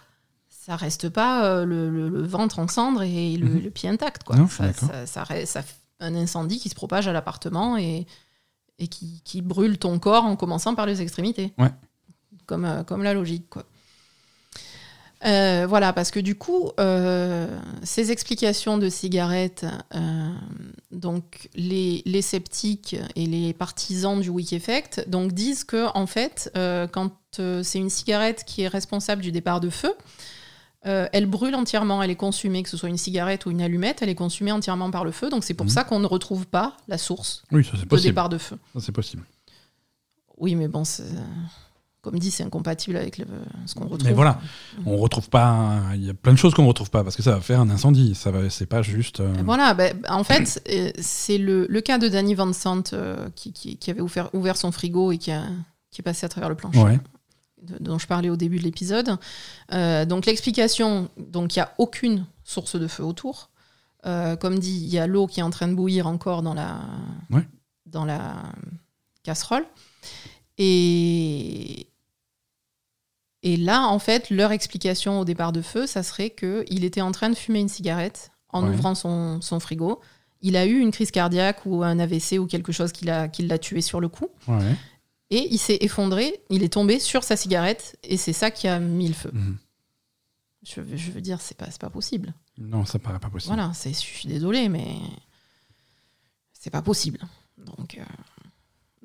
[0.50, 3.64] ça reste pas euh, le, le- le ventre en cendres et le, Mhm.
[3.64, 4.24] le pied intact.
[4.26, 4.36] Quoi.
[4.36, 5.64] Non, ça, ça, ça reste- ça
[6.02, 8.06] un incendie qui se propage à l'appartement et,
[8.80, 11.54] et qui, qui brûle ton corps en commençant par les extrémités.
[11.58, 11.70] Ouais.
[12.46, 13.50] Comme, euh, comme la logique.
[13.50, 13.64] Quoi.
[15.26, 17.48] Euh, voilà, parce que du coup, euh,
[17.84, 19.66] ces explications de cigarettes
[19.96, 20.30] euh,
[20.92, 26.52] donc les, les, sceptiques et les partisans du Wick Effect donc, disent que en fait,
[26.92, 27.12] quand
[27.64, 29.94] c'est une cigarette qui est responsable du départ de feu,
[30.84, 34.10] elle brûle entièrement, elle est consumée, que ce soit une cigarette ou une allumette, elle
[34.10, 35.30] est consumée entièrement par le feu.
[35.30, 35.72] Donc c'est pour Mhm.
[35.72, 38.10] ça qu'on ne retrouve pas la source Oui, ça c'est de possible.
[38.12, 38.58] départ de feu.
[38.80, 39.24] C'est possible.
[40.38, 41.04] Oui, mais bon, c'est-
[42.06, 43.26] comme dit, c'est incompatible avec le-
[43.66, 44.04] ce qu'on retrouve.
[44.08, 44.40] Mais voilà,
[44.86, 45.82] on retrouve pas.
[45.96, 47.70] Il y a plein de choses qu'on retrouve pas parce que ça va faire un
[47.70, 48.16] incendie.
[48.16, 49.20] Ça va, c'est pas juste.
[49.20, 53.30] euh, Voilà, ben, en fait, euh, c'est le, le cas de Danny Van Sant euh,
[53.36, 55.44] qui, qui- qui avait ouvert, ouvert son frigo et qui, a-
[55.92, 56.80] qui est passé à travers le plancher.
[56.82, 57.00] Ouais.
[57.62, 59.18] de- dont je parlais au début de l'épisode.
[59.74, 63.50] Euh, donc l'explication, donc il n'y a aucune source de feu autour.
[64.40, 66.80] Comme dit, il y a l'eau qui est en train de bouillir encore dans la,
[67.32, 67.48] Ouais.
[67.88, 68.36] dans la
[69.24, 69.66] casserole.
[70.60, 71.88] Et,
[73.46, 77.12] et là, en fait, leur explication au départ de feu, ça serait qu'il était en
[77.14, 78.74] train de fumer une cigarette en Ouais.
[78.74, 80.02] ouvrant son, son frigo.
[80.42, 83.44] Il a eu une crise cardiaque ou un AVC ou quelque chose qui l'a qui
[83.48, 84.28] l'a tué sur le coup.
[84.48, 84.76] Ouais.
[85.32, 88.80] Et il s'est effondré, il est tombé sur sa cigarette et c'est ça qui a
[88.80, 89.32] mis le feu.
[89.34, 89.58] Mhm.
[90.64, 92.34] Je, veux- je veux dire, c'est pas, c'est pas possible.
[92.58, 93.54] Non, ça paraît pas possible.
[93.56, 94.86] Voilà, c'est, je suis désolée, mais
[96.54, 97.20] c'est pas possible.
[97.58, 98.04] Donc, euh,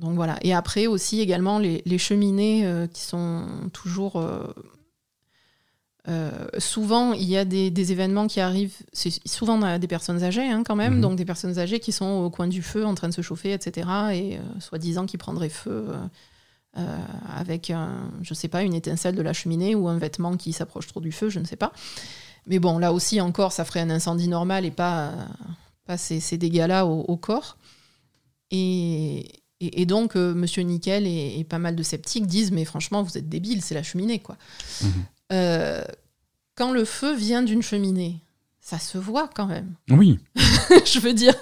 [0.00, 0.36] donc voilà.
[0.42, 4.16] Et après aussi également les, les cheminées euh, qui sont toujours.
[4.16, 4.52] euh,
[6.08, 9.86] euh, souvent, il y a des, des événements qui arrivent, c'est souvent on a des
[9.86, 11.00] personnes âgées hein, quand même, Mhm.
[11.02, 13.52] donc des personnes âgées qui sont au coin du feu en train de se chauffer,
[13.52, 13.86] etc.
[14.14, 15.88] Et soi-disant qui prendraient feu
[17.36, 20.86] avec, un, je sais pas, une étincelle de la cheminée ou un vêtement qui s'approche
[20.86, 21.72] trop du feu, je ne sais pas.
[22.46, 25.12] Mais bon, là aussi encore, ça ferait un incendie normal et pas,
[25.84, 27.58] pas ces, ces dégâts-là au, au corps.
[28.50, 29.26] Et,
[29.60, 33.02] et, et donc, euh, Monsieur Nickel et, et pas mal de sceptiques disent Mais franchement,
[33.02, 34.36] vous êtes débiles, c'est la cheminée, quoi.
[34.82, 34.90] Mhm.
[35.32, 35.84] Euh,
[36.56, 38.20] quand le feu vient d'une cheminée,
[38.60, 39.74] ça se voit quand même.
[39.90, 40.18] Oui,
[40.84, 41.34] je veux dire,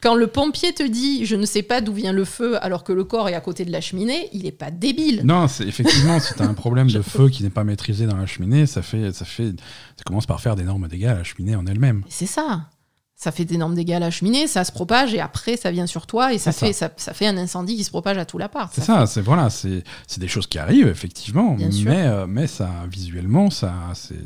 [0.00, 2.92] quand le pompier te dit je ne sais pas d'où vient le feu alors que
[2.92, 5.22] le corps est à côté de la cheminée, il est pas débile.
[5.24, 8.26] non, c'est effectivement si t'as un problème de feu qui n'est pas maîtrisé dans la
[8.26, 9.50] cheminée, ça fait, ça fait,
[9.96, 12.02] ça commence par faire d'énormes dégâts à la cheminée en elle-même.
[12.08, 12.68] C'est ça.
[13.16, 16.06] Ça fait d'énormes dégâts à la cheminée, ça se propage et après ça vient sur
[16.06, 16.90] toi et ça fait, ça.
[16.96, 18.72] Ça, fait un incendie qui se propage à tout l'appart.
[18.74, 19.84] C'est ça, c'est voilà, c'est
[20.18, 24.16] des choses qui arrivent effectivement, Bien mais euh, mais ça visuellement, ça, c'est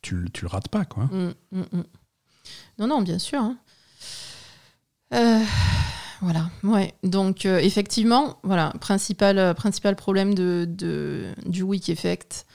[0.00, 1.04] tu, tu le rates pas quoi.
[1.04, 1.82] Mm, mm, mm.
[2.78, 3.40] Non, non, bien sûr.
[3.40, 3.56] hein.
[5.14, 5.38] Euh,
[6.22, 6.94] voilà, ouais.
[7.02, 12.46] Donc, euh, effectivement, voilà, principal, principal problème de, de- du Week Effect,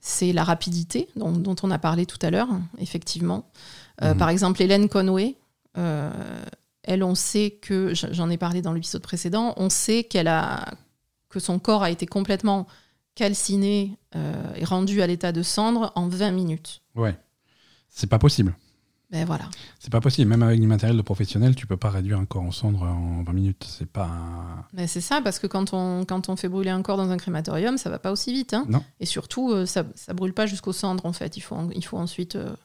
[0.00, 2.48] c'est la rapidité, dont, dont on a parlé tout à l'heure,
[2.78, 3.50] effectivement.
[4.02, 4.18] Euh, Mhm.
[4.18, 5.36] Par exemple, Hélène Conway,
[5.78, 6.10] euh,
[6.82, 10.74] elle, on sait que, j'en ai parlé dans l'épisode précédent, on sait qu'elle a,
[11.28, 12.66] que son corps a été complètement
[13.14, 16.82] calciné euh, et rendu à l'état de cendre en 20 minutes.
[16.96, 17.16] Ouais,
[17.88, 18.54] c'est pas possible.
[19.10, 19.44] Ben voilà.
[19.78, 20.28] C'est pas possible.
[20.28, 23.22] Même avec du matériel de professionnel, tu peux pas réduire un corps en cendres en
[23.22, 23.64] 20 minutes.
[23.68, 24.10] C'est pas.
[24.72, 27.16] Mais c'est ça, parce que quand on, quand on fait brûler un corps dans un
[27.16, 28.54] crématorium, ça va pas aussi vite.
[28.54, 28.64] hein.
[28.68, 28.82] Non.
[28.98, 31.36] Et surtout, ça, ça brûle pas jusqu'aux cendres, en fait.
[31.36, 32.56] Il faut, il faut ensuite euh,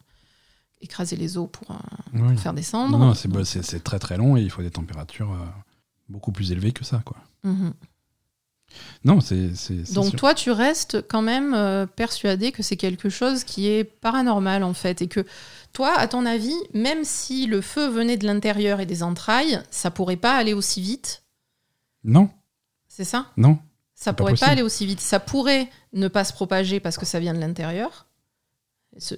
[0.81, 1.75] écraser les os pour, euh,
[2.13, 2.33] Oui.
[2.33, 2.97] pour faire des cendres.
[2.97, 5.45] Non, non, c'est très très long et il faut des températures euh,
[6.07, 7.17] beaucoup plus élevées que ça quoi.
[7.43, 7.73] Mhm.
[9.03, 9.47] Non, c'est
[9.93, 10.19] Donc sûr.
[10.19, 14.75] toi, tu restes quand même euh, persuadé que c'est quelque chose qui est paranormal, en
[14.75, 15.01] fait.
[15.01, 15.25] Et que
[15.73, 19.89] toi, à ton avis, même si le feu venait de l'intérieur et des entrailles, ça
[19.89, 21.23] pourrait pas aller aussi vite?
[22.03, 22.29] Non,
[22.87, 23.25] C'est ça?
[23.37, 23.57] Non.
[23.95, 24.99] Ça pourrait pas aller aussi vite.
[25.01, 28.05] Ça pourrait ne pas se propager parce que ça vient de l'intérieur.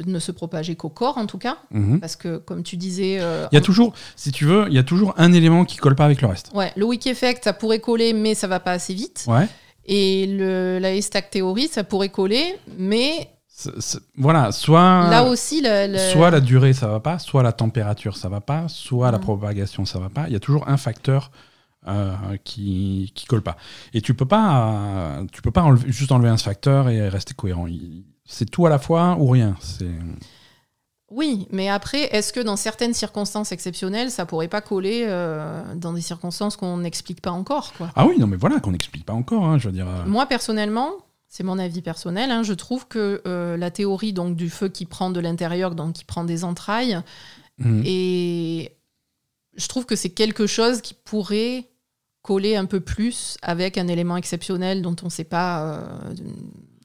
[0.05, 1.57] Ne se propager qu'au corps, en tout cas.
[1.71, 1.99] Mhm.
[1.99, 3.17] Parce que, comme tu disais.
[3.19, 5.77] euh, Il y a toujours, si tu veux, il y a toujours un élément qui
[5.77, 6.51] colle pas avec le reste.
[6.53, 9.25] Ouais, le Wiki Effect, ça pourrait coller, mais ça va pas assez vite.
[9.27, 9.47] Ouais.
[9.85, 13.29] Et le, la Haystack Theory, ça pourrait coller, mais
[14.17, 18.17] voilà, soit là aussi, le, le- soit la durée ça va pas, soit la température
[18.17, 20.25] ça va pas, soit la propagation ça va pas.
[20.27, 21.31] Il y a toujours un facteur
[21.87, 22.11] euh,
[22.43, 23.57] qui qui colle pas.
[23.93, 27.67] Et tu peux pas tu peux pas enlever- juste enlever un facteur et rester cohérent.
[27.67, 29.55] Il- C'est tout à la fois ou rien.
[29.59, 29.91] C'est
[31.09, 35.91] Oui, mais après, est-ce que dans certaines circonstances exceptionnelles, ça pourrait pas coller euh, dans
[35.91, 37.91] des circonstances qu'on n'explique pas encore, quoi?
[37.95, 39.43] Ah oui non mais voilà qu'on n'explique pas encore.
[39.43, 39.87] hein, je veux dire.
[39.89, 40.91] euh, Moi, personnellement,
[41.27, 44.85] c'est mon avis personnel, hein, je trouve que euh, la théorie donc, du feu qui
[44.85, 46.99] prend de l'intérieur, donc qui prend des entrailles,
[47.57, 47.83] mhm.
[47.85, 48.77] et
[49.57, 51.69] je trouve que c'est quelque chose qui pourrait
[52.21, 55.83] coller un peu plus avec un élément exceptionnel dont on ne sait pas,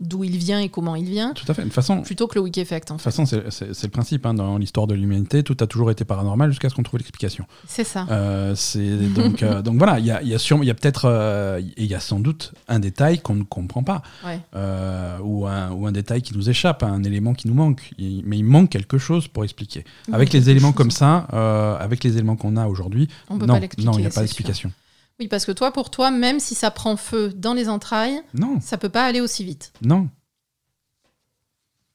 [0.00, 1.64] d'où il vient et comment il vient, Tout à fait.
[1.64, 2.90] De façon, plutôt que le weak effect.
[2.90, 4.26] En de toute façon c'est le principe.
[4.26, 7.44] hein, dans l'histoire de l'humanité, tout a toujours été paranormal jusqu'à ce qu'on trouve l'explication.
[7.66, 8.06] C'est ça.
[8.10, 10.74] Euh, c'est donc, euh, donc voilà, il y a, y a, sûrement- il y a
[10.74, 14.40] peut-être, euh, et il y a sans doute un détail qu'on ne comprend pas, Ouais.
[14.54, 17.92] euh, ou, un, ou un détail qui nous échappe, un élément qui nous manque.
[17.98, 19.84] Il- mais il manque quelque chose pour expliquer.
[20.12, 20.76] Avec les éléments chose.
[20.76, 23.60] comme ça, euh, avec les éléments qu'on a aujourd'hui, non,
[23.94, 24.72] il n'y a pas d'explication.
[25.18, 28.60] Oui, parce que toi, pour toi, même si ça prend feu dans les entrailles, Non,
[28.60, 29.72] ça peut pas aller aussi vite.
[29.82, 30.08] non.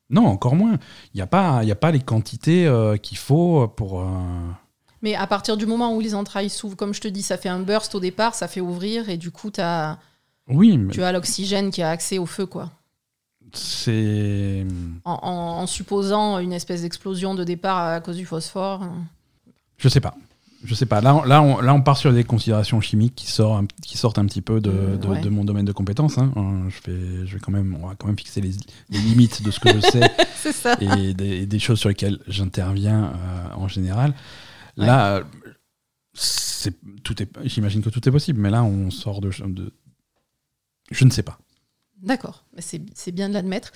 [0.10, 0.78] Non, encore moins.
[1.14, 4.02] Il n'y a, pas- il y a pas les quantités euh, qu'il faut pour.
[4.02, 4.06] euh,
[5.02, 7.48] Mais à partir du moment où les entrailles s'ouvrent, comme je te dis, ça fait
[7.48, 10.00] un burst au départ, ça fait ouvrir et du coup, as,
[10.50, 12.72] Oui, mais tu as l'oxygène qui a accès au feu, quoi.
[13.54, 14.66] c'est.
[15.06, 18.84] En, en- en supposant une espèce d'explosion de départ à cause du phosphore.
[19.78, 20.16] Je sais pas.
[20.64, 21.02] Je sais pas.
[21.02, 23.98] Là, on, là, on, là, on part sur des considérations chimiques qui, sortent un, qui
[23.98, 25.22] sortent un petit peu de, Euh, de- ouais.
[25.22, 26.18] de mon domaine de compétences.
[26.20, 26.32] hein.
[26.38, 28.52] Euh, Je vais, je vais quand même, on va quand même fixer les,
[28.90, 30.78] les limites de ce que je sais ça.
[30.80, 34.14] et des, choses sur lesquelles j'interviens euh, en général.
[34.78, 35.24] Là,
[36.14, 37.30] c'est tout est.
[37.46, 39.32] J'imagine que tout est possible, mais là, on sort de.
[39.48, 39.74] de
[40.92, 41.40] je ne sais pas.
[42.02, 43.72] D'accord, c'est bien de l'admettre.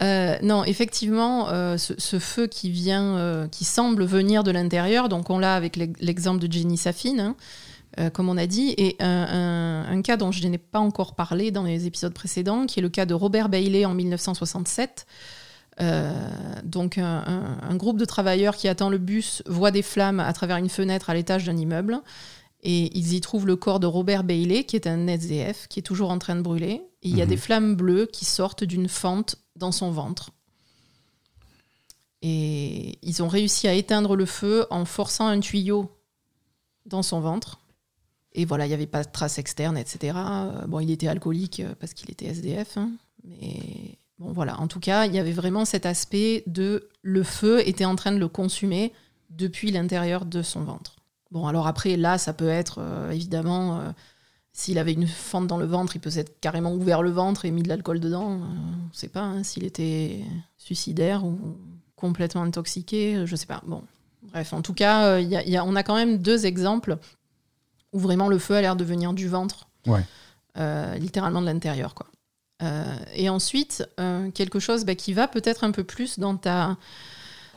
[0.00, 5.08] Euh, non, effectivement, euh, ce, ce feu qui vient, euh, qui semble venir de l'intérieur,
[5.08, 7.18] donc on l'a avec l'ex- l'exemple de Jenny Safin,
[7.98, 9.06] hein, comme on a dit, et un,
[9.88, 12.82] un- un cas dont je n'ai pas encore parlé dans les épisodes précédents, qui est
[12.82, 15.04] le cas de Robert Bailey en 1967.
[15.80, 16.12] Euh,
[16.64, 20.68] donc un, groupe de travailleurs qui attend le bus voit des flammes à travers une
[20.68, 22.00] fenêtre à l'étage d'un immeuble.
[22.64, 25.82] Et ils y trouvent le corps de Robert Bailey, qui est un SDF, qui est
[25.82, 26.82] toujours en train de brûler.
[27.02, 27.30] Et il y a Mhm.
[27.30, 30.30] des flammes bleues qui sortent d'une fente dans son ventre.
[32.22, 35.90] Et ils ont réussi à éteindre le feu en forçant un tuyau
[36.86, 37.60] dans son ventre.
[38.32, 40.16] Et voilà, il n'y avait pas de traces externes, etc.
[40.16, 42.76] Euh, Bon, il était alcoolique euh, parce qu'il était SDF.
[42.76, 42.90] hein.
[43.24, 44.58] mais bon, voilà.
[44.60, 48.12] En tout cas, il y avait vraiment cet aspect de le feu était en train
[48.12, 48.92] de le consumer
[49.30, 50.96] depuis l'intérieur de son ventre.
[51.30, 53.92] Bon, alors après, là, ça peut être euh, évidemment,
[54.60, 57.52] s'il avait une fente dans le ventre, il peut s'être carrément ouvert le ventre et
[57.52, 58.32] mis de l'alcool dedans.
[58.32, 60.24] Euh, on ne sait pas hein, s'il était
[60.56, 61.38] suicidaire ou
[61.94, 63.62] complètement intoxiqué, euh, je sais pas.
[63.66, 63.84] Bon,
[64.32, 66.18] bref, en tout cas, euh, il y a- il y a- on a quand même
[66.18, 66.98] deux exemples
[67.92, 70.04] où vraiment le feu a l'air de venir du ventre, Ouais.
[70.56, 72.06] Euh, littéralement de l'intérieur, quoi.
[72.62, 76.76] Euh, et ensuite, euh, quelque chose bah, qui va peut-être un peu plus dans ta,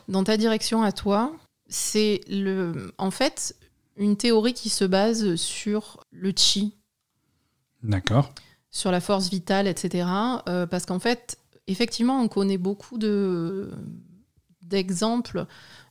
[0.08, 1.32] dans ta direction à toi,
[1.68, 3.56] c'est le, en fait
[3.96, 6.76] une théorie qui se base sur le chi,
[7.82, 8.32] D'accord.
[8.70, 10.08] sur la force vitale, etc.
[10.48, 11.36] Euh, parce qu'en fait,
[11.66, 13.70] effectivement, on connaît beaucoup de
[14.62, 15.44] d'exemples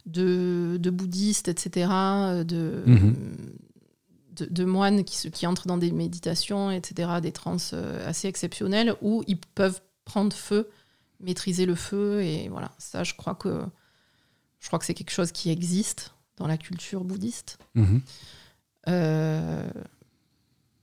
[0.08, 1.88] de, de bouddhistes, etc.,
[2.44, 3.16] de, Mhm.
[4.32, 9.24] de, de moines qui, entrent dans des méditations, etc., des transes euh, assez exceptionnelles, où
[9.28, 10.70] ils peuvent prendre feu,
[11.20, 12.72] maîtriser le feu, et voilà.
[12.80, 13.62] Ça, je crois que,
[14.60, 17.60] je crois que c'est quelque chose qui existe dans la culture bouddhiste.
[17.76, 18.02] Mhm.
[18.88, 19.70] Euh,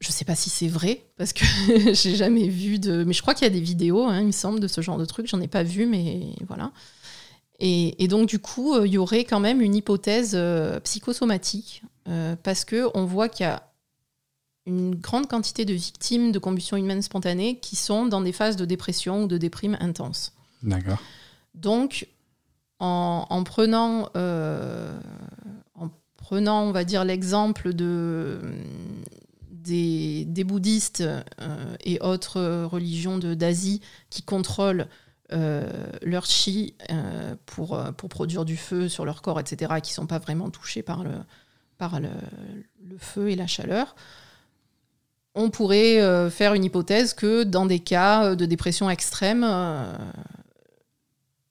[0.01, 1.45] je sais pas si c'est vrai, parce que
[1.93, 3.05] j'ai jamais vu de.
[3.05, 4.99] Mais je crois qu'il y a des vidéos, hein, il me semble, de ce genre
[4.99, 5.27] de truc.
[5.27, 6.73] J'en ai pas vu, mais voilà.
[7.59, 11.83] Et, et donc, du coup, euh, il y aurait quand même une hypothèse euh, psychosomatique,
[12.07, 13.65] euh, parce que on voit qu'il y a
[14.66, 18.65] une grande quantité de victimes de combustion humaine spontanée qui sont dans des phases de
[18.65, 20.35] dépression ou de déprime intense.
[20.62, 20.99] D'accord.
[21.55, 22.07] Donc,
[22.79, 28.41] en, en prenant, en prenant, on va dire, l'exemple de,
[29.69, 33.81] des, bouddhistes euh, et autres religions d'Asie
[34.11, 34.89] qui contrôlent
[35.32, 35.69] euh,
[36.03, 37.78] leur chi euh, pour,
[38.09, 41.03] produire du feu sur leur corps, etc., et qui ne sont pas vraiment touchés par
[41.05, 42.09] le,
[42.99, 43.95] feu et la chaleur,
[45.35, 49.45] on pourrait faire une hypothèse que dans des cas de dépression extrême,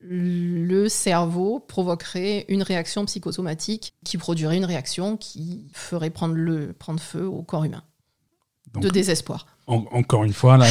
[0.01, 7.43] le cerveau provoquerait une réaction psychosomatique qui produirait une réaction qui ferait prendre feu au
[7.43, 7.83] corps humain.
[8.77, 9.45] Donc, de désespoir.
[9.67, 10.65] en- encore une fois, là,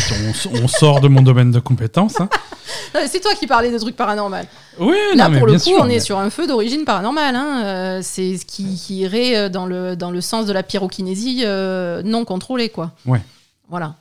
[0.54, 2.20] on, on sort de mon domaine de compétences.
[2.20, 2.28] hein.
[3.08, 4.36] C'est toi qui parlais de trucs paranormaux.
[4.78, 7.36] Oui, Là, non, pour le coup, sûr, on mais- est sur un feu d'origine paranormale.
[7.36, 7.62] hein.
[7.64, 11.42] Euh, c'est ce qui, qui irait euh, dans le, dans le sens de la pyrokinésie
[11.44, 12.68] euh, non contrôlée.
[12.70, 12.92] Quoi.
[13.06, 13.20] Ouais.
[13.68, 13.96] Voilà.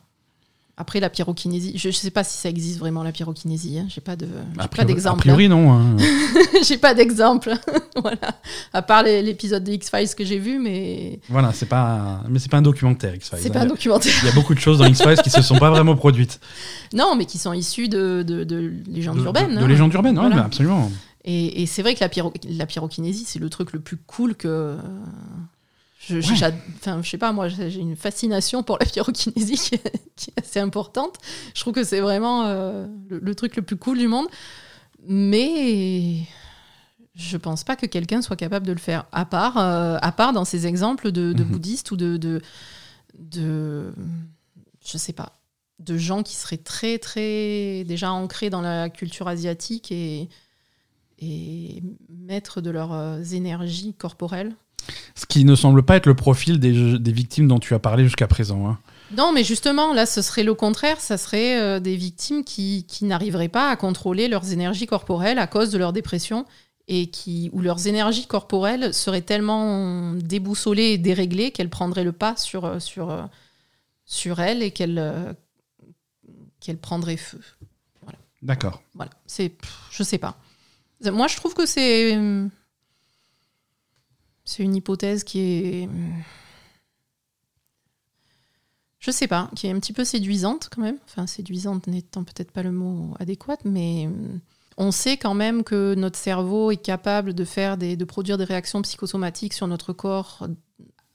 [0.78, 3.80] Après, la pyrokinésie, je ne sais pas si ça existe vraiment, la pyrokinésie.
[3.80, 3.86] Hein.
[3.88, 5.20] J'ai pas de- j'ai A pas d'exemple.
[5.20, 5.72] a priori, non.
[5.72, 5.96] hein.
[6.68, 7.54] j'ai pas d'exemple.
[8.02, 8.18] voilà.
[8.74, 12.58] À part l'épisode de X-Files que j'ai vu, mais voilà, c'est pas, mais c'est pas
[12.58, 13.40] un documentaire X-Files.
[13.42, 13.54] c'est hein.
[13.54, 14.12] pas un documentaire.
[14.24, 16.40] Il y a beaucoup de choses dans X-Files qui se sont pas vraiment produites.
[16.94, 19.56] Non, mais qui sont issus de, de, de légendes De- urbaines.
[19.56, 19.68] De, hein.
[19.68, 20.36] légendes urbaines, oui, Voilà.
[20.42, 20.92] bah, absolument.
[21.26, 24.36] Et, et c'est vrai que la, pyro- la pyrokinésie, c'est le truc le plus cool
[24.36, 24.76] que.
[25.98, 30.30] Je, enfin, je sais pas, moi, j'ai une fascination pour la pyrokinésie qui est, qui
[30.30, 31.16] est, assez importante.
[31.56, 32.48] Je trouve que c'est vraiment
[33.10, 34.28] le, le, truc le plus cool du monde.
[35.08, 36.28] Mais
[37.16, 40.34] je pense pas que quelqu'un soit capable de le faire, à part, euh, à part
[40.34, 41.44] dans ces exemples de, mhm.
[41.44, 42.42] bouddhistes ou de, de,
[43.18, 43.94] de,
[44.86, 45.32] je sais pas,
[45.80, 50.30] de gens qui seraient très, très déjà ancrés dans la culture asiatique et,
[51.20, 54.54] et maîtres de leurs euh, énergies corporelles.
[55.16, 58.04] Ce qui ne semble pas être le profil des, des victimes dont tu as parlé
[58.04, 58.68] jusqu'à présent.
[58.68, 58.80] Hein.
[59.16, 61.00] Non, mais justement, là, ce serait le contraire.
[61.00, 65.48] Ça serait euh, des victimes qui, qui n'arriveraient pas à contrôler leurs énergies corporelles à
[65.48, 66.46] cause de leur dépression
[66.88, 72.36] et qui, où leurs énergies corporelles seraient tellement déboussolées et déréglées qu'elles prendraient le pas
[72.36, 73.24] sur, euh, sur, euh,
[74.06, 75.34] sur elles et qu'elles euh,
[76.60, 77.42] qu'elles prendraient feu.
[78.42, 78.82] D'accord.
[78.94, 79.12] Voilà.
[79.26, 79.54] C'est,
[79.92, 80.38] je sais pas.
[81.04, 82.18] Moi, je trouve que c'est
[84.46, 85.90] c'est une hypothèse qui est
[89.00, 90.98] je sais pas, qui est un petit peu séduisante quand même.
[91.06, 94.10] Enfin, séduisante n'étant peut-être pas le mot adéquat, mais
[94.78, 98.46] on sait quand même que notre cerveau est capable de faire des, de produire des
[98.46, 100.48] réactions psychosomatiques sur notre corps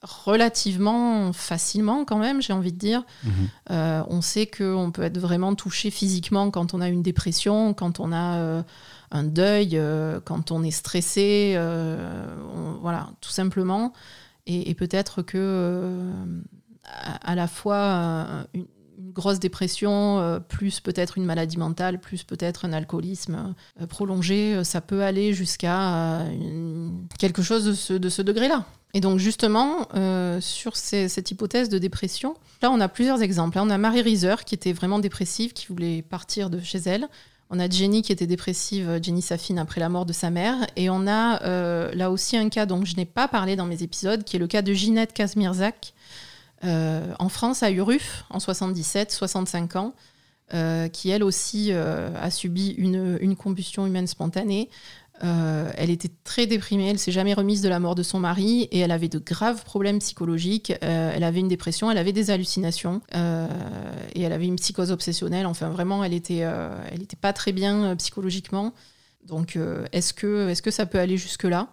[0.03, 3.03] relativement facilement quand même, j'ai envie de dire.
[3.25, 3.33] Mhm.
[3.71, 8.01] Euh, on sait qu'on peut être vraiment touché physiquement quand on a une dépression, quand
[8.01, 8.63] on a euh,
[9.11, 11.59] un deuil, euh, quand on est stressé,
[12.81, 13.93] voilà, tout simplement.
[14.47, 16.11] Et, peut-être que
[16.85, 18.67] à, la fois une,
[19.13, 24.65] grosse dépression, euh, plus peut-être une maladie mentale, plus peut-être un alcoolisme euh, prolongé, euh,
[24.65, 26.25] ça peut aller jusqu'à
[27.19, 28.65] quelque chose de ce, de ce degré-là.
[28.93, 29.87] Et donc justement,
[30.41, 33.59] sur cette hypothèse de dépression, là on a plusieurs exemples.
[33.61, 37.09] on a Marie Rieser qui était vraiment dépressive, qui voulait partir de chez elle.
[37.51, 40.55] On a Jenny qui était dépressive, Jenny Safin, après la mort de sa mère.
[40.77, 41.41] Et on a
[41.93, 44.47] là aussi un cas dont je n'ai pas parlé dans mes épisodes, qui est le
[44.47, 45.95] cas de Ginette Kazmirzak,
[46.65, 49.95] euh, en France, à Uruf, en 77, 65 ans,
[50.53, 54.69] euh, qui elle aussi euh, a subi une, combustion humaine spontanée.
[55.21, 58.79] Elle était très déprimée, elle s'est jamais remise de la mort de son mari et
[58.81, 60.73] elle avait de graves problèmes psychologiques.
[60.81, 65.47] elle avait une dépression, elle avait des hallucinations et elle avait une psychose obsessionnelle.
[65.47, 66.39] Enfin, vraiment, elle était,
[66.91, 68.73] elle était pas très bien psychologiquement.
[69.27, 69.59] Donc,
[69.93, 71.69] est-ce que, est que ça peut aller jusque-là?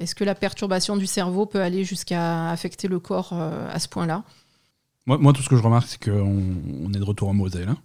[0.00, 3.88] Est-ce que la perturbation du cerveau peut aller jusqu'à affecter le corps euh, à ce
[3.88, 4.24] point-là?
[5.06, 6.42] Moi, moi, tout ce que je remarque, c'est qu'on
[6.82, 7.68] on est de retour en Moselle.
[7.68, 7.78] Hein.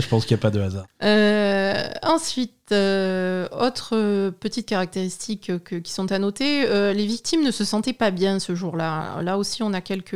[0.00, 0.86] Je pense qu'il n'y a pas de hasard.
[1.02, 5.52] Euh, ensuite, euh, autre petite caractéristique
[5.82, 9.20] qui sont à noter, euh, les victimes ne se sentaient pas bien ce jour-là.
[9.22, 10.14] Là aussi, on a quelques,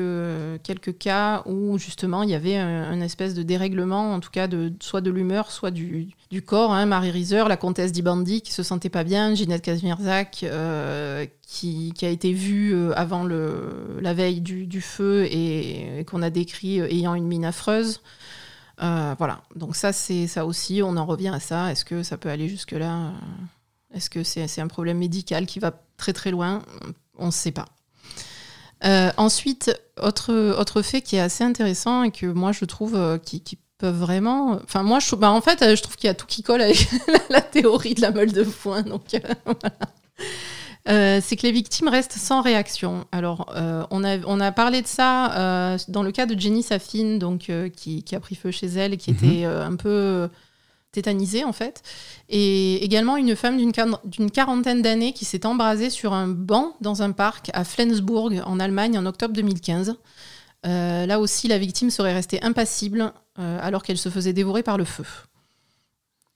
[0.98, 4.48] cas où justement il y avait un, espèce de dérèglement, en tout cas
[4.80, 6.72] soit de l'humeur, soit du, du corps.
[6.72, 6.86] Hein.
[6.86, 10.46] Marie Rieser, la comtesse d'Ibandi qui se sentait pas bien, Ginette Kazmierzak
[11.46, 17.26] qui, a été vue avant la veille du, feu et qu'on a décrit ayant une
[17.26, 18.00] mine affreuse.
[18.82, 21.72] Euh, voilà, donc ça, c'est ça aussi, on en revient à ça.
[21.72, 23.12] Est-ce que ça peut aller jusque-là
[23.94, 26.62] Est-ce que c'est un problème médical qui va très très loin?
[27.18, 27.66] On ne sait pas.
[28.84, 33.40] Euh, ensuite, autre, fait qui est assez intéressant et que moi je trouve euh, qui,
[33.40, 34.60] qui peuvent vraiment.
[34.62, 36.88] Enfin, moi, bah, en fait, je trouve qu'il y a tout qui colle avec
[37.30, 38.82] la théorie de la meule de foin.
[38.82, 39.04] Donc.
[40.88, 43.06] Euh, c'est que les victimes restent sans réaction.
[43.10, 46.62] Alors, euh, on, a, on, a, parlé de ça euh, dans le cas de Jenny
[46.62, 49.16] Safin, donc, qui, a pris feu chez elle et qui mhm.
[49.16, 50.28] était un peu
[50.92, 51.82] tétanisée, en fait.
[52.28, 53.58] Et également une femme
[54.04, 58.60] d'une quarantaine d'années qui s'est embrasée sur un banc dans un parc à Flensburg, en
[58.60, 59.96] Allemagne, en octobre 2015.
[60.64, 65.04] là aussi, la victime serait restée impassible alors qu'elle se faisait dévorer par le feu.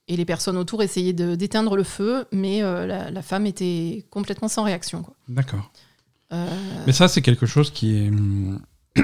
[0.07, 4.63] Et les personnes autour essayaient d'éteindre le feu, mais euh, la, femme était complètement sans
[4.63, 5.05] réaction.
[5.27, 5.71] D'accord.
[6.33, 6.47] Euh,
[6.85, 8.11] mais ça, c'est quelque chose qui est,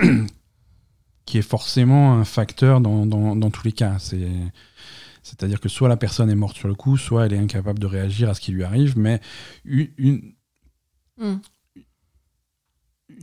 [1.26, 3.98] qui est forcément un facteur dans, dans, tous les cas.
[4.00, 7.86] C'est-à-dire que soit la personne est morte sur le coup, soit elle est incapable de
[7.86, 9.22] réagir à ce qui lui arrive, mais
[9.66, 11.42] une, une,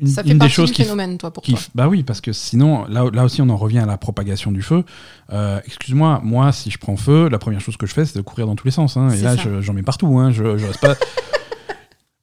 [0.00, 1.58] hmm ça fait partie du phénomène, toi, pour toi.
[1.74, 4.62] Bah oui, parce que sinon, là, là aussi, on en revient à la propagation du
[4.62, 4.84] feu.
[5.32, 8.22] Euh, excuse-moi, moi, si je prends feu, la première chose que je fais, c'est de
[8.22, 8.96] courir dans tous les sens.
[8.96, 9.10] Hein.
[9.10, 10.18] et là, j'en mets partout.
[10.18, 10.30] Hein.
[10.30, 10.94] Je, je reste pas.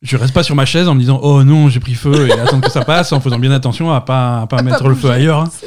[0.02, 2.32] je reste pas sur ma chaise en me disant oh non j'ai pris feu et
[2.32, 5.10] attendre que ça passe en faisant bien attention à pas à pas mettre le feu
[5.10, 5.42] ailleurs.
[5.42, 5.50] Hein.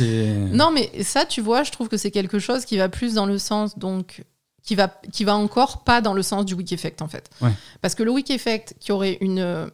[0.00, 3.26] Non mais ça tu vois je trouve que c'est quelque chose qui va plus dans
[3.26, 4.24] le sens donc
[4.64, 7.30] qui va qui va encore pas dans le sens du weak effect en fait.
[7.80, 9.66] Parce que le weak effect qui aurait une euh,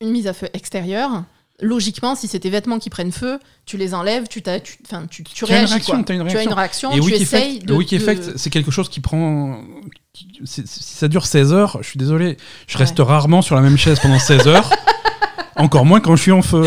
[0.00, 1.24] une mise à feu extérieure
[1.62, 5.06] logiquement, si c'est tes vêtements qui prennent feu, tu les enlèves, tu, t'as- tu, enfin,
[5.10, 5.72] tu, tu Tu as une réagis.
[5.72, 6.04] réaction, quoi.
[6.04, 7.72] t'as une Tu as une réaction, Et tu Wiki essayes Effect, de.
[7.72, 9.62] le Wiki de- Effect, c'est quelque chose qui prend.
[10.44, 12.36] si ça dure 16 heures, je suis désolé,
[12.66, 13.06] je reste Ouais.
[13.06, 14.68] rarement sur la même chaise pendant 16 heures.
[15.56, 16.66] Encore moins quand je suis en feu.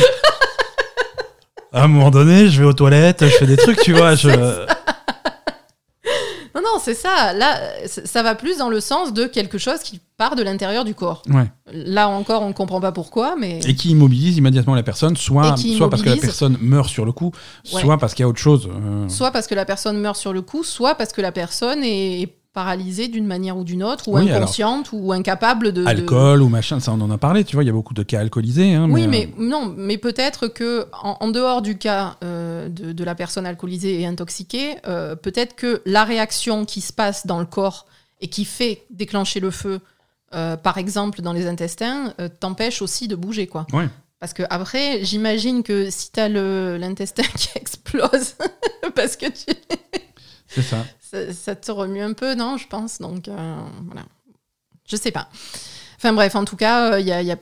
[1.71, 4.15] À un moment donné, je vais aux toilettes, je fais des trucs, tu vois.
[4.15, 4.29] Je...
[6.61, 7.33] Non, non, c'est ça.
[7.33, 7.57] Là,
[7.87, 11.23] ça va plus dans le sens de quelque chose qui part de l'intérieur du corps.
[11.29, 11.49] Ouais.
[11.71, 13.59] Là encore, on ne comprend pas pourquoi, mais.
[13.65, 15.55] Et qui immobilise immédiatement la personne, soit,
[15.89, 17.31] parce que la personne meurt sur le coup,
[17.73, 17.81] Ouais.
[17.81, 18.67] soit parce qu'il y a autre chose.
[18.69, 21.83] euh, Soit parce que la personne meurt sur le coup, soit parce que la personne
[21.83, 25.83] est est paralysée d'une manière ou d'une autre, ou Oui, alors- inconsciente, ou incapable de.
[25.83, 27.93] de- alcool ou machin, ça on en a parlé, tu vois, il y a beaucoup
[27.93, 28.73] de cas alcoolisés.
[28.73, 32.91] hein, Oui, euh, mais non, mais peut-être que en, en dehors du cas euh, de,
[32.91, 37.39] de la personne alcoolisée et intoxiquée, euh, peut-être que la réaction qui se passe dans
[37.39, 37.85] le corps
[38.21, 39.79] et qui fait déclencher le feu,
[40.33, 43.65] euh, par exemple dans les intestins, euh, t'empêche aussi de bouger, quoi.
[43.73, 43.87] Ouais.
[44.19, 48.35] Parce que après, j'imagine que si t'as l'intestin qui explose,
[48.95, 49.55] parce que tu,
[50.49, 50.85] C'est ça.
[50.99, 52.99] ça, ça te remue un peu, non Je pense?
[52.99, 54.03] Donc euh, voilà.
[54.87, 55.29] Je sais pas.
[55.97, 57.37] Enfin bref, en tout cas, euh, il y a, il y a-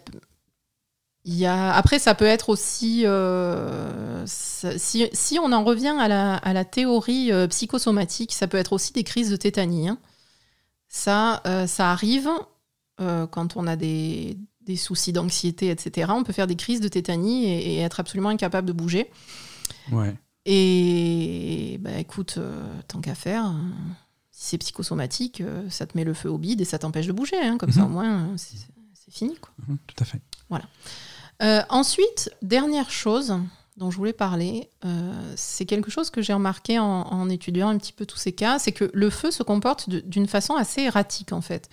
[1.26, 3.04] il y a- Après, ça peut être aussi.
[3.06, 8.58] euh, si, si on en revient à la, à la théorie euh, psychosomatique, ça peut
[8.58, 9.90] être aussi des crises de tétanie.
[9.90, 9.98] hein.
[10.90, 12.30] Ça, euh, ça arrive
[12.98, 16.12] quand on a des, des soucis d'anxiété, etc.
[16.16, 19.12] On peut faire des crises de tétanie et, et être absolument incapable de bouger.
[19.92, 20.16] Ouais.
[20.50, 23.52] Et bah écoute, euh, tant qu'à faire, euh,
[24.32, 27.12] si c'est psychosomatique, euh, ça te met le feu au bide et ça t'empêche de
[27.12, 27.36] bouger.
[27.38, 27.86] hein, comme ça, Mhm.
[27.86, 29.36] au moins, euh, c'est fini.
[29.36, 29.52] Quoi.
[29.68, 30.22] Mhm, tout à fait.
[31.44, 33.36] Euh, ensuite, dernière chose
[33.76, 34.70] dont je voulais parler,
[35.36, 38.58] c'est quelque chose que j'ai remarqué en, en étudiant un petit peu tous ces cas,
[38.58, 41.70] c'est que le feu se comporte d'une façon assez erratique en fait.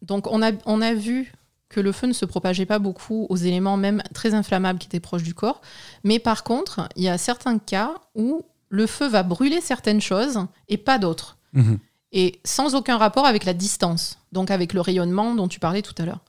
[0.00, 1.32] Donc on a, on a vu
[1.72, 5.00] que le feu ne se propageait pas beaucoup aux éléments même très inflammables qui étaient
[5.00, 5.60] proches du corps,
[6.04, 10.38] mais par contre, il y a certains cas où le feu va brûler certaines choses
[10.68, 11.78] et pas d'autres, Mhm.
[12.12, 15.94] et sans aucun rapport avec la distance, donc avec le rayonnement dont tu parlais tout
[15.98, 16.20] à l'heure.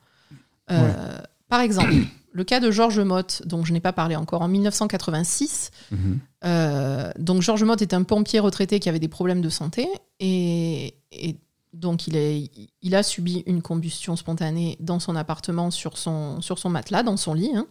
[0.71, 1.17] Euh,
[1.49, 1.93] Par exemple,
[2.31, 5.71] le cas de Georges Motte, dont je n'ai pas parlé encore, en 1986.
[5.91, 6.19] Mhm.
[6.45, 9.87] Euh, donc Georges Motte est un pompier retraité qui avait des problèmes de santé
[10.19, 11.37] et, et
[11.73, 12.49] donc il, est,
[12.81, 17.17] il a subi une combustion spontanée dans son appartement sur son, sur son matelas, dans
[17.17, 17.51] son lit.
[17.55, 17.65] hein.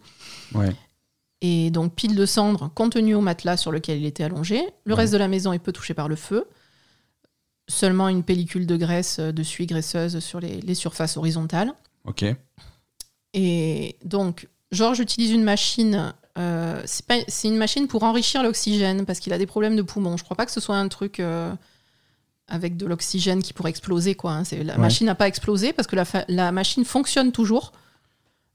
[0.53, 0.75] Ouais.
[1.41, 4.61] Et donc pile de cendres contenues au matelas sur lequel il était allongé.
[4.85, 5.01] Le Ouais.
[5.01, 6.45] reste de la maison est peu touché par le feu.
[7.69, 11.73] Seulement une pellicule de graisse, euh, de suie graisseuse sur les, les surfaces horizontales.
[12.05, 12.25] Ok.
[13.33, 16.13] Et donc, Georges utilise une machine.
[16.37, 20.17] euh, c'est une machine pour enrichir l'oxygène parce qu'il a des problèmes de poumons.
[20.17, 21.53] Je crois pas que ce soit un truc euh,
[22.47, 24.15] avec de l'oxygène qui pourrait exploser.
[24.15, 24.43] Quoi, hein.
[24.63, 24.79] La Ouais.
[24.79, 25.95] machine n'a pas explosé parce que
[26.27, 27.71] la, machine fonctionne toujours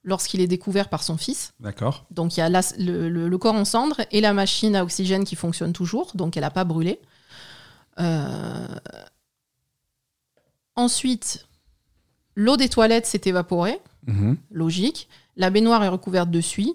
[0.05, 1.53] lorsqu'il est découvert par son fils.
[1.61, 2.07] D'accord.
[2.11, 4.83] Donc il y a la- le, le- le corps en cendres et la machine à
[4.85, 7.01] oxygène qui fonctionne toujours, donc elle n'a pas brûlé.
[7.99, 8.67] Euh,
[10.77, 11.47] Ensuite,
[12.37, 14.37] l'eau des toilettes s'est évaporée, Mhm.
[14.51, 15.09] logique.
[15.37, 16.75] La baignoire est recouverte de suie,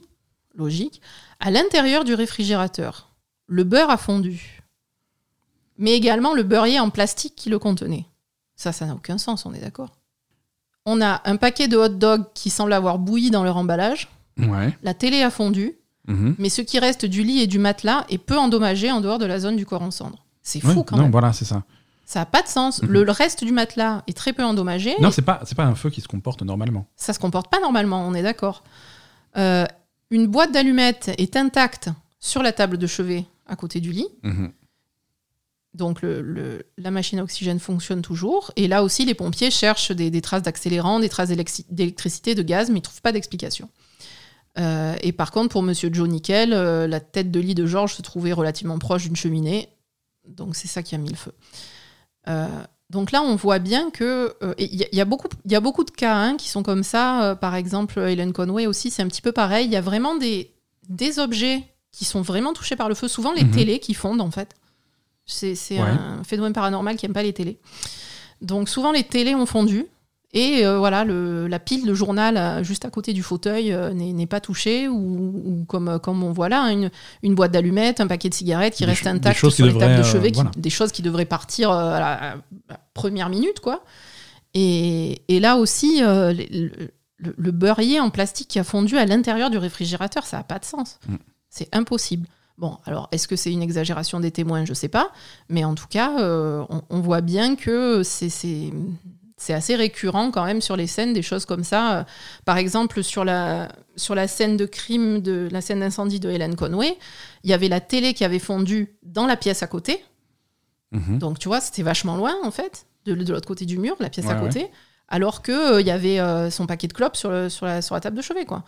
[0.56, 1.02] logique.
[1.40, 3.10] À l'intérieur du réfrigérateur,
[3.48, 4.62] le beurre a fondu,
[5.78, 8.06] mais également le beurrier en plastique qui le contenait.
[8.56, 9.90] Ça, ça n'a aucun sens, on est d'accord.
[10.86, 14.10] On a un paquet de hot dogs qui semble avoir bouilli dans leur emballage.
[14.38, 14.78] Ouais.
[14.84, 15.76] La télé a fondu,
[16.08, 16.36] Mhm.
[16.38, 19.26] mais ce qui reste du lit et du matelas est peu endommagé en dehors de
[19.26, 20.24] la zone du corps en cendres.
[20.42, 21.12] C'est fou Ouais, quand non, même.
[21.12, 21.64] voilà, c'est ça.
[22.06, 22.82] Ça n'a pas de sens.
[22.84, 22.90] Mhm.
[22.90, 24.94] Le, le reste du matelas est très peu endommagé.
[25.00, 26.86] Non, c'est pas, c'est pas un feu qui se comporte normalement.
[26.98, 28.64] Ça se comporte pas normalement, on est d'accord.
[29.38, 29.66] Euh,
[30.12, 31.90] une boîte d'allumettes est intacte
[32.20, 34.08] sur la table de chevet à côté du lit.
[34.24, 34.52] Mhm.
[35.74, 38.52] Donc le- le- la machine à oxygène fonctionne toujours.
[38.56, 42.44] Et là aussi, les pompiers cherchent des, des traces d'accélérant, des traces d'électri- d'électricité, de
[42.44, 43.70] gaz, mais ils ne trouvent pas d'explication.
[44.60, 47.96] Euh, et par contre, pour Monsieur Joe Nickel, euh, la tête de lit de Georges
[47.96, 49.70] se trouvait relativement proche d'une cheminée.
[50.28, 51.32] Donc c'est ça qui a mis le feu.
[52.28, 52.48] Euh,
[52.92, 55.56] donc là, on voit bien que il y, a- il y a beaucoup, il y
[55.56, 57.36] a beaucoup de cas hein, qui sont comme ça.
[57.42, 59.66] Par exemple, Helen Conway aussi, c'est un petit peu pareil.
[59.66, 60.54] Il y a vraiment des,
[60.88, 63.08] des objets qui sont vraiment touchés par le feu.
[63.08, 63.52] Souvent, les Mhm.
[63.52, 64.54] télés qui fondent en fait.
[65.26, 65.80] C'est Ouais.
[65.80, 67.60] un phénomène paranormal qui n'aime pas les télés.
[68.42, 69.86] Donc souvent, les télés ont fondu.
[70.36, 73.94] Et euh, voilà, le- la pile de journal euh, juste à côté du fauteuil euh,
[73.94, 74.96] n'est pas touchée, ou,
[75.46, 76.92] ou comme, comme on voit là, hein, une,
[77.22, 80.00] une boîte d'allumettes, un paquet de cigarettes qui Des reste intact sur les tables de
[80.00, 82.36] euh, chevet, qui- des choses qui devraient partir à, la, à
[82.68, 83.84] la première minute, quoi.
[84.56, 89.50] Et, et là aussi, le, le- le beurrier en plastique qui a fondu à l'intérieur
[89.52, 91.00] du réfrigérateur, ça n'a pas de sens.
[91.08, 91.16] Mm.
[91.50, 92.28] C'est impossible.
[92.58, 94.64] Bon, alors est-ce que c'est une exagération des témoins?
[94.66, 95.12] Je sais pas.
[95.50, 98.72] Mais en tout cas, euh, on, on voit bien que c'est-
[99.50, 101.98] assez récurrent quand même sur les scènes, des choses comme ça.
[101.98, 102.04] Euh,
[102.46, 106.56] Par exemple, sur la, sur la scène de crime, de la scène d'incendie de Hélène
[106.56, 106.98] Conway,
[107.44, 110.02] il y avait la télé qui avait fondu dans la pièce à côté.
[110.92, 111.18] Mhm.
[111.18, 114.10] Donc, tu vois, c'était vachement loin, en fait, de, de l'autre côté du mur, la
[114.10, 114.68] pièce à Ouais, côté.
[115.10, 117.82] Alors que euh, il y avait euh, son paquet de clopes sur, le- sur, la,
[117.82, 118.64] sur la table de chevet, quoi.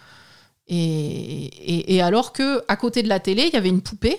[0.68, 4.18] Et, et, et alors que à côté de la télé, il y avait une poupée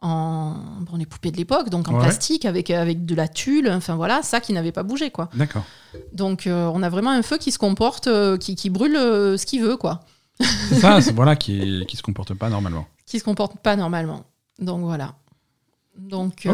[0.00, 2.00] en bon, les poupées de l'époque, donc en Ouais.
[2.02, 5.30] plastique avec avec de la tulle, enfin voilà, ça qui n'avait pas bougé, quoi.
[5.34, 5.64] D'accord.
[6.12, 9.36] Donc euh, on a vraiment un feu qui se comporte, euh, qui, qui brûle euh,
[9.38, 10.00] ce qu'il veut, quoi.
[10.40, 12.86] C'est ça, c'est- voilà, qui, qui se comporte pas normalement.
[13.06, 14.24] Qui se comporte pas normalement.
[14.58, 15.14] Donc voilà.
[15.96, 16.48] Donc,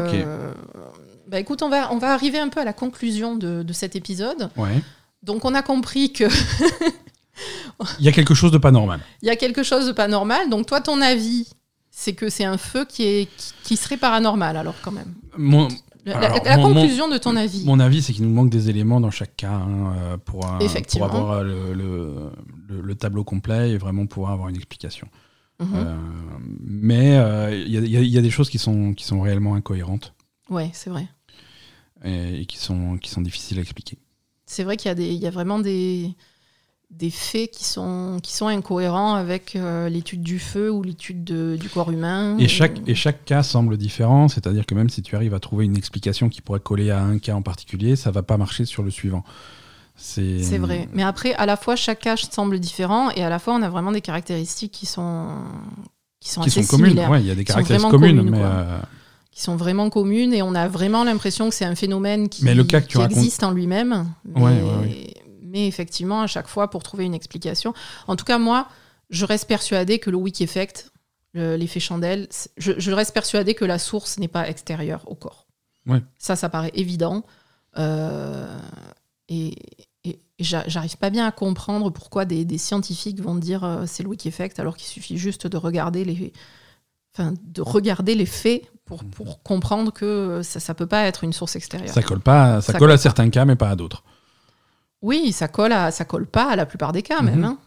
[1.29, 3.95] bah écoute, on va, on va arriver un peu à la conclusion de, de cet
[3.97, 4.51] épisode.
[4.57, 4.83] Ouais.
[5.23, 6.29] Donc on a compris qu'il
[7.99, 9.01] Il y a quelque chose de pas normal.
[9.23, 10.51] y a quelque chose de pas normal.
[10.51, 11.49] Donc toi, ton avis,
[11.91, 15.15] c'est que c'est un feu qui, est, qui, qui serait paranormal, alors quand même.
[15.37, 15.69] Mon,
[16.05, 17.65] La, Alors, la- la mon- mon- conclusion de ton avis.
[17.65, 20.59] mon avis, c'est qu'il nous manque des éléments dans chaque cas hein, euh, pour, euh,
[20.91, 22.31] pour avoir euh, le, le-
[22.69, 25.09] le- le tableau complet et vraiment pouvoir avoir une explication.
[25.61, 25.69] Mhm.
[25.75, 25.97] Euh,
[26.63, 28.95] mais euh, il y, a- il y a- il y a des choses qui sont,
[28.95, 30.15] qui sont réellement incohérentes
[30.49, 31.07] Ouais, c'est vrai.
[32.05, 33.99] et, et qui, sont, qui sont difficiles à expliquer.
[34.47, 36.15] C'est vrai qu'il y, a des- il y a vraiment des,
[36.91, 41.57] des faits qui sont, qui sont incohérents avec euh, l'étude du feu ou l'étude de-
[41.59, 42.37] du corps humain.
[42.39, 45.65] Et chaque, et chaque cas semble différent, c'est-à-dire que même si tu arrives à trouver
[45.65, 48.83] une explication qui pourrait coller à un cas en particulier, ça va pas marcher sur
[48.83, 49.25] le suivant.
[49.97, 50.89] C'est vrai.
[50.95, 53.69] Mais après, à la fois, chaque cas semble différent et à la fois, on a
[53.69, 55.29] vraiment des caractéristiques qui sont,
[56.21, 56.99] qui sont qui assez sont communes.
[57.09, 58.79] Ouais, il y a des caractéristiques vraiment communes, communes, mais euh,
[59.31, 62.55] Qui sont vraiment communes et on a vraiment l'impression que c'est un phénomène qui, Mais
[62.55, 64.07] le cas que tu qui racontes- existe en lui-même.
[64.37, 65.15] Ouais, ouais,
[65.51, 67.75] mais effectivement, à chaque fois, pour trouver une explication.
[68.07, 68.69] En tout cas, moi,
[69.11, 70.93] je reste persuadée que le wiki effect,
[71.35, 75.47] le- l'effet chandelle, je, je reste persuadée que la source n'est pas extérieure au corps.
[75.87, 76.03] Ouais.
[76.19, 77.25] Ça, ça paraît évident.
[77.79, 78.59] Euh,
[79.29, 79.55] et
[80.03, 84.03] et j'a- j'arrive pas bien à comprendre pourquoi des, des scientifiques vont dire euh, c'est
[84.03, 86.33] le wiki effect alors qu'il suffit juste de regarder les,
[87.15, 91.35] enfin, de regarder les faits pour, pour comprendre que ça, ça peut pas être une
[91.35, 91.93] source extérieure.
[91.93, 94.03] ça colle pas, ça, Ça colle colle à certains cas, mais pas à d'autres.
[95.03, 97.45] Oui, ça colle, à, ça colle pas à la plupart des cas même, Mhm.
[97.45, 97.59] hein.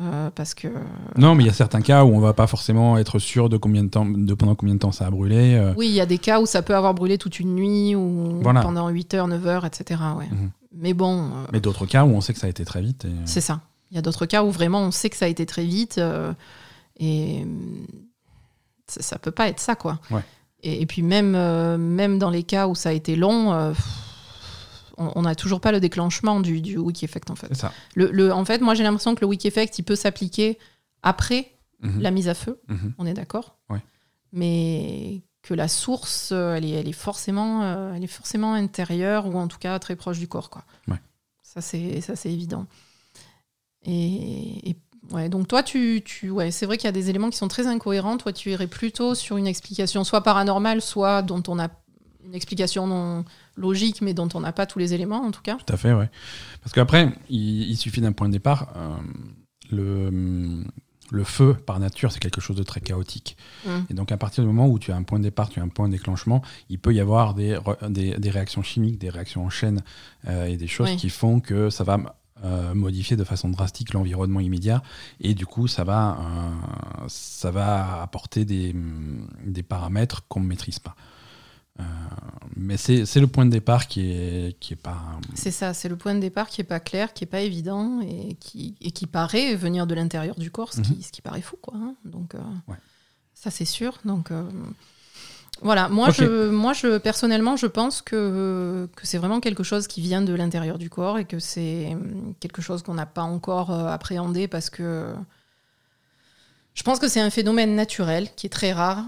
[0.00, 0.68] Euh, parce que
[1.16, 3.58] Non, mais il y a certains cas où on va pas forcément être sûr de
[3.58, 5.54] combien de temps, de pendant combien de temps ça a brûlé.
[5.54, 7.94] euh, oui, il y a des cas où ça peut avoir brûlé toute une nuit
[7.94, 8.62] ou Voilà.
[8.62, 10.00] pendant 8 heures, 9 heures, etc.
[10.18, 10.28] Ouais.
[10.30, 10.50] Mhm.
[10.74, 13.04] Mais bon, euh, Mais d'autres cas où on sait que ça a été très vite.
[13.04, 13.60] et- c'est ça.
[13.90, 15.98] Il y a d'autres cas où vraiment on sait que ça a été très vite
[15.98, 16.32] euh,
[16.98, 17.46] et
[18.88, 19.98] ça, ça peut pas être ça quoi.
[20.10, 20.22] Ouais.
[20.62, 23.72] Et, et puis même euh, même dans les cas où ça a été long, euh,
[25.14, 27.54] on n'a toujours pas le déclenchement du, du wiki effect en fait.
[27.54, 27.72] Ça.
[27.94, 30.58] Le, le- en fait, moi j'ai l'impression que le wiki effect il peut s'appliquer
[31.02, 31.48] après
[31.82, 32.00] Mhm.
[32.00, 32.60] la mise à feu.
[32.68, 32.94] Mhm.
[32.98, 33.56] On est d'accord.
[33.68, 33.80] Ouais.
[34.32, 39.26] Mais que la source, euh, elle est, elle est forcément, euh, elle est forcément intérieure
[39.26, 40.62] ou en tout cas très proche du corps, quoi.
[40.86, 41.00] Ouais.
[41.42, 42.66] Ça c'est, ça c'est évident.
[43.84, 44.76] Et, et-
[45.10, 47.48] ouais, donc toi, tu, tu ouais, c'est vrai qu'il y a des éléments qui sont
[47.48, 48.16] très incohérents.
[48.16, 51.68] Toi, tu irais plutôt sur une explication soit paranormale, soit dont on a
[52.26, 53.24] une explication non
[53.56, 55.56] logique, mais dont on n'a pas tous les éléments, en tout cas.
[55.56, 56.10] Tout à fait, ouais.
[56.62, 58.72] Parce qu'après, il, il suffit d'un point de départ.
[58.76, 58.96] euh,
[59.70, 60.64] le,
[61.10, 63.36] le feu, par nature, c'est quelque chose de très chaotique.
[63.66, 63.70] Mm.
[63.90, 65.62] Et donc, à partir du moment où tu as un point de départ, tu as
[65.62, 69.10] un point de déclenchement, il peut y avoir des, re- des, des réactions chimiques, des
[69.10, 69.82] réactions en chaîne
[70.28, 70.96] euh, et des choses Oui.
[70.96, 71.98] qui font que ça va
[72.44, 74.82] euh, modifier de façon drastique l'environnement immédiat.
[75.20, 78.74] Et du coup, ça va, euh, ça va apporter des,
[79.46, 80.96] des paramètres qu'on ne maîtrise pas.
[81.82, 85.00] Euh, mais c'est le point de départ qui est, qui est pas.
[85.34, 88.00] C'est ça, c'est le point de départ qui est pas clair, qui est pas évident
[88.02, 90.84] et qui, et qui paraît venir de l'intérieur du corps, ce, Mhm.
[90.86, 91.74] qui, ce qui paraît fou, quoi.
[91.76, 91.94] hein.
[92.04, 92.38] Donc, euh,
[92.68, 92.76] Ouais.
[93.34, 93.98] ça c'est sûr.
[94.04, 94.44] Donc, euh,
[95.62, 95.88] voilà.
[95.88, 100.22] Moi, je, moi, je personnellement, je pense que, que c'est vraiment quelque chose qui vient
[100.22, 101.96] de l'intérieur du corps et que c'est
[102.40, 105.14] quelque chose qu'on n'a pas encore appréhendé parce que
[106.74, 109.04] je pense que c'est un phénomène naturel qui est très rare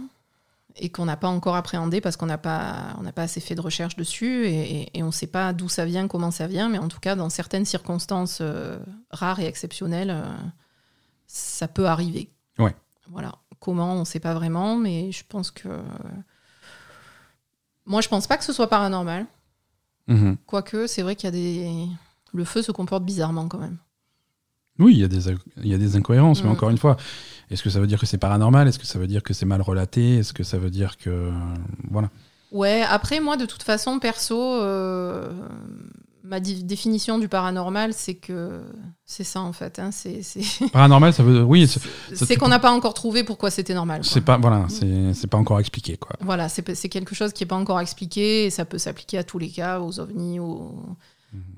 [0.77, 3.61] et qu'on n'a pas encore appréhendé parce qu'on n'a pas, on pas assez fait de
[3.61, 6.89] recherche dessus et, on ne sait pas d'où ça vient, comment ça vient, mais en
[6.89, 8.79] tout cas, dans certaines circonstances euh,
[9.11, 10.25] rares et exceptionnelles, euh,
[11.27, 12.31] ça peut arriver.
[12.59, 12.75] Ouais.
[13.09, 13.37] Voilà.
[13.61, 15.69] Comment, on ne sait pas vraiment, mais je pense que.
[17.87, 19.27] Moi, je pense pas que ce soit paranormal.
[20.07, 20.37] Mhm.
[20.47, 21.89] Quoique, c'est vrai qu'il y a des.
[22.33, 23.79] Le feu se comporte bizarrement quand même.
[24.79, 25.31] Oui, il y, a des,
[25.63, 26.53] il y a des incohérences, mais Mm.
[26.53, 26.97] encore une fois,
[27.51, 28.67] est-ce que ça veut dire que c'est paranormal?
[28.67, 30.17] Est-ce que ça veut dire que c'est mal relaté?
[30.17, 31.31] Est-ce que ça veut dire que.
[31.91, 32.11] Voilà.
[32.53, 35.29] Ouais, après, moi, de toute façon, perso, euh,
[36.23, 38.63] ma définition du paranormal, c'est que
[39.05, 39.79] c'est ça, en fait.
[39.79, 40.21] hein, c'est
[40.73, 41.43] Paranormal, ça veut.
[41.43, 44.01] Oui, c'est- qu'on n'a pas encore trouvé pourquoi c'était normal.
[44.05, 46.17] c'est pas, voilà, c'est c'est pas encore expliqué, quoi.
[46.21, 49.39] Voilà, c'est quelque chose qui n'est pas encore expliqué et ça peut s'appliquer à tous
[49.39, 50.75] les cas, aux ovnis, aux,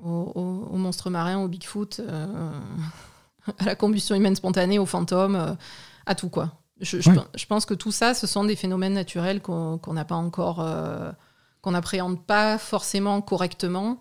[0.04, 2.50] au, au- au monstre marin, au Bigfoot, euh,
[3.58, 5.52] à la combustion humaine spontanée, au fantôme, euh,
[6.06, 6.52] à tout quoi.
[6.80, 7.16] Je, je Ouais.
[7.16, 10.60] pen- je pense que tout ça, ce sont des phénomènes naturels qu'on n'a pas encore,
[10.60, 11.10] euh,
[11.62, 13.98] qu'on n'appréhende pas forcément correctement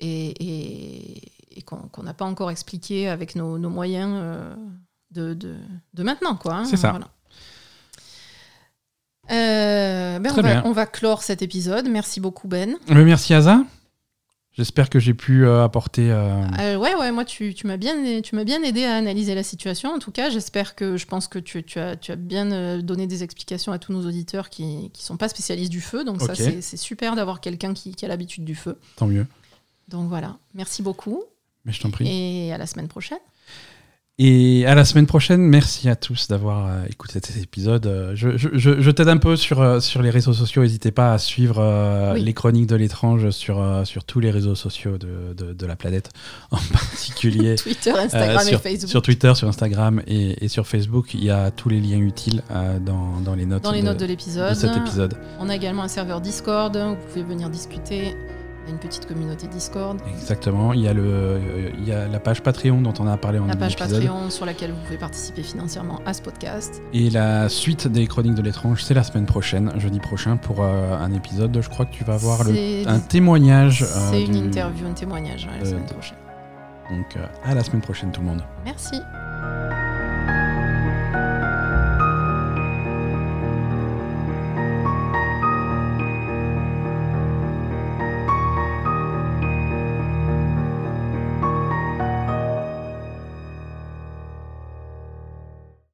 [0.00, 4.14] et, et- et qu'on n'a pas encore expliqué avec nos, nos moyens
[5.10, 5.56] de, de-
[5.94, 6.36] de maintenant.
[6.36, 6.54] quoi.
[6.58, 6.90] hein, C'est ça.
[6.90, 7.08] voilà.
[9.30, 10.62] Euh, ben, on, va, bien.
[10.64, 11.88] on va clore cet épisode.
[11.88, 12.76] Merci beaucoup Ben.
[12.88, 13.62] Merci Asa.
[14.60, 16.10] J'espère que j'ai pu euh, apporter.
[16.10, 19.42] euh, Euh, ouais, ouais, moi, tu, tu m'as bien, tu bien aidé à analyser la
[19.42, 19.88] situation.
[19.90, 23.06] En tout cas, j'espère que je pense que tu, tu as, tu as bien donné
[23.06, 26.04] des explications à tous nos auditeurs qui ne sont pas spécialistes du feu.
[26.04, 28.78] Donc, ça, c'est super d'avoir quelqu'un qui, qui a l'habitude du feu.
[28.96, 29.26] Tant mieux.
[29.88, 30.36] Donc, voilà.
[30.54, 31.24] Merci beaucoup
[31.64, 32.06] Mais je t'en prie.
[32.06, 33.18] et à la semaine prochaine.
[34.22, 35.40] Et à la semaine prochaine.
[35.40, 37.86] Merci à tous d'avoir euh, écouté cet épisode.
[37.86, 40.60] Euh, Je, je- je- je t'aide un peu sur, euh, sur les réseaux sociaux.
[40.60, 42.22] N'hésitez pas à suivre euh, Oui.
[42.22, 46.10] les chroniques de l'étrange sur, sur tous les réseaux sociaux de, de- de la planète,
[46.50, 47.54] en particulier.
[47.62, 48.90] Twitter, euh, Instagram sur, et Facebook.
[48.90, 52.42] sur Twitter, sur Instagram et, et sur Facebook, il y a tous les liens utiles
[52.50, 54.54] euh, dans, dans les notes, Dans les de, notes de l'épisode.
[54.54, 55.14] cet épisode.
[55.40, 56.76] On a également un serveur Discord.
[56.76, 58.14] Vous pouvez venir discuter.
[58.70, 59.98] Une petite communauté Discord.
[60.08, 60.72] Exactement.
[60.72, 61.40] Il y, a le,
[61.78, 63.76] il y a la page Patreon dont on a parlé en La page.
[63.76, 66.80] Patreon sur laquelle vous pouvez participer financièrement à ce podcast.
[66.92, 70.96] Et la suite des chroniques de l'étrange, c'est la semaine prochaine, jeudi prochain, pour euh,
[70.96, 71.58] un épisode.
[71.60, 73.82] Je crois que tu vas avoir le, un témoignage.
[73.82, 76.18] euh, c'est une du- interview, un témoignage ouais, la semaine prochaine.
[76.90, 78.42] Donc euh, à la semaine prochaine tout le monde.
[78.64, 78.96] Merci.